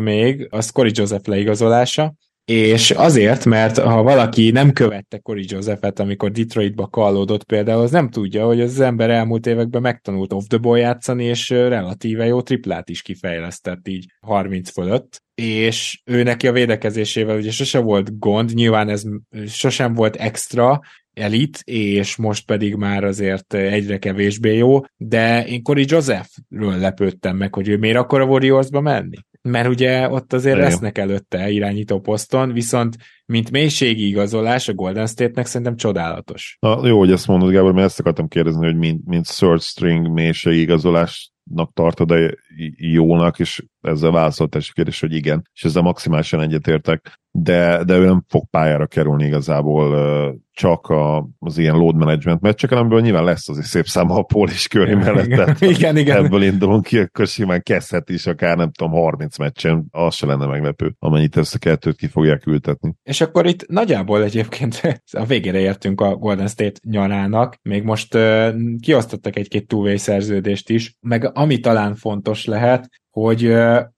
még, 0.00 0.46
az 0.50 0.70
Corey 0.70 0.92
Joseph 0.94 1.28
leigazolása, 1.28 2.12
és 2.44 2.90
azért, 2.90 3.44
mert 3.44 3.78
ha 3.78 4.02
valaki 4.02 4.50
nem 4.50 4.72
követte 4.72 5.18
Corey 5.18 5.44
Josephet, 5.48 5.98
amikor 5.98 6.30
Detroitba 6.30 6.86
kallódott 6.86 7.44
például, 7.44 7.82
az 7.82 7.90
nem 7.90 8.08
tudja, 8.08 8.46
hogy 8.46 8.60
az 8.60 8.80
ember 8.80 9.10
elmúlt 9.10 9.46
években 9.46 9.82
megtanult 9.82 10.32
off 10.32 10.44
the 10.46 10.58
ball 10.58 10.78
játszani, 10.78 11.24
és 11.24 11.48
relatíve 11.48 12.26
jó 12.26 12.42
triplát 12.42 12.88
is 12.88 13.02
kifejlesztett 13.02 13.88
így 13.88 14.06
30 14.20 14.70
fölött, 14.70 15.22
és 15.34 16.02
ő 16.04 16.22
neki 16.22 16.48
a 16.48 16.52
védekezésével 16.52 17.36
ugye 17.36 17.50
sose 17.50 17.78
volt 17.78 18.18
gond, 18.18 18.54
nyilván 18.54 18.88
ez 18.88 19.02
sosem 19.46 19.94
volt 19.94 20.16
extra, 20.16 20.80
elit, 21.14 21.60
és 21.64 22.16
most 22.16 22.46
pedig 22.46 22.74
már 22.74 23.04
azért 23.04 23.54
egyre 23.54 23.98
kevésbé 23.98 24.56
jó, 24.56 24.80
de 24.96 25.46
én 25.46 25.62
Corey 25.62 25.84
Josephről 25.88 26.78
lepődtem 26.78 27.36
meg, 27.36 27.54
hogy 27.54 27.68
ő 27.68 27.76
miért 27.76 27.96
akar 27.96 28.20
a 28.20 28.24
Warriorsba 28.24 28.80
menni 28.80 29.16
mert 29.42 29.68
ugye 29.68 30.08
ott 30.08 30.32
azért 30.32 30.56
Igen. 30.56 30.68
lesznek 30.68 30.98
előtte 30.98 31.50
irányító 31.50 32.00
poszton, 32.00 32.52
viszont 32.52 32.96
mint 33.32 33.50
mélységi 33.50 34.06
igazolás 34.06 34.68
a 34.68 34.74
Golden 34.74 35.06
State-nek 35.06 35.46
szerintem 35.46 35.76
csodálatos. 35.76 36.56
Na, 36.60 36.86
jó, 36.86 36.98
hogy 36.98 37.12
ezt 37.12 37.26
mondod, 37.26 37.50
Gábor, 37.50 37.72
mert 37.72 37.86
ezt 37.86 38.00
akartam 38.00 38.28
kérdezni, 38.28 38.64
hogy 38.64 38.76
mint, 38.76 39.06
mint 39.06 39.26
third 39.26 39.60
string 39.60 40.08
mélységi 40.08 40.60
igazolásnak 40.60 41.72
tartod-e 41.74 42.34
jónak, 42.76 43.38
és 43.38 43.62
ezzel 43.80 44.10
válaszolt 44.10 44.54
a 44.54 44.60
kérdés, 44.72 45.00
hogy 45.00 45.14
igen, 45.14 45.48
és 45.54 45.64
ezzel 45.64 45.82
maximálisan 45.82 46.40
egyetértek, 46.40 47.20
de, 47.30 47.84
de 47.84 47.96
ő 47.96 48.04
nem 48.04 48.24
fog 48.28 48.48
pályára 48.50 48.86
kerülni 48.86 49.26
igazából 49.26 50.40
csak 50.52 50.86
a, 50.86 51.28
az 51.38 51.58
ilyen 51.58 51.76
load 51.76 51.96
management 51.96 52.40
meccseken, 52.40 52.78
amiből 52.78 53.00
nyilván 53.00 53.24
lesz 53.24 53.48
az 53.48 53.58
egy 53.58 53.64
szép 53.64 53.86
száma 53.86 54.14
a 54.14 54.22
Paul 54.22 54.48
és 54.48 54.68
Curry 54.68 54.94
mellett. 54.94 55.28
Tehát 55.28 55.60
igen, 55.76 55.96
igen. 55.96 56.24
Ebből 56.24 56.42
indulunk 56.42 56.84
ki, 56.84 56.98
akkor 56.98 57.26
simán 57.26 57.62
kezdhet 57.62 58.10
is 58.10 58.26
akár 58.26 58.56
nem 58.56 58.70
tudom 58.70 58.92
30 58.92 59.38
meccsen, 59.38 59.86
az 59.90 60.14
se 60.14 60.26
lenne 60.26 60.46
meglepő, 60.46 60.94
amennyit 60.98 61.36
ezt 61.36 61.54
a 61.54 61.58
kettőt 61.58 61.96
ki 61.96 62.06
fogják 62.06 62.46
ültetni. 62.46 62.94
És 63.02 63.20
akkor 63.22 63.46
itt 63.46 63.66
nagyjából 63.66 64.22
egyébként 64.22 64.80
a 65.12 65.24
végére 65.24 65.58
értünk 65.58 66.00
a 66.00 66.16
Golden 66.16 66.48
State 66.48 66.80
nyarának, 66.82 67.58
még 67.62 67.82
most 67.82 68.14
uh, 68.14 68.54
kiosztottak 68.80 69.36
egy-két 69.36 69.66
two 69.66 69.96
szerződést 69.96 70.70
is, 70.70 70.96
meg 71.00 71.36
ami 71.36 71.58
talán 71.58 71.94
fontos 71.94 72.44
lehet, 72.44 72.88
hogy 73.10 73.44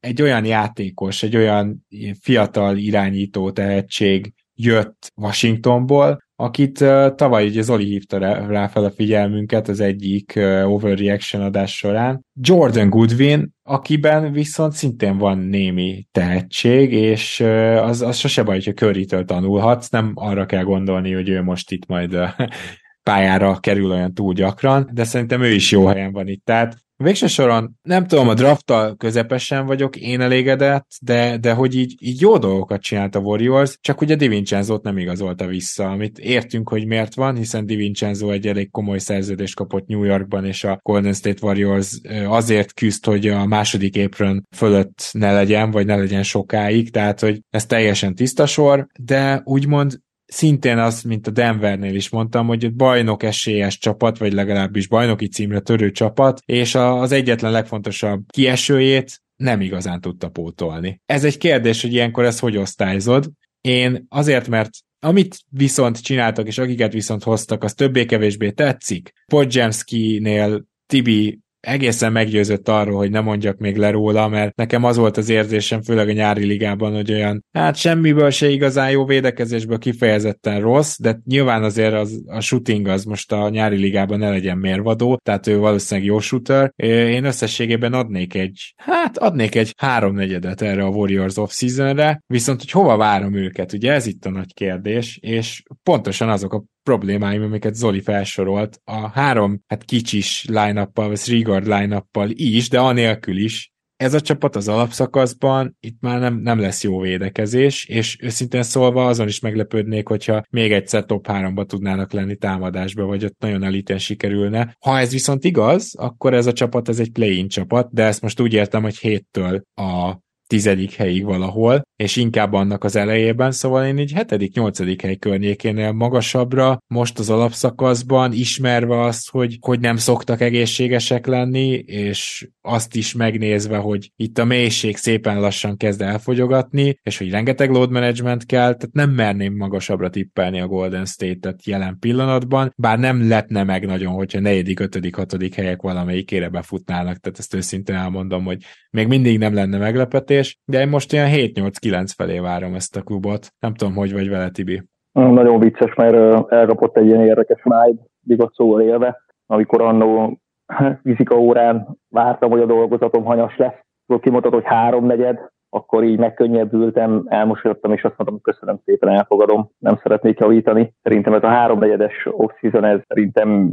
egy 0.01 0.23
olyan 0.23 0.45
játékos, 0.45 1.23
egy 1.23 1.37
olyan 1.37 1.87
fiatal 2.21 2.77
irányító 2.77 3.51
tehetség 3.51 4.33
jött 4.55 5.13
Washingtonból, 5.15 6.24
akit 6.37 6.81
uh, 6.81 7.15
tavaly 7.15 7.47
ugye 7.47 7.63
Zoli 7.63 7.85
hívta 7.85 8.19
rá, 8.19 8.47
rá 8.47 8.67
fel 8.67 8.85
a 8.85 8.91
figyelmünket 8.91 9.69
az 9.69 9.81
egyik 9.81 10.33
uh, 10.37 10.73
overreaction 10.73 11.43
adás 11.43 11.77
során. 11.77 12.25
Jordan 12.41 12.89
Goodwin, 12.89 13.55
akiben 13.63 14.33
viszont 14.33 14.73
szintén 14.73 15.19
van 15.19 15.39
némi 15.39 16.07
tehetség, 16.13 16.93
és 16.93 17.41
uh, 17.41 17.81
az, 17.83 18.03
az 18.03 18.17
sose 18.17 18.43
baj, 18.43 18.55
hogyha 18.55 18.73
curry 18.73 19.05
tanulhatsz, 19.05 19.89
nem 19.89 20.13
arra 20.15 20.47
kell 20.47 20.63
gondolni, 20.63 21.13
hogy 21.13 21.29
ő 21.29 21.43
most 21.43 21.71
itt 21.71 21.87
majd 21.87 22.15
uh, 22.15 22.29
pályára 23.11 23.61
kerül 23.61 23.91
olyan 23.91 24.15
túl 24.15 24.35
gyakran, 24.35 24.91
de 24.93 25.05
szerintem 25.05 25.43
ő 25.43 25.53
is 25.53 25.71
jó 25.71 25.87
helyen 25.87 26.13
van 26.13 26.29
itt. 26.29 26.45
Tehát 26.45 26.84
Végső 26.97 27.27
soron 27.27 27.79
nem 27.83 28.07
tudom, 28.07 28.29
a 28.29 28.35
drafttal 28.35 28.97
közepesen 28.97 29.67
vagyok 29.67 29.97
én 29.97 30.21
elégedett, 30.21 30.87
de, 31.01 31.37
de 31.37 31.53
hogy 31.53 31.77
így, 31.77 31.95
így 31.99 32.21
jó 32.21 32.39
dolgokat 32.39 32.83
csinált 32.83 33.15
a 33.15 33.19
Warriors, 33.19 33.79
csak 33.81 34.01
ugye 34.01 34.15
DiVincenzo-t 34.15 34.83
nem 34.83 34.99
igazolta 34.99 35.47
vissza, 35.47 35.91
amit 35.91 36.19
értünk, 36.19 36.69
hogy 36.69 36.87
miért 36.87 37.15
van, 37.15 37.37
hiszen 37.37 37.67
DiVincenzo 37.67 38.31
egy 38.31 38.47
elég 38.47 38.71
komoly 38.71 38.99
szerződést 38.99 39.55
kapott 39.55 39.87
New 39.87 40.03
Yorkban, 40.03 40.45
és 40.45 40.65
a 40.65 40.79
Golden 40.83 41.13
State 41.13 41.47
Warriors 41.47 42.01
azért 42.27 42.75
küzd, 42.75 43.05
hogy 43.05 43.29
a 43.29 43.47
második 43.47 44.05
apron 44.05 44.47
fölött 44.57 45.09
ne 45.13 45.33
legyen, 45.33 45.71
vagy 45.71 45.87
ne 45.87 45.97
legyen 45.97 46.23
sokáig, 46.23 46.91
tehát 46.91 47.21
hogy 47.21 47.41
ez 47.51 47.67
teljesen 47.67 48.15
tiszta 48.15 48.47
sor, 48.47 48.87
de 48.99 49.43
úgymond 49.45 50.03
szintén 50.27 50.79
az, 50.79 51.03
mint 51.03 51.27
a 51.27 51.31
Denvernél 51.31 51.95
is 51.95 52.09
mondtam, 52.09 52.47
hogy 52.47 52.65
egy 52.65 52.75
bajnok 52.75 53.23
esélyes 53.23 53.79
csapat, 53.79 54.19
vagy 54.19 54.33
legalábbis 54.33 54.89
bajnoki 54.89 55.29
címre 55.29 55.61
törő 55.61 55.91
csapat, 55.91 56.41
és 56.45 56.75
az 56.75 57.13
egyetlen 57.13 57.53
legfontosabb 57.53 58.25
kiesőjét 58.29 59.23
nem 59.37 59.61
igazán 59.61 60.01
tudta 60.01 60.29
pótolni. 60.29 61.01
Ez 61.07 61.25
egy 61.25 61.39
kérdés, 61.39 61.83
hogy 61.83 61.93
ilyenkor 61.93 62.25
ezt 62.25 62.41
hogy 62.41 62.57
osztályzod. 62.57 63.31
Én 63.61 64.07
azért, 64.09 64.49
mert 64.49 64.71
amit 64.99 65.39
viszont 65.49 66.03
csináltak, 66.03 66.47
és 66.47 66.59
akiket 66.59 66.93
viszont 66.93 67.23
hoztak, 67.23 67.65
az 67.65 67.75
többé-kevésbé 67.75 68.51
tetszik. 68.51 69.13
Podjemski-nél 69.27 70.65
Tibi 70.87 71.39
egészen 71.65 72.13
meggyőzött 72.13 72.69
arról, 72.69 72.97
hogy 72.97 73.11
ne 73.11 73.21
mondjak 73.21 73.59
még 73.59 73.77
le 73.77 73.91
róla, 73.91 74.29
mert 74.29 74.57
nekem 74.57 74.85
az 74.85 74.97
volt 74.97 75.17
az 75.17 75.29
érzésem, 75.29 75.83
főleg 75.83 76.09
a 76.09 76.13
nyári 76.13 76.45
ligában, 76.45 76.95
hogy 76.95 77.13
olyan, 77.13 77.45
hát 77.53 77.77
semmiből 77.77 78.31
se 78.31 78.49
igazán 78.49 78.91
jó 78.91 79.05
védekezésből 79.05 79.79
kifejezetten 79.79 80.61
rossz, 80.61 80.97
de 80.99 81.21
nyilván 81.25 81.63
azért 81.63 81.95
az, 81.95 82.23
a 82.27 82.41
shooting 82.41 82.89
az 82.89 83.05
most 83.05 83.33
a 83.33 83.49
nyári 83.49 83.77
ligában 83.77 84.19
ne 84.19 84.31
legyen 84.31 84.59
mérvadó, 84.59 85.21
tehát 85.23 85.47
ő 85.47 85.59
valószínűleg 85.59 86.09
jó 86.09 86.19
shooter. 86.19 86.73
Én 86.77 87.25
összességében 87.25 87.93
adnék 87.93 88.35
egy, 88.35 88.75
hát 88.77 89.19
adnék 89.19 89.55
egy 89.55 89.75
háromnegyedet 89.77 90.63
erre 90.63 90.85
a 90.85 90.89
Warriors 90.89 91.37
off-seasonre, 91.37 92.23
viszont 92.27 92.61
hogy 92.61 92.71
hova 92.71 92.97
várom 92.97 93.35
őket, 93.35 93.73
ugye 93.73 93.93
ez 93.93 94.07
itt 94.07 94.25
a 94.25 94.31
nagy 94.31 94.55
kérdés, 94.55 95.19
és 95.23 95.63
pontosan 95.83 96.29
azok 96.29 96.53
a 96.53 96.65
problémáim, 96.85 97.43
amiket 97.43 97.75
Zoli 97.75 98.01
felsorolt, 98.01 98.81
a 98.85 99.09
három 99.09 99.61
hát 99.67 99.85
kicsis 99.85 100.45
line-uppal, 100.49 101.09
vagy 101.09 101.21
three 101.21 101.59
line 101.59 102.05
is, 102.35 102.69
de 102.69 102.81
anélkül 102.81 103.37
is, 103.37 103.73
ez 103.97 104.15
a 104.15 104.21
csapat 104.21 104.57
az 104.57 104.69
alapszakaszban, 104.69 105.77
itt 105.81 106.01
már 106.01 106.21
nem, 106.21 106.35
nem 106.35 106.59
lesz 106.59 106.83
jó 106.83 107.01
védekezés, 107.01 107.85
és 107.85 108.19
őszintén 108.21 108.63
szólva 108.63 109.07
azon 109.07 109.29
is 109.29 109.41
meglepődnék, 109.41 110.09
hogyha 110.09 110.43
még 110.51 110.73
egyszer 110.73 111.05
top 111.05 111.27
3-ba 111.29 111.67
tudnának 111.67 112.13
lenni 112.13 112.37
támadásba, 112.37 113.05
vagy 113.05 113.25
ott 113.25 113.39
nagyon 113.39 113.63
eliten 113.63 113.99
sikerülne. 113.99 114.77
Ha 114.81 114.99
ez 114.99 115.13
viszont 115.13 115.45
igaz, 115.45 115.95
akkor 115.97 116.35
ez 116.35 116.47
a 116.47 116.53
csapat 116.53 116.89
ez 116.89 116.99
egy 116.99 117.13
play-in 117.13 117.49
csapat, 117.49 117.93
de 117.93 118.03
ezt 118.03 118.23
most 118.23 118.41
úgy 118.41 118.53
értem, 118.53 118.83
hogy 118.83 118.99
héttől 118.99 119.63
a 119.75 120.19
tizedik 120.47 120.93
helyig 120.93 121.25
valahol, 121.25 121.83
és 121.97 122.17
inkább 122.17 122.53
annak 122.53 122.85
az 122.85 122.97
elejében, 122.97 123.51
szóval 123.51 123.87
én 123.87 123.99
így 123.99 124.13
hetedik, 124.13 124.55
nyolcadik 124.55 125.03
hely 125.03 125.17
környékénél 125.17 125.93
magasabbra, 125.93 126.79
most 126.87 127.19
az 127.19 127.31
alapszakaszban, 127.31 128.33
ismerve 128.33 129.01
azt, 129.01 129.31
hogy, 129.31 129.59
hogy 129.61 129.81
nem 129.81 129.97
szoktak 129.97 130.41
egészségesek 130.41 131.27
lenni, 131.27 131.69
és 131.87 132.49
azt 132.61 132.97
is 132.97 133.15
megnézve, 133.15 133.77
hogy 133.77 134.13
itt 134.17 134.39
a 134.39 134.45
mélység 134.45 134.97
szépen 134.97 135.41
lassan 135.41 135.77
kezd 135.77 136.03
elfogyogatni, 136.03 136.99
és 137.03 137.19
hogy 137.19 137.31
rengeteg 137.31 137.71
load 137.71 137.91
management 137.91 138.47
kell, 138.47 138.75
tehát 138.75 138.93
nem 138.93 139.11
merném 139.11 139.57
magasabbra 139.57 140.11
tippelni 140.11 140.61
a 140.61 140.67
Golden 140.67 141.05
State-et 141.05 141.67
jelen 141.67 141.99
pillanatban, 141.99 142.73
bár 142.77 142.99
nem 142.99 143.29
lepne 143.29 143.65
meg 143.65 143.87
nagyon, 143.87 144.13
hogyha 144.13 144.41
negyedik, 144.41 144.81
ötödik, 144.81 145.15
hatodik 145.15 145.55
helyek 145.55 145.83
valamelyikére 145.83 146.49
befutnának, 146.49 147.17
tehát 147.17 147.39
ezt 147.39 147.55
őszintén 147.55 147.97
elmondom, 147.97 148.45
hogy 148.45 148.63
még 148.91 149.07
mindig 149.07 149.39
nem 149.39 149.55
lenne 149.55 149.79
meglepetés, 149.79 150.44
de 150.65 150.81
én 150.81 150.89
most 150.89 151.13
ilyen 151.13 151.31
7-8-9 151.31 152.13
felé 152.17 152.39
várom 152.39 152.75
ezt 152.75 152.97
a 152.97 153.03
klubot. 153.03 153.49
Nem 153.59 153.75
tudom, 153.75 153.95
hogy 153.95 154.13
vagy 154.13 154.29
vele, 154.29 154.51
Tibi. 154.51 154.83
Nagyon 155.13 155.59
vicces, 155.59 155.95
mert 155.95 156.53
elkapott 156.53 156.97
egy 156.97 157.07
ilyen 157.07 157.27
érdekes 157.27 157.63
májd, 157.63 157.99
igaz 158.27 158.51
szóval 158.55 158.81
élve, 158.81 159.23
amikor 159.47 159.83
annó 159.83 160.39
fizika 161.03 161.39
órán 161.39 161.99
vártam, 162.09 162.51
hogy 162.51 162.61
a 162.61 162.67
dolgozatom 162.67 163.25
hanyas 163.25 163.57
lesz, 163.57 163.83
kimondott, 164.21 164.53
hogy 164.53 164.65
háromnegyed, 164.65 165.39
akkor 165.71 166.05
így 166.05 166.19
megkönnyebbültem, 166.19 167.25
elmosolyodtam, 167.29 167.93
és 167.93 168.03
azt 168.03 168.15
mondtam, 168.17 168.41
hogy 168.43 168.55
köszönöm 168.55 168.81
szépen, 168.85 169.09
elfogadom, 169.09 169.71
nem 169.79 169.99
szeretnék 170.03 170.39
javítani. 170.39 170.95
Szerintem 171.03 171.35
ez 171.35 171.43
a 171.43 171.49
háromnegyedes 171.49 172.27
off-season, 172.31 172.85
ez 172.85 173.01
szerintem 173.07 173.71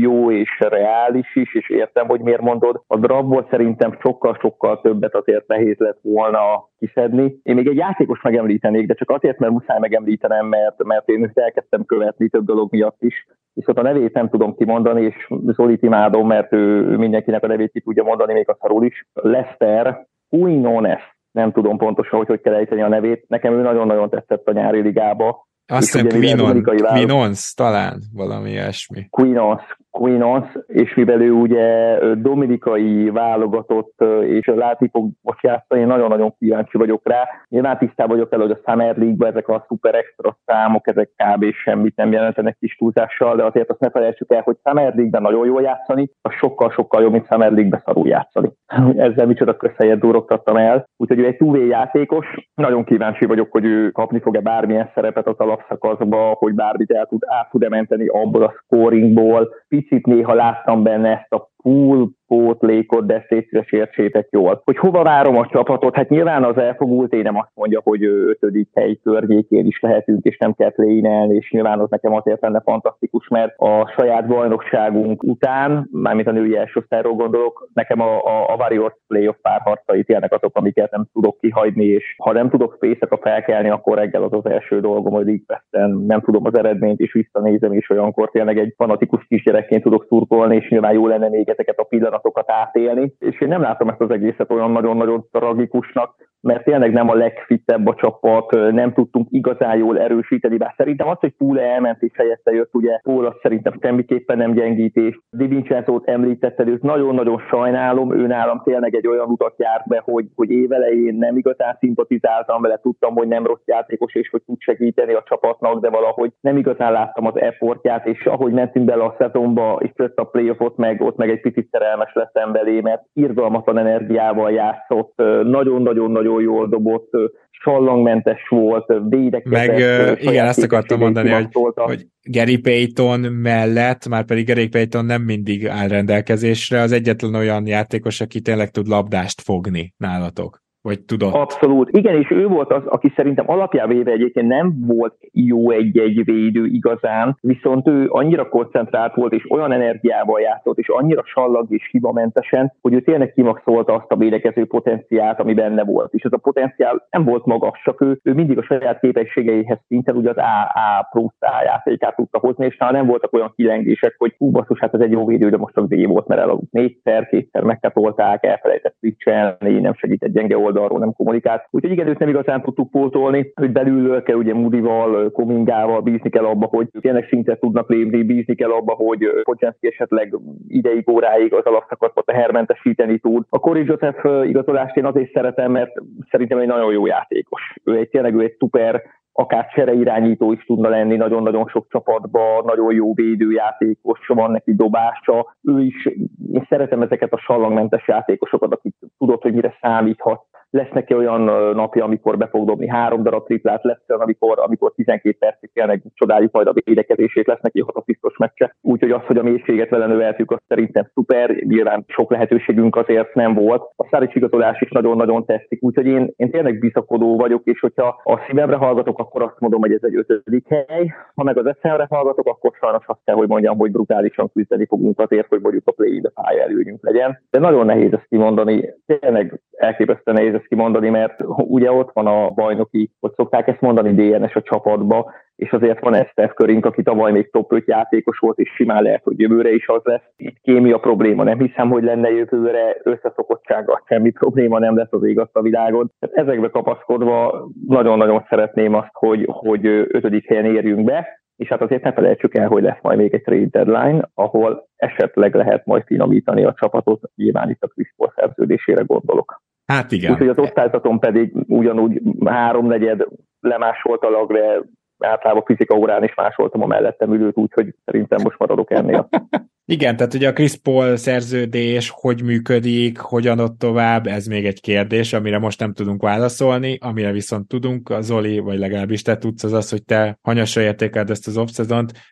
jó 0.00 0.30
és 0.30 0.58
reális 0.58 1.36
is, 1.36 1.54
és 1.54 1.70
értem, 1.70 2.06
hogy 2.06 2.20
miért 2.20 2.40
mondod. 2.40 2.82
A 2.86 2.96
draftból 2.96 3.46
szerintem 3.50 3.98
sokkal-sokkal 4.00 4.80
többet 4.80 5.14
azért 5.14 5.46
nehéz 5.46 5.76
lett 5.78 5.98
volna 6.02 6.40
kiszedni. 6.78 7.38
Én 7.42 7.54
még 7.54 7.66
egy 7.66 7.76
játékos 7.76 8.22
megemlítenék, 8.22 8.86
de 8.86 8.94
csak 8.94 9.10
azért, 9.10 9.38
mert 9.38 9.52
muszáj 9.52 9.78
megemlítenem, 9.78 10.46
mert, 10.46 10.82
mert 10.84 11.08
én 11.08 11.22
őt 11.22 11.38
elkezdtem 11.38 11.84
követni 11.84 12.28
több 12.28 12.44
dolog 12.44 12.72
miatt 12.72 13.02
is. 13.02 13.26
Viszont 13.52 13.78
a 13.78 13.82
nevét 13.82 14.14
nem 14.14 14.28
tudom 14.28 14.54
kimondani, 14.54 15.02
és 15.02 15.28
Zolit 15.46 15.82
imádom, 15.82 16.26
mert 16.26 16.52
ő 16.52 16.96
mindenkinek 16.96 17.44
a 17.44 17.46
nevét 17.46 17.72
ki 17.72 17.80
tudja 17.80 18.02
mondani, 18.02 18.32
még 18.32 18.48
a 18.48 18.56
szarul 18.60 18.84
is. 18.84 19.06
Lester 19.12 20.06
Quinones, 20.28 21.16
nem 21.30 21.52
tudom 21.52 21.76
pontosan, 21.76 22.18
hogy 22.18 22.28
hogy 22.28 22.40
kell 22.40 22.54
ejteni 22.54 22.82
a 22.82 22.88
nevét. 22.88 23.24
Nekem 23.28 23.52
ő 23.52 23.62
nagyon-nagyon 23.62 24.10
tetszett 24.10 24.46
a 24.46 24.52
nyári 24.52 24.80
ligába. 24.80 25.45
Azt 25.66 25.92
hiszem 25.92 26.08
Quinon, 26.08 26.62
Quinons, 26.62 27.54
talán 27.54 28.02
valami 28.12 28.50
ilyesmi. 28.50 29.06
Quinons, 29.10 29.62
Quinons, 29.96 30.46
és 30.66 30.94
mivel 30.94 31.20
ő 31.20 31.30
ugye 31.30 31.98
dominikai 32.14 33.10
válogatott, 33.10 34.04
és 34.22 34.46
látni 34.46 34.88
fog 34.92 35.10
most 35.22 35.42
játszani, 35.42 35.80
én 35.80 35.86
nagyon-nagyon 35.86 36.34
kíváncsi 36.38 36.78
vagyok 36.78 37.08
rá. 37.08 37.28
Nyilván 37.48 37.78
tisztában 37.78 38.16
vagyok 38.16 38.32
el, 38.32 38.40
hogy 38.40 38.50
a 38.50 38.60
Summer 38.64 38.96
League-ben 38.96 39.30
ezek 39.30 39.48
a 39.48 39.64
szuper 39.68 39.94
extra 39.94 40.38
számok, 40.44 40.88
ezek 40.88 41.10
kb. 41.16 41.52
semmit 41.52 41.96
nem 41.96 42.12
jelentenek 42.12 42.56
kis 42.60 42.76
túlzással, 42.76 43.36
de 43.36 43.44
azért 43.44 43.70
azt 43.70 43.80
ne 43.80 43.90
felejtsük 43.90 44.32
el, 44.32 44.42
hogy 44.42 44.56
Summer 44.64 44.94
League-ben 44.94 45.22
nagyon 45.22 45.46
jól 45.46 45.62
játszani, 45.62 46.10
az 46.22 46.32
sokkal-sokkal 46.32 47.02
jobb, 47.02 47.12
mint 47.12 47.26
Summer 47.26 47.52
League-ben 47.52 47.82
szarul 47.84 48.08
játszani. 48.08 48.50
Ezzel 49.06 49.26
micsoda 49.26 49.56
közhelyet 49.56 49.98
durogtattam 49.98 50.56
el. 50.56 50.88
Úgyhogy 50.96 51.18
ő 51.18 51.26
egy 51.26 51.36
2 51.36 51.66
játékos, 51.66 52.26
nagyon 52.54 52.84
kíváncsi 52.84 53.26
vagyok, 53.26 53.52
hogy 53.52 53.64
ő 53.64 53.90
kapni 53.90 54.20
fog-e 54.20 54.40
bármilyen 54.40 54.90
szerepet 54.94 55.26
az 55.26 55.38
alapszakaszba, 55.38 56.36
hogy 56.38 56.54
bármit 56.54 56.90
el 56.90 57.06
tud, 57.06 57.22
át 57.26 57.50
tud-e 57.50 57.68
menteni 57.68 58.06
abból 58.06 58.42
a 58.42 58.54
scoringból, 58.56 59.48
picit 59.88 60.06
néha 60.06 60.34
láttam 60.34 60.82
benne 60.82 61.10
ezt 61.10 61.32
a 61.32 61.50
full 61.62 62.08
pótlékot, 62.26 63.06
de 63.06 63.24
szétre 63.28 63.62
sértsétek 63.62 64.28
jól. 64.30 64.60
Hogy 64.64 64.78
hova 64.78 65.02
várom 65.02 65.36
a 65.36 65.46
csapatot? 65.46 65.94
Hát 65.94 66.08
nyilván 66.08 66.44
az 66.44 66.58
elfogult 66.58 67.12
én 67.12 67.22
nem 67.22 67.36
azt 67.36 67.50
mondja, 67.54 67.80
hogy 67.84 68.04
ötödik 68.04 68.68
hely 68.74 68.98
környékén 69.02 69.66
is 69.66 69.80
lehetünk, 69.80 70.24
és 70.24 70.36
nem 70.38 70.54
kell 70.54 70.72
lénelni, 70.76 71.34
és 71.34 71.50
nyilván 71.50 71.80
az 71.80 71.90
nekem 71.90 72.14
azért 72.14 72.40
lenne 72.40 72.60
fantasztikus, 72.60 73.28
mert 73.28 73.54
a 73.56 73.92
saját 73.96 74.26
bajnokságunk 74.26 75.22
után, 75.22 75.88
mármint 75.92 76.28
a 76.28 76.32
női 76.32 76.56
első 76.56 76.80
osztályról 76.80 77.14
gondolok, 77.14 77.68
nekem 77.72 78.00
a, 78.00 78.24
a, 78.24 78.52
a 78.52 78.56
Warriors 78.58 78.94
playoff 79.06 79.36
párharcai 79.42 80.04
tényleg 80.04 80.32
azok, 80.34 80.56
amiket 80.56 80.90
nem 80.90 81.06
tudok 81.12 81.38
kihagyni, 81.40 81.84
és 81.84 82.14
ha 82.18 82.32
nem 82.32 82.50
tudok 82.50 82.78
a 83.08 83.18
felkelni, 83.20 83.68
akkor 83.68 83.96
reggel 83.96 84.22
az 84.22 84.32
az 84.32 84.46
első 84.46 84.80
dolgom, 84.80 85.12
hogy 85.12 85.26
League 85.26 85.64
nem 86.06 86.20
tudom 86.20 86.44
az 86.46 86.58
eredményt, 86.58 87.00
és 87.00 87.12
visszanézem, 87.12 87.72
és 87.72 87.90
olyankor 87.90 88.30
tényleg 88.30 88.58
egy 88.58 88.74
fanatikus 88.76 89.24
kisgyerekként 89.28 89.82
tudok 89.82 90.06
szurkolni, 90.08 90.56
és 90.56 90.68
nyilván 90.68 90.92
jó 90.92 91.06
lenne 91.06 91.28
még 91.28 91.48
ezeket 91.56 91.78
a 91.78 91.84
pillanatokat 91.84 92.50
átélni, 92.50 93.14
és 93.18 93.40
én 93.40 93.48
nem 93.48 93.60
látom 93.60 93.88
ezt 93.88 94.00
az 94.00 94.10
egészet 94.10 94.50
olyan 94.50 94.70
nagyon-nagyon 94.70 95.28
tragikusnak, 95.32 96.14
mert 96.46 96.64
tényleg 96.64 96.92
nem 96.92 97.08
a 97.08 97.14
legfittebb 97.14 97.86
a 97.86 97.94
csapat, 97.94 98.50
nem 98.72 98.92
tudtunk 98.92 99.26
igazán 99.30 99.76
jól 99.78 99.98
erősíteni, 99.98 100.56
bár 100.56 100.74
szerintem 100.76 101.08
az, 101.08 101.18
hogy 101.20 101.34
Pule 101.38 101.62
elment 101.62 102.02
és 102.02 102.12
helyette 102.14 102.52
jött, 102.52 102.74
ugye 102.74 102.98
Pól 103.02 103.26
az 103.26 103.34
szerintem 103.42 103.78
semmiképpen 103.80 104.36
nem 104.36 104.52
gyengítés. 104.52 105.20
Di 105.30 105.46
Vincenzo-t 105.46 106.08
említetted, 106.08 106.68
őt 106.68 106.82
nagyon-nagyon 106.82 107.38
sajnálom, 107.38 108.18
ő 108.18 108.26
nálam 108.26 108.60
tényleg 108.64 108.94
egy 108.94 109.06
olyan 109.06 109.28
utat 109.28 109.54
járt 109.56 109.88
be, 109.88 110.02
hogy, 110.04 110.26
hogy 110.34 110.50
évelején 110.50 111.14
nem 111.14 111.36
igazán 111.36 111.76
szimpatizáltam 111.80 112.62
vele, 112.62 112.78
tudtam, 112.82 113.14
hogy 113.14 113.28
nem 113.28 113.46
rossz 113.46 113.66
játékos, 113.66 114.14
és 114.14 114.28
hogy 114.30 114.42
tud 114.42 114.60
segíteni 114.60 115.12
a 115.12 115.22
csapatnak, 115.26 115.80
de 115.80 115.90
valahogy 115.90 116.32
nem 116.40 116.56
igazán 116.56 116.92
láttam 116.92 117.26
az 117.26 117.40
effortját, 117.40 118.06
és 118.06 118.26
ahogy 118.26 118.52
mentünk 118.52 118.84
bele 118.84 119.04
a 119.04 119.14
szezonba, 119.18 119.78
és 119.82 119.90
jött 119.94 120.18
a 120.18 120.24
playoffot, 120.24 120.76
meg 120.76 121.00
ott 121.00 121.16
meg 121.16 121.30
egy 121.30 121.40
picit 121.40 121.68
szerelmes 121.70 122.14
lettem 122.14 122.52
belé, 122.52 122.80
mert 122.80 123.02
irgalmatlan 123.12 123.78
energiával 123.78 124.50
játszott, 124.50 125.12
nagyon-nagyon-nagyon 125.42 126.35
nagyon 126.36 126.54
jól 126.54 126.68
dobott, 126.68 127.10
sallangmentes 127.50 128.48
volt, 128.48 128.92
védekezett. 129.08 129.66
Meg 129.66 129.78
igen, 130.20 130.46
ezt 130.46 130.62
akartam 130.62 130.98
mondani, 130.98 131.30
hogy, 131.30 131.48
hogy 131.74 132.06
Gary 132.22 132.58
Payton 132.58 133.20
mellett, 133.20 134.08
már 134.08 134.24
pedig 134.24 134.46
Gary 134.46 134.68
Payton 134.68 135.04
nem 135.04 135.22
mindig 135.22 135.68
áll 135.68 135.88
rendelkezésre, 135.88 136.80
az 136.80 136.92
egyetlen 136.92 137.34
olyan 137.34 137.66
játékos, 137.66 138.20
aki 138.20 138.40
tényleg 138.40 138.70
tud 138.70 138.86
labdást 138.86 139.40
fogni 139.40 139.94
nálatok. 139.96 140.64
Vagy 140.86 141.00
tudott? 141.00 141.34
Abszolút. 141.34 141.88
Igen, 141.90 142.16
és 142.16 142.30
ő 142.30 142.46
volt 142.46 142.72
az, 142.72 142.82
aki 142.86 143.12
szerintem 143.16 143.50
alapjába 143.50 143.92
éve 143.92 144.10
egyébként 144.10 144.46
nem 144.46 144.74
volt 144.86 145.14
jó 145.32 145.70
egy-egy 145.70 146.24
védő 146.24 146.64
igazán, 146.66 147.38
viszont 147.40 147.88
ő 147.88 148.06
annyira 148.08 148.48
koncentrált 148.48 149.14
volt, 149.14 149.32
és 149.32 149.50
olyan 149.50 149.72
energiával 149.72 150.40
játszott, 150.40 150.78
és 150.78 150.88
annyira 150.88 151.22
sallag 151.24 151.66
és 151.68 151.88
hibamentesen, 151.90 152.72
hogy 152.82 152.94
ő 152.94 153.00
tényleg 153.00 153.32
kimaxolta 153.32 153.94
azt 153.94 154.12
a 154.12 154.16
védekező 154.16 154.66
potenciált, 154.66 155.40
ami 155.40 155.54
benne 155.54 155.84
volt. 155.84 156.14
És 156.14 156.22
ez 156.22 156.32
a 156.32 156.36
potenciál 156.36 157.06
nem 157.10 157.24
volt 157.24 157.44
magas, 157.44 157.80
csak 157.84 158.00
ő, 158.00 158.20
ő 158.22 158.32
mindig 158.32 158.58
a 158.58 158.62
saját 158.62 159.00
képességeihez 159.00 159.78
szinten 159.88 160.16
ugye 160.16 160.30
az 160.30 160.36
A, 160.36 160.72
A 160.74 161.08
plusz 161.10 161.36
A 161.38 161.62
játékát 161.64 162.16
tudta 162.16 162.38
hozni, 162.38 162.66
és 162.66 162.76
nem 162.76 163.06
voltak 163.06 163.32
olyan 163.32 163.52
kilengések, 163.56 164.14
hogy 164.18 164.34
hú, 164.38 164.50
basszus, 164.50 164.78
hát 164.78 164.94
ez 164.94 165.00
egy 165.00 165.12
jó 165.12 165.26
védő, 165.26 165.48
de 165.48 165.56
most 165.56 165.74
csak 165.74 165.86
D 165.86 166.06
volt, 166.06 166.26
mert 166.26 166.40
elaludt 166.40 166.72
négyszer, 166.72 167.28
kétszer 167.28 167.62
megkatolták, 167.62 168.44
elfelejtett 168.44 168.94
switchelni, 168.98 169.80
nem 169.80 169.94
segített 169.94 170.32
gyenge 170.32 170.58
oldal 170.58 170.75
oldalról 170.76 170.98
nem 170.98 171.12
kommunikált. 171.12 171.66
Úgyhogy 171.70 171.90
igen, 171.92 172.08
őt 172.08 172.18
nem 172.18 172.28
igazán 172.28 172.62
tudtuk 172.62 172.90
pótolni, 172.90 173.52
hogy 173.54 173.72
belül 173.72 174.22
kell 174.22 174.36
ugye 174.36 174.54
Moody-val, 174.54 175.30
Komingával 175.30 176.00
bízni 176.00 176.30
kell 176.30 176.44
abba, 176.44 176.66
hogy 176.66 176.88
tényleg 177.00 177.26
szintet 177.28 177.60
tudnak 177.60 177.88
lépni, 177.88 178.22
bízni 178.22 178.54
kell 178.54 178.70
abba, 178.70 178.92
hogy 178.92 179.26
Podjanski 179.42 179.86
esetleg 179.86 180.34
ideig, 180.68 181.10
óráig 181.10 181.54
az 181.54 181.64
alapszakaszot 181.64 182.30
hermentesíteni 182.30 183.18
tud. 183.18 183.44
A 183.48 183.58
Corey 183.58 183.84
Joseph 183.86 184.48
igazolást 184.48 184.96
én 184.96 185.04
azért 185.04 185.32
szeretem, 185.32 185.72
mert 185.72 185.92
szerintem 186.30 186.58
egy 186.58 186.66
nagyon 186.66 186.92
jó 186.92 187.06
játékos. 187.06 187.74
Ő 187.84 187.96
egy 187.96 188.08
tényleg 188.08 188.34
ő 188.34 188.40
egy 188.40 188.56
szuper 188.58 189.02
akár 189.38 189.94
irányító 189.94 190.52
is 190.52 190.64
tudna 190.64 190.88
lenni 190.88 191.16
nagyon-nagyon 191.16 191.66
sok 191.66 191.86
csapatban, 191.88 192.64
nagyon 192.64 192.94
jó 192.94 193.14
védőjátékos, 193.14 194.26
van 194.26 194.50
neki 194.50 194.74
dobása. 194.74 195.56
Ő 195.62 195.80
is, 195.80 196.06
én 196.52 196.66
szeretem 196.68 197.02
ezeket 197.02 197.32
a 197.32 197.38
sallangmentes 197.38 198.08
játékosokat, 198.08 198.72
akik 198.72 198.94
tudod, 199.18 199.42
hogy 199.42 199.54
mire 199.54 199.76
számíthat 199.80 200.44
lesz 200.76 200.92
neki 200.92 201.14
olyan 201.14 201.40
napja, 201.74 202.04
amikor 202.04 202.36
be 202.36 202.46
fog 202.46 202.66
dobni 202.66 202.88
három 202.88 203.22
darab 203.22 203.46
triplát, 203.46 203.82
lesz 203.82 204.02
olyan, 204.08 204.22
amikor, 204.22 204.58
amikor 204.58 204.92
12 204.94 205.36
percig 205.38 205.70
kell, 205.72 205.86
meg 205.86 206.02
csodáljuk 206.14 206.52
majd 206.52 206.66
a 206.66 206.74
védekezését, 206.84 207.46
lesz 207.46 207.60
neki 207.60 207.80
hat 207.80 208.04
biztos 208.04 208.36
meccse. 208.36 208.76
Úgyhogy 208.82 209.10
az, 209.10 209.22
hogy 209.26 209.38
a 209.38 209.42
mélységet 209.42 209.88
vele 209.88 210.06
növeltük, 210.06 210.50
az 210.50 210.58
szerintem 210.68 211.10
szuper, 211.14 211.50
nyilván 211.50 212.04
sok 212.08 212.30
lehetőségünk 212.30 212.96
azért 212.96 213.34
nem 213.34 213.54
volt. 213.54 213.82
A 213.96 214.06
Szárics 214.10 214.34
igazolás 214.34 214.80
is 214.80 214.90
nagyon-nagyon 214.90 215.44
tetszik, 215.44 215.82
úgyhogy 215.82 216.06
én, 216.06 216.32
én 216.36 216.50
tényleg 216.50 216.78
bizakodó 216.78 217.36
vagyok, 217.36 217.64
és 217.64 217.80
hogyha 217.80 218.20
a 218.24 218.38
szívemre 218.46 218.76
hallgatok, 218.76 219.18
akkor 219.18 219.42
azt 219.42 219.60
mondom, 219.60 219.80
hogy 219.80 219.92
ez 219.92 220.02
egy 220.02 220.16
ötödik 220.16 220.68
hely. 220.68 221.14
Ha 221.34 221.42
meg 221.42 221.58
az 221.58 221.66
eszemre 221.66 222.06
hallgatok, 222.10 222.46
akkor 222.46 222.70
sajnos 222.80 223.04
azt 223.06 223.20
kell, 223.24 223.34
hogy 223.34 223.48
mondjam, 223.48 223.78
hogy 223.78 223.90
brutálisan 223.90 224.50
küzdeni 224.52 224.86
fogunk 224.86 225.20
azért, 225.20 225.48
hogy 225.48 225.60
mondjuk 225.60 225.82
a 225.86 225.92
play 225.92 226.20
a 226.22 226.40
pálya 226.40 226.62
előnyünk 226.62 227.02
legyen. 227.02 227.42
De 227.50 227.58
nagyon 227.58 227.86
nehéz 227.86 228.12
ezt 228.12 228.26
kimondani, 228.28 228.94
tényleg 229.06 229.60
elképesztően 229.76 230.36
nehéz 230.36 230.54
ezt 230.54 230.65
kimondani, 230.66 231.08
mert 231.08 231.44
ugye 231.56 231.92
ott 231.92 232.10
van 232.12 232.26
a 232.26 232.50
bajnoki, 232.50 233.10
hogy 233.20 233.32
szokták 233.36 233.68
ezt 233.68 233.80
mondani 233.80 234.14
DNS 234.14 234.54
a 234.54 234.62
csapatba, 234.62 235.32
és 235.56 235.70
azért 235.70 236.00
van 236.00 236.24
Steph 236.24 236.54
Körink, 236.54 236.86
aki 236.86 237.02
tavaly 237.02 237.32
még 237.32 237.50
top 237.50 237.72
5 237.72 237.86
játékos 237.86 238.38
volt, 238.38 238.58
és 238.58 238.74
simán 238.74 239.02
lehet, 239.02 239.22
hogy 239.24 239.40
jövőre 239.40 239.70
is 239.70 239.88
az 239.88 240.00
lesz. 240.04 240.22
Itt 240.36 240.56
kémia 240.62 240.98
probléma, 240.98 241.42
nem 241.42 241.58
hiszem, 241.58 241.90
hogy 241.90 242.02
lenne 242.02 242.30
jövőre 242.30 242.96
összeszokottsága, 243.02 244.02
semmi 244.06 244.30
probléma 244.30 244.78
nem 244.78 244.96
lesz 244.96 245.12
az 245.12 245.24
ég 245.24 245.38
a 245.38 245.62
világon. 245.62 246.12
Tehát 246.18 246.36
ezekbe 246.36 246.68
kapaszkodva 246.68 247.66
nagyon-nagyon 247.86 248.44
szeretném 248.48 248.94
azt, 248.94 249.10
hogy, 249.12 249.44
hogy 249.48 249.86
ötödik 249.86 250.48
helyen 250.48 250.64
érjünk 250.64 251.04
be, 251.04 251.44
és 251.56 251.68
hát 251.68 251.82
azért 251.82 252.02
ne 252.02 252.12
felejtsük 252.12 252.54
el, 252.54 252.68
hogy 252.68 252.82
lesz 252.82 253.02
majd 253.02 253.18
még 253.18 253.34
egy 253.34 253.42
trade 253.42 253.84
deadline, 253.84 254.30
ahol 254.34 254.88
esetleg 254.96 255.54
lehet 255.54 255.86
majd 255.86 256.02
finomítani 256.06 256.64
a 256.64 256.74
csapatot, 256.76 257.20
nyilván 257.34 257.70
itt 257.70 257.82
a 257.82 257.86
Chris 257.86 258.14
szerződésére 258.34 259.02
gondolok. 259.02 259.62
Hát 259.86 260.12
igen. 260.12 260.32
Úgyhogy 260.32 260.48
az 260.48 260.58
osztályzaton 260.58 261.18
pedig 261.18 261.52
ugyanúgy 261.68 262.20
háromnegyed 262.44 263.26
lemásoltalak, 263.60 264.52
de 264.52 264.82
általában 265.18 265.62
fizika 265.64 265.96
órán 265.96 266.24
is 266.24 266.34
másoltam 266.34 266.82
a 266.82 266.86
mellettem 266.86 267.32
ülőt, 267.32 267.56
úgyhogy 267.56 267.94
szerintem 268.04 268.42
most 268.42 268.58
maradok 268.58 268.90
ennél. 268.90 269.28
Igen, 269.88 270.16
tehát 270.16 270.34
ugye 270.34 270.48
a 270.48 270.52
Chris 270.52 270.76
Paul 270.76 271.16
szerződés 271.16 272.10
hogy 272.14 272.42
működik, 272.42 273.18
hogyan 273.18 273.58
ott 273.58 273.78
tovább, 273.78 274.26
ez 274.26 274.46
még 274.46 274.66
egy 274.66 274.80
kérdés, 274.80 275.32
amire 275.32 275.58
most 275.58 275.80
nem 275.80 275.92
tudunk 275.92 276.22
válaszolni, 276.22 276.98
amire 277.00 277.32
viszont 277.32 277.68
tudunk, 277.68 278.08
a 278.08 278.20
Zoli, 278.20 278.58
vagy 278.58 278.78
legalábbis 278.78 279.22
te 279.22 279.36
tudsz, 279.36 279.64
az 279.64 279.72
az, 279.72 279.90
hogy 279.90 280.04
te 280.04 280.38
hanyasra 280.42 280.80
értékeled 280.80 281.30
ezt 281.30 281.46
az 281.46 281.56
off 281.56 281.70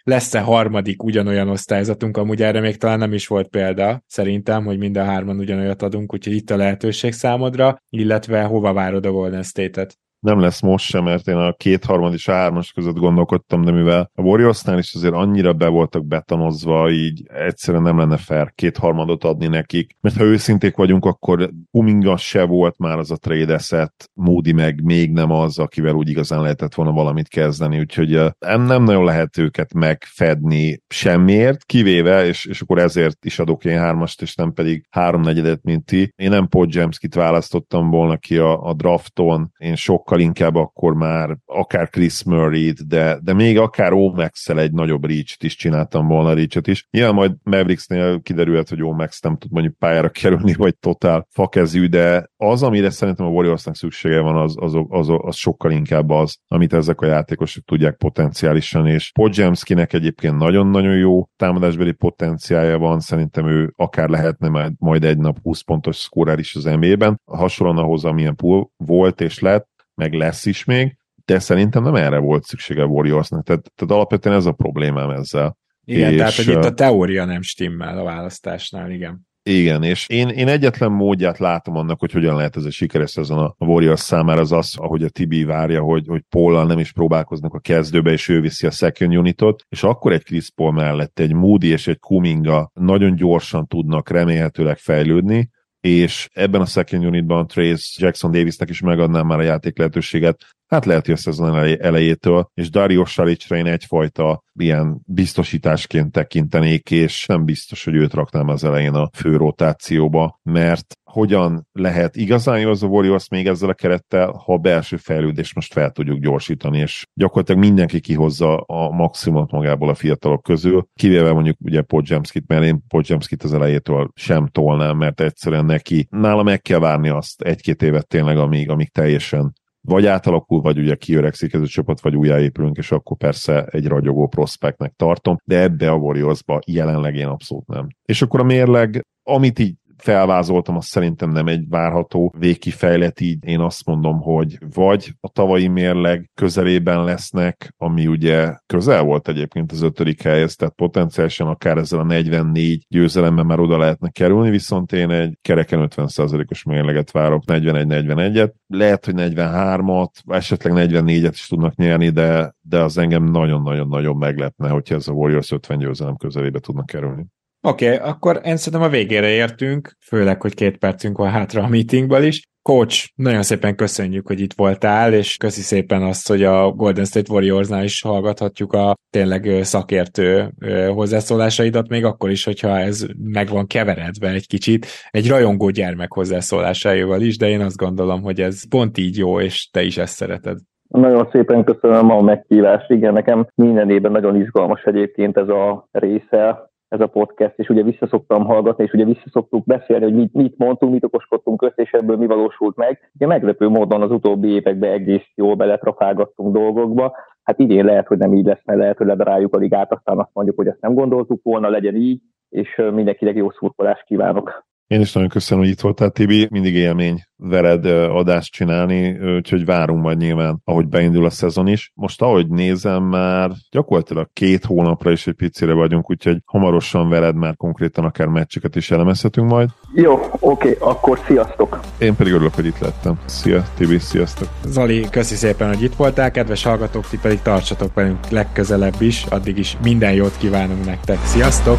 lesz-e 0.02 0.40
harmadik 0.40 1.02
ugyanolyan 1.02 1.48
osztályzatunk, 1.48 2.16
amúgy 2.16 2.42
erre 2.42 2.61
még 2.61 2.76
talán 2.76 2.98
nem 2.98 3.12
is 3.12 3.26
volt 3.26 3.48
példa, 3.48 4.02
szerintem, 4.07 4.64
hogy 4.64 4.78
mind 4.78 4.96
a 4.96 5.05
hárman 5.05 5.38
ugyanolyat 5.38 5.82
adunk, 5.82 6.12
úgyhogy 6.12 6.34
itt 6.34 6.50
a 6.50 6.57
lehetőség 6.57 7.12
számodra, 7.12 7.82
illetve 7.88 8.42
hova 8.42 8.72
várod 8.72 9.07
a 9.07 9.11
Golden 9.11 9.42
State-et? 9.42 9.98
Nem 10.25 10.41
lesz 10.41 10.61
most 10.61 10.85
sem, 10.85 11.05
mert 11.05 11.29
én 11.29 11.37
a 11.37 11.53
kétharmad 11.53 12.12
és 12.12 12.29
a 12.29 12.33
hármas 12.33 12.72
között 12.72 12.97
gondolkodtam, 12.97 13.64
de 13.64 13.70
mivel 13.70 14.11
a 14.14 14.22
Warriorsnál 14.22 14.79
is 14.79 14.95
azért 14.95 15.14
annyira 15.14 15.53
be 15.53 15.68
voltak 15.68 16.07
betanozva, 16.07 16.91
így 16.91 17.22
egyszerűen 17.27 17.83
nem 17.83 17.99
lenne 17.99 18.16
fair 18.16 18.53
kétharmadot 18.55 19.25
adni 19.25 19.47
nekik, 19.47 19.97
mert 20.01 20.16
ha 20.16 20.25
őszinték 20.25 20.77
vagyunk, 20.77 21.05
akkor 21.05 21.51
Kuminga 21.70 22.16
se 22.16 22.45
volt 22.45 22.79
már 22.79 22.99
az 22.99 23.11
a 23.11 23.16
trade 23.16 23.55
asset, 23.55 24.11
Moody 24.14 24.53
meg 24.53 24.83
még 24.83 25.12
nem 25.12 25.31
az, 25.31 25.59
akivel 25.59 25.95
úgy 25.95 26.09
igazán 26.09 26.43
lehetett 26.43 26.75
volna 26.75 26.93
valamit 26.93 27.29
kezdeni, 27.29 27.79
úgyhogy 27.79 28.20
nem, 28.39 28.62
nem 28.62 28.83
nagyon 28.83 29.05
lehet 29.05 29.39
őket 29.39 29.75
megfedni 29.75 30.83
semmiért, 30.89 31.64
kivéve, 31.64 32.27
és, 32.27 32.45
és 32.45 32.61
akkor 32.61 32.79
ezért 32.79 33.25
is 33.25 33.39
adok 33.39 33.64
én 33.64 33.79
hármast, 33.79 34.22
és 34.22 34.35
nem 34.35 34.53
pedig 34.53 34.87
háromnegyedet, 34.91 35.62
mint 35.62 35.85
ti. 35.85 36.12
Én 36.16 36.31
nem 36.31 36.49
Paul 36.49 36.66
Jameskit 36.70 37.14
választottam 37.14 37.91
volna 37.91 38.16
ki 38.16 38.37
a, 38.37 38.62
a 38.62 38.75
drafton, 38.75 39.53
én 39.59 39.75
sokkal 39.75 40.14
sokkal 40.15 40.21
inkább 40.21 40.55
akkor 40.55 40.95
már 40.95 41.37
akár 41.47 41.89
Chris 41.89 42.25
murray 42.25 42.73
de, 42.87 43.19
de 43.23 43.33
még 43.33 43.59
akár 43.59 43.93
omax 43.93 44.49
egy 44.49 44.73
nagyobb 44.73 45.07
reach 45.07 45.45
is 45.45 45.57
csináltam 45.57 46.07
volna 46.07 46.35
reach 46.35 46.69
is. 46.69 46.87
Ilyen 46.91 47.15
majd 47.15 47.33
Mavericksnél 47.43 48.21
kiderült, 48.21 48.69
hogy 48.69 48.83
Omax 48.83 49.21
nem 49.21 49.37
tud 49.37 49.51
mondjuk 49.51 49.79
pályára 49.79 50.09
kerülni, 50.09 50.55
vagy 50.65 50.77
totál 50.77 51.27
fakezű, 51.31 51.87
de 51.87 52.27
az, 52.37 52.62
amire 52.62 52.91
szerintem 52.91 53.27
a 53.27 53.29
Warriorsnak 53.29 53.77
szüksége 53.77 54.21
van, 54.21 54.37
az, 54.37 54.55
az, 54.59 54.75
az, 54.89 55.09
az 55.09 55.37
sokkal 55.37 55.71
inkább 55.71 56.11
az, 56.11 56.39
amit 56.49 56.73
ezek 56.73 57.01
a 57.01 57.07
játékosok 57.07 57.65
tudják 57.65 57.97
potenciálisan, 57.97 58.87
és 58.87 59.12
Podzsemskinek 59.12 59.93
egyébként 59.93 60.37
nagyon-nagyon 60.37 60.97
jó 60.97 61.25
támadásbeli 61.37 61.93
potenciálja 61.93 62.79
van, 62.79 63.01
szerintem 63.01 63.47
ő 63.49 63.73
akár 63.77 64.09
lehetne 64.09 64.49
majd, 64.79 65.05
egy 65.05 65.19
nap 65.19 65.39
20 65.43 65.61
pontos 65.61 65.97
szkórál 65.97 66.39
is 66.39 66.55
az 66.55 66.65
NBA-ben, 66.65 67.21
hasonlóan 67.25 67.79
ahhoz, 67.79 68.05
amilyen 68.05 68.37
pool 68.37 68.71
volt 68.77 69.21
és 69.21 69.39
lett, 69.41 69.74
meg 69.95 70.12
lesz 70.12 70.47
is 70.47 70.64
még, 70.64 70.97
de 71.24 71.38
szerintem 71.38 71.82
nem 71.82 71.95
erre 71.95 72.18
volt 72.18 72.45
szüksége 72.45 72.82
a 72.82 72.86
Warriorsnak, 72.86 73.45
tehát, 73.45 73.72
tehát 73.74 73.95
alapvetően 73.95 74.36
ez 74.36 74.47
a 74.47 74.53
problémám 74.53 75.11
ezzel. 75.11 75.57
Igen, 75.84 76.12
és, 76.12 76.16
tehát 76.16 76.34
hogy 76.34 76.49
itt 76.49 76.64
a 76.64 76.74
teória 76.74 77.24
nem 77.24 77.42
stimmel 77.42 77.99
a 77.99 78.05
választásnál, 78.05 78.90
igen. 78.90 79.26
Igen, 79.51 79.82
és 79.82 80.09
én, 80.09 80.28
én 80.28 80.49
egyetlen 80.49 80.92
módját 80.92 81.38
látom 81.38 81.76
annak, 81.76 82.01
hogy 82.01 82.12
hogyan 82.12 82.36
lehet 82.36 82.57
ez 82.57 82.64
a 82.64 82.70
sikeres 82.70 83.16
ezen 83.16 83.38
a 83.38 83.55
Warriors 83.59 84.01
számára 84.01 84.40
az 84.40 84.53
az, 84.53 84.74
ahogy 84.76 85.03
a 85.03 85.09
Tibi 85.09 85.45
várja, 85.45 85.82
hogy, 85.82 86.07
hogy 86.07 86.22
Paul 86.28 86.66
nem 86.66 86.78
is 86.78 86.92
próbálkoznak 86.92 87.55
a 87.55 87.59
kezdőbe, 87.59 88.11
és 88.11 88.28
ő 88.28 88.40
viszi 88.40 88.66
a 88.66 88.70
second 88.70 89.16
unitot, 89.16 89.62
és 89.68 89.82
akkor 89.82 90.12
egy 90.12 90.24
Chris 90.24 90.51
Paul 90.55 90.72
mellett 90.72 91.18
egy 91.18 91.32
Moody 91.32 91.68
és 91.68 91.86
egy 91.86 91.99
Kuminga 91.99 92.70
nagyon 92.74 93.14
gyorsan 93.14 93.66
tudnak 93.66 94.11
remélhetőleg 94.11 94.78
fejlődni, 94.78 95.51
és 95.85 96.28
ebben 96.32 96.61
a 96.61 96.66
second 96.66 97.05
unitban 97.05 97.47
Trace 97.47 98.05
Jackson 98.05 98.30
Davisnek 98.30 98.70
is 98.70 98.80
megadnám 98.80 99.26
már 99.26 99.39
a 99.39 99.43
játék 99.43 99.78
lehetőséget, 99.78 100.41
hát 100.66 100.85
lehet, 100.85 101.05
hogy 101.05 101.14
a 101.14 101.16
szezon 101.16 101.57
elejétől, 101.80 102.51
és 102.55 102.70
Dario 102.70 103.05
Saricra 103.05 103.57
én 103.57 103.66
egyfajta 103.66 104.45
ilyen 104.55 105.01
biztosításként 105.07 106.12
tekintenék, 106.12 106.91
és 106.91 107.26
nem 107.26 107.45
biztos, 107.45 107.85
hogy 107.85 107.95
őt 107.95 108.12
raknám 108.12 108.49
az 108.49 108.64
elején 108.64 108.95
a 108.95 109.11
fő 109.12 109.37
rotációba, 109.37 110.41
mert 110.43 110.95
hogyan 111.15 111.69
lehet 111.73 112.17
igazán 112.17 112.61
jó 112.61 112.71
az 112.71 112.83
a 112.83 112.87
Warriors 112.87 113.29
még 113.29 113.47
ezzel 113.47 113.69
a 113.69 113.75
kerettel, 113.75 114.31
ha 114.45 114.53
a 114.53 114.59
belső 114.59 114.97
fejlődést 114.97 115.55
most 115.55 115.73
fel 115.73 115.91
tudjuk 115.91 116.19
gyorsítani, 116.19 116.79
és 116.79 117.07
gyakorlatilag 117.15 117.61
mindenki 117.61 118.01
kihozza 118.01 118.57
a 118.57 118.91
maximumot 118.91 119.51
magából 119.51 119.89
a 119.89 119.95
fiatalok 119.95 120.43
közül, 120.43 120.87
kivéve 120.95 121.33
mondjuk 121.33 121.57
ugye 121.61 121.83
Podzsemskit, 121.83 122.47
mert 122.47 122.65
én 122.65 122.85
Podzsemskit 122.89 123.43
az 123.43 123.55
elejétől 123.55 124.11
sem 124.15 124.47
tolnám, 124.47 124.97
mert 124.97 125.21
egyszerűen 125.21 125.65
neki, 125.65 126.07
nála 126.11 126.43
meg 126.43 126.61
kell 126.61 126.79
várni 126.79 127.09
azt 127.09 127.43
egy-két 127.43 127.83
évet 127.83 128.09
tényleg, 128.09 128.39
amíg, 128.39 128.71
amíg 128.71 128.91
teljesen 128.91 129.53
vagy 129.87 130.07
átalakul, 130.07 130.61
vagy 130.61 130.79
ugye 130.79 130.95
kiöregszik 130.95 131.53
ez 131.53 131.61
a 131.61 131.67
csapat, 131.67 132.01
vagy 132.01 132.17
újjáépülünk, 132.17 132.77
és 132.77 132.91
akkor 132.91 133.17
persze 133.17 133.65
egy 133.65 133.87
ragyogó 133.87 134.27
prospektnek 134.27 134.93
tartom, 134.97 135.37
de 135.45 135.61
ebbe 135.61 135.91
a 135.91 135.97
Warriorsba 135.97 136.59
jelenleg 136.67 137.15
én 137.15 137.27
abszolút 137.27 137.67
nem. 137.67 137.89
És 138.05 138.23
akkor 138.23 138.41
a 138.41 138.45
mérleg, 138.45 139.05
amit 139.23 139.59
így 139.59 139.75
felvázoltam, 140.05 140.76
az 140.76 140.84
szerintem 140.84 141.30
nem 141.30 141.46
egy 141.46 141.68
várható 141.68 142.34
végkifejlet, 142.38 143.20
így 143.20 143.44
én 143.44 143.60
azt 143.60 143.86
mondom, 143.86 144.20
hogy 144.20 144.59
vagy 144.74 145.12
a 145.20 145.28
tavalyi 145.28 145.66
mérleg 145.66 146.31
közelében 146.35 147.05
lesznek, 147.05 147.74
ami 147.76 148.06
ugye 148.06 148.56
közel 148.66 149.02
volt 149.02 149.28
egyébként 149.28 149.72
az 149.72 149.82
ötödik 149.82 150.22
helyhez, 150.22 150.55
tehát 150.55 150.74
potenciálisan 150.74 151.47
akár 151.47 151.76
ezzel 151.78 151.98
a 151.98 152.05
44 152.05 152.86
győzelemmel 152.89 153.44
már 153.44 153.60
oda 153.60 153.78
lehetne 153.78 154.09
kerülni, 154.09 154.51
viszont 154.51 154.93
én 154.93 155.10
egy 155.10 155.39
kereken 155.43 155.89
50%-os 155.97 156.62
mérleget 156.62 157.10
várok, 157.10 157.43
41-41-et. 157.47 158.52
Lehet, 158.66 159.05
hogy 159.05 159.14
43-at, 159.16 160.10
esetleg 160.26 160.72
44-et 160.90 161.31
is 161.32 161.47
tudnak 161.47 161.74
nyerni, 161.74 162.09
de, 162.09 162.55
de 162.60 162.82
az 162.82 162.98
engem 162.98 163.24
nagyon-nagyon-nagyon 163.24 164.16
meglepne, 164.16 164.68
hogyha 164.68 164.94
ez 164.94 165.09
a 165.09 165.12
Warriors 165.12 165.51
50 165.51 165.78
győzelem 165.78 166.16
közelébe 166.16 166.59
tudnak 166.59 166.86
kerülni. 166.86 167.26
Oké, 167.66 167.95
okay, 167.95 168.09
akkor 168.09 168.41
én 168.45 168.57
szerintem 168.57 168.89
a 168.89 168.93
végére 168.93 169.28
értünk, 169.28 169.97
főleg, 170.01 170.43
hogy 170.43 170.55
két 170.55 170.77
percünk 170.77 171.19
van 171.19 171.31
hátra 171.31 171.62
a 171.62 171.69
meetingből 171.69 172.23
is. 172.23 172.43
Coach, 172.62 173.09
nagyon 173.15 173.43
szépen 173.43 173.77
köszönjük, 173.77 174.27
hogy 174.27 174.41
itt 174.41 174.53
voltál, 174.53 175.12
és 175.12 175.36
köszi 175.36 175.61
szépen 175.61 176.03
azt, 176.03 176.28
hogy 176.28 176.43
a 176.43 176.70
Golden 176.70 177.05
State 177.05 177.32
Warriorsnál 177.32 177.85
is 177.85 178.03
hallgathatjuk 178.03 178.73
a 178.73 178.95
tényleg 179.11 179.59
szakértő 179.62 180.51
hozzászólásaidat, 180.95 181.89
még 181.89 182.05
akkor 182.05 182.31
is, 182.31 182.45
hogyha 182.45 182.78
ez 182.78 183.07
meg 183.19 183.49
van 183.49 183.66
keveredve 183.66 184.28
egy 184.28 184.47
kicsit, 184.47 184.86
egy 185.11 185.28
rajongó 185.28 185.70
gyermek 185.70 186.12
hozzászólásaival 186.12 187.20
is, 187.20 187.36
de 187.36 187.49
én 187.49 187.61
azt 187.61 187.77
gondolom, 187.77 188.23
hogy 188.23 188.41
ez 188.41 188.69
pont 188.69 188.99
így 188.99 189.19
jó, 189.19 189.41
és 189.41 189.69
te 189.73 189.82
is 189.82 189.99
ezt 189.99 190.15
szereted. 190.15 190.59
Nagyon 190.89 191.28
szépen 191.32 191.65
köszönöm 191.65 192.11
a 192.11 192.20
meghívást. 192.20 192.91
Igen, 192.91 193.12
nekem 193.12 193.47
minden 193.55 193.91
évben 193.91 194.12
nagyon 194.12 194.41
izgalmas 194.41 194.82
egyébként 194.82 195.36
ez 195.36 195.49
a 195.49 195.89
része 195.91 196.73
ez 196.95 197.01
a 197.01 197.07
podcast, 197.07 197.59
és 197.59 197.69
ugye 197.69 197.83
visszaszoktam 197.83 198.45
hallgatni, 198.45 198.85
és 198.85 198.93
ugye 198.93 199.05
visszaszoktuk 199.05 199.65
beszélni, 199.65 200.05
hogy 200.05 200.15
mit, 200.15 200.33
mit 200.33 200.59
mondtunk, 200.59 200.93
mit 200.93 201.05
okoskodtunk 201.05 201.62
össze, 201.62 201.83
és 201.83 201.91
ebből 201.91 202.16
mi 202.16 202.27
valósult 202.27 202.77
meg. 202.77 203.11
Ugye 203.15 203.27
meglepő 203.27 203.69
módon 203.69 204.03
az 204.03 204.11
utóbbi 204.11 204.49
években 204.49 204.93
egész 204.93 205.27
jól 205.35 205.55
beletrafálgattunk 205.55 206.55
dolgokba. 206.55 207.16
Hát 207.43 207.59
idén 207.59 207.85
lehet, 207.85 208.07
hogy 208.07 208.19
nem 208.19 208.35
így 208.35 208.45
lesz, 208.45 208.65
mert 208.65 208.79
lehet, 208.79 208.97
hogy 208.97 209.07
ledaráljuk 209.07 209.55
a 209.55 209.59
ligát, 209.59 209.93
aztán 209.93 210.19
azt 210.19 210.31
mondjuk, 210.33 210.57
hogy 210.57 210.66
ezt 210.66 210.81
nem 210.81 210.95
gondoltuk 210.95 211.43
volna, 211.43 211.69
legyen 211.69 211.95
így, 211.95 212.21
és 212.49 212.83
mindenkinek 212.93 213.37
jó 213.37 213.51
szurkolást 213.51 214.05
kívánok. 214.05 214.65
Én 214.86 215.01
is 215.01 215.12
nagyon 215.12 215.28
köszönöm, 215.28 215.65
hogy 215.65 215.73
itt 215.73 215.81
voltál, 215.81 216.11
Tibi. 216.11 216.48
Mindig 216.51 216.74
élmény 216.74 217.23
veled 217.36 217.85
adást 218.11 218.52
csinálni, 218.52 219.19
úgyhogy 219.36 219.65
várunk 219.65 220.02
majd 220.02 220.19
nyilván, 220.19 220.61
ahogy 220.65 220.86
beindul 220.86 221.24
a 221.24 221.31
szezon 221.31 221.66
is. 221.66 221.93
Most 221.94 222.23
ahogy 222.23 222.48
nézem, 222.48 223.02
már 223.02 223.51
gyakorlatilag 223.70 224.28
két 224.32 224.65
hónapra 224.65 225.11
is 225.11 225.27
egy 225.27 225.35
picire 225.35 225.73
vagyunk, 225.73 226.11
úgyhogy 226.11 226.39
hamarosan 226.44 227.09
veled 227.09 227.35
már 227.35 227.56
konkrétan 227.56 228.05
akár 228.05 228.27
meccseket 228.27 228.77
is 228.77 228.90
elemezhetünk 228.90 229.51
majd. 229.51 229.69
Jó, 229.94 230.19
oké, 230.40 230.77
akkor 230.81 231.20
sziasztok! 231.27 231.81
Én 231.98 232.15
pedig 232.15 232.32
örülök, 232.32 232.55
hogy 232.55 232.66
itt 232.66 232.78
lettem. 232.78 233.19
Szia, 233.24 233.65
Tibi, 233.77 233.98
sziasztok! 233.98 234.48
Zali, 234.65 235.06
köszi 235.11 235.35
szépen, 235.35 235.69
hogy 235.69 235.82
itt 235.82 235.94
voltál, 235.94 236.31
kedves 236.31 236.62
hallgatók, 236.62 237.09
ti 237.09 237.19
pedig 237.23 237.43
tartsatok 237.43 237.94
velünk 237.94 238.28
legközelebb 238.28 239.01
is, 239.01 239.24
addig 239.24 239.59
is 239.59 239.77
minden 239.82 240.12
jót 240.12 240.36
kívánunk 240.39 240.85
nektek. 240.85 241.19
Sziasztok! 241.24 241.78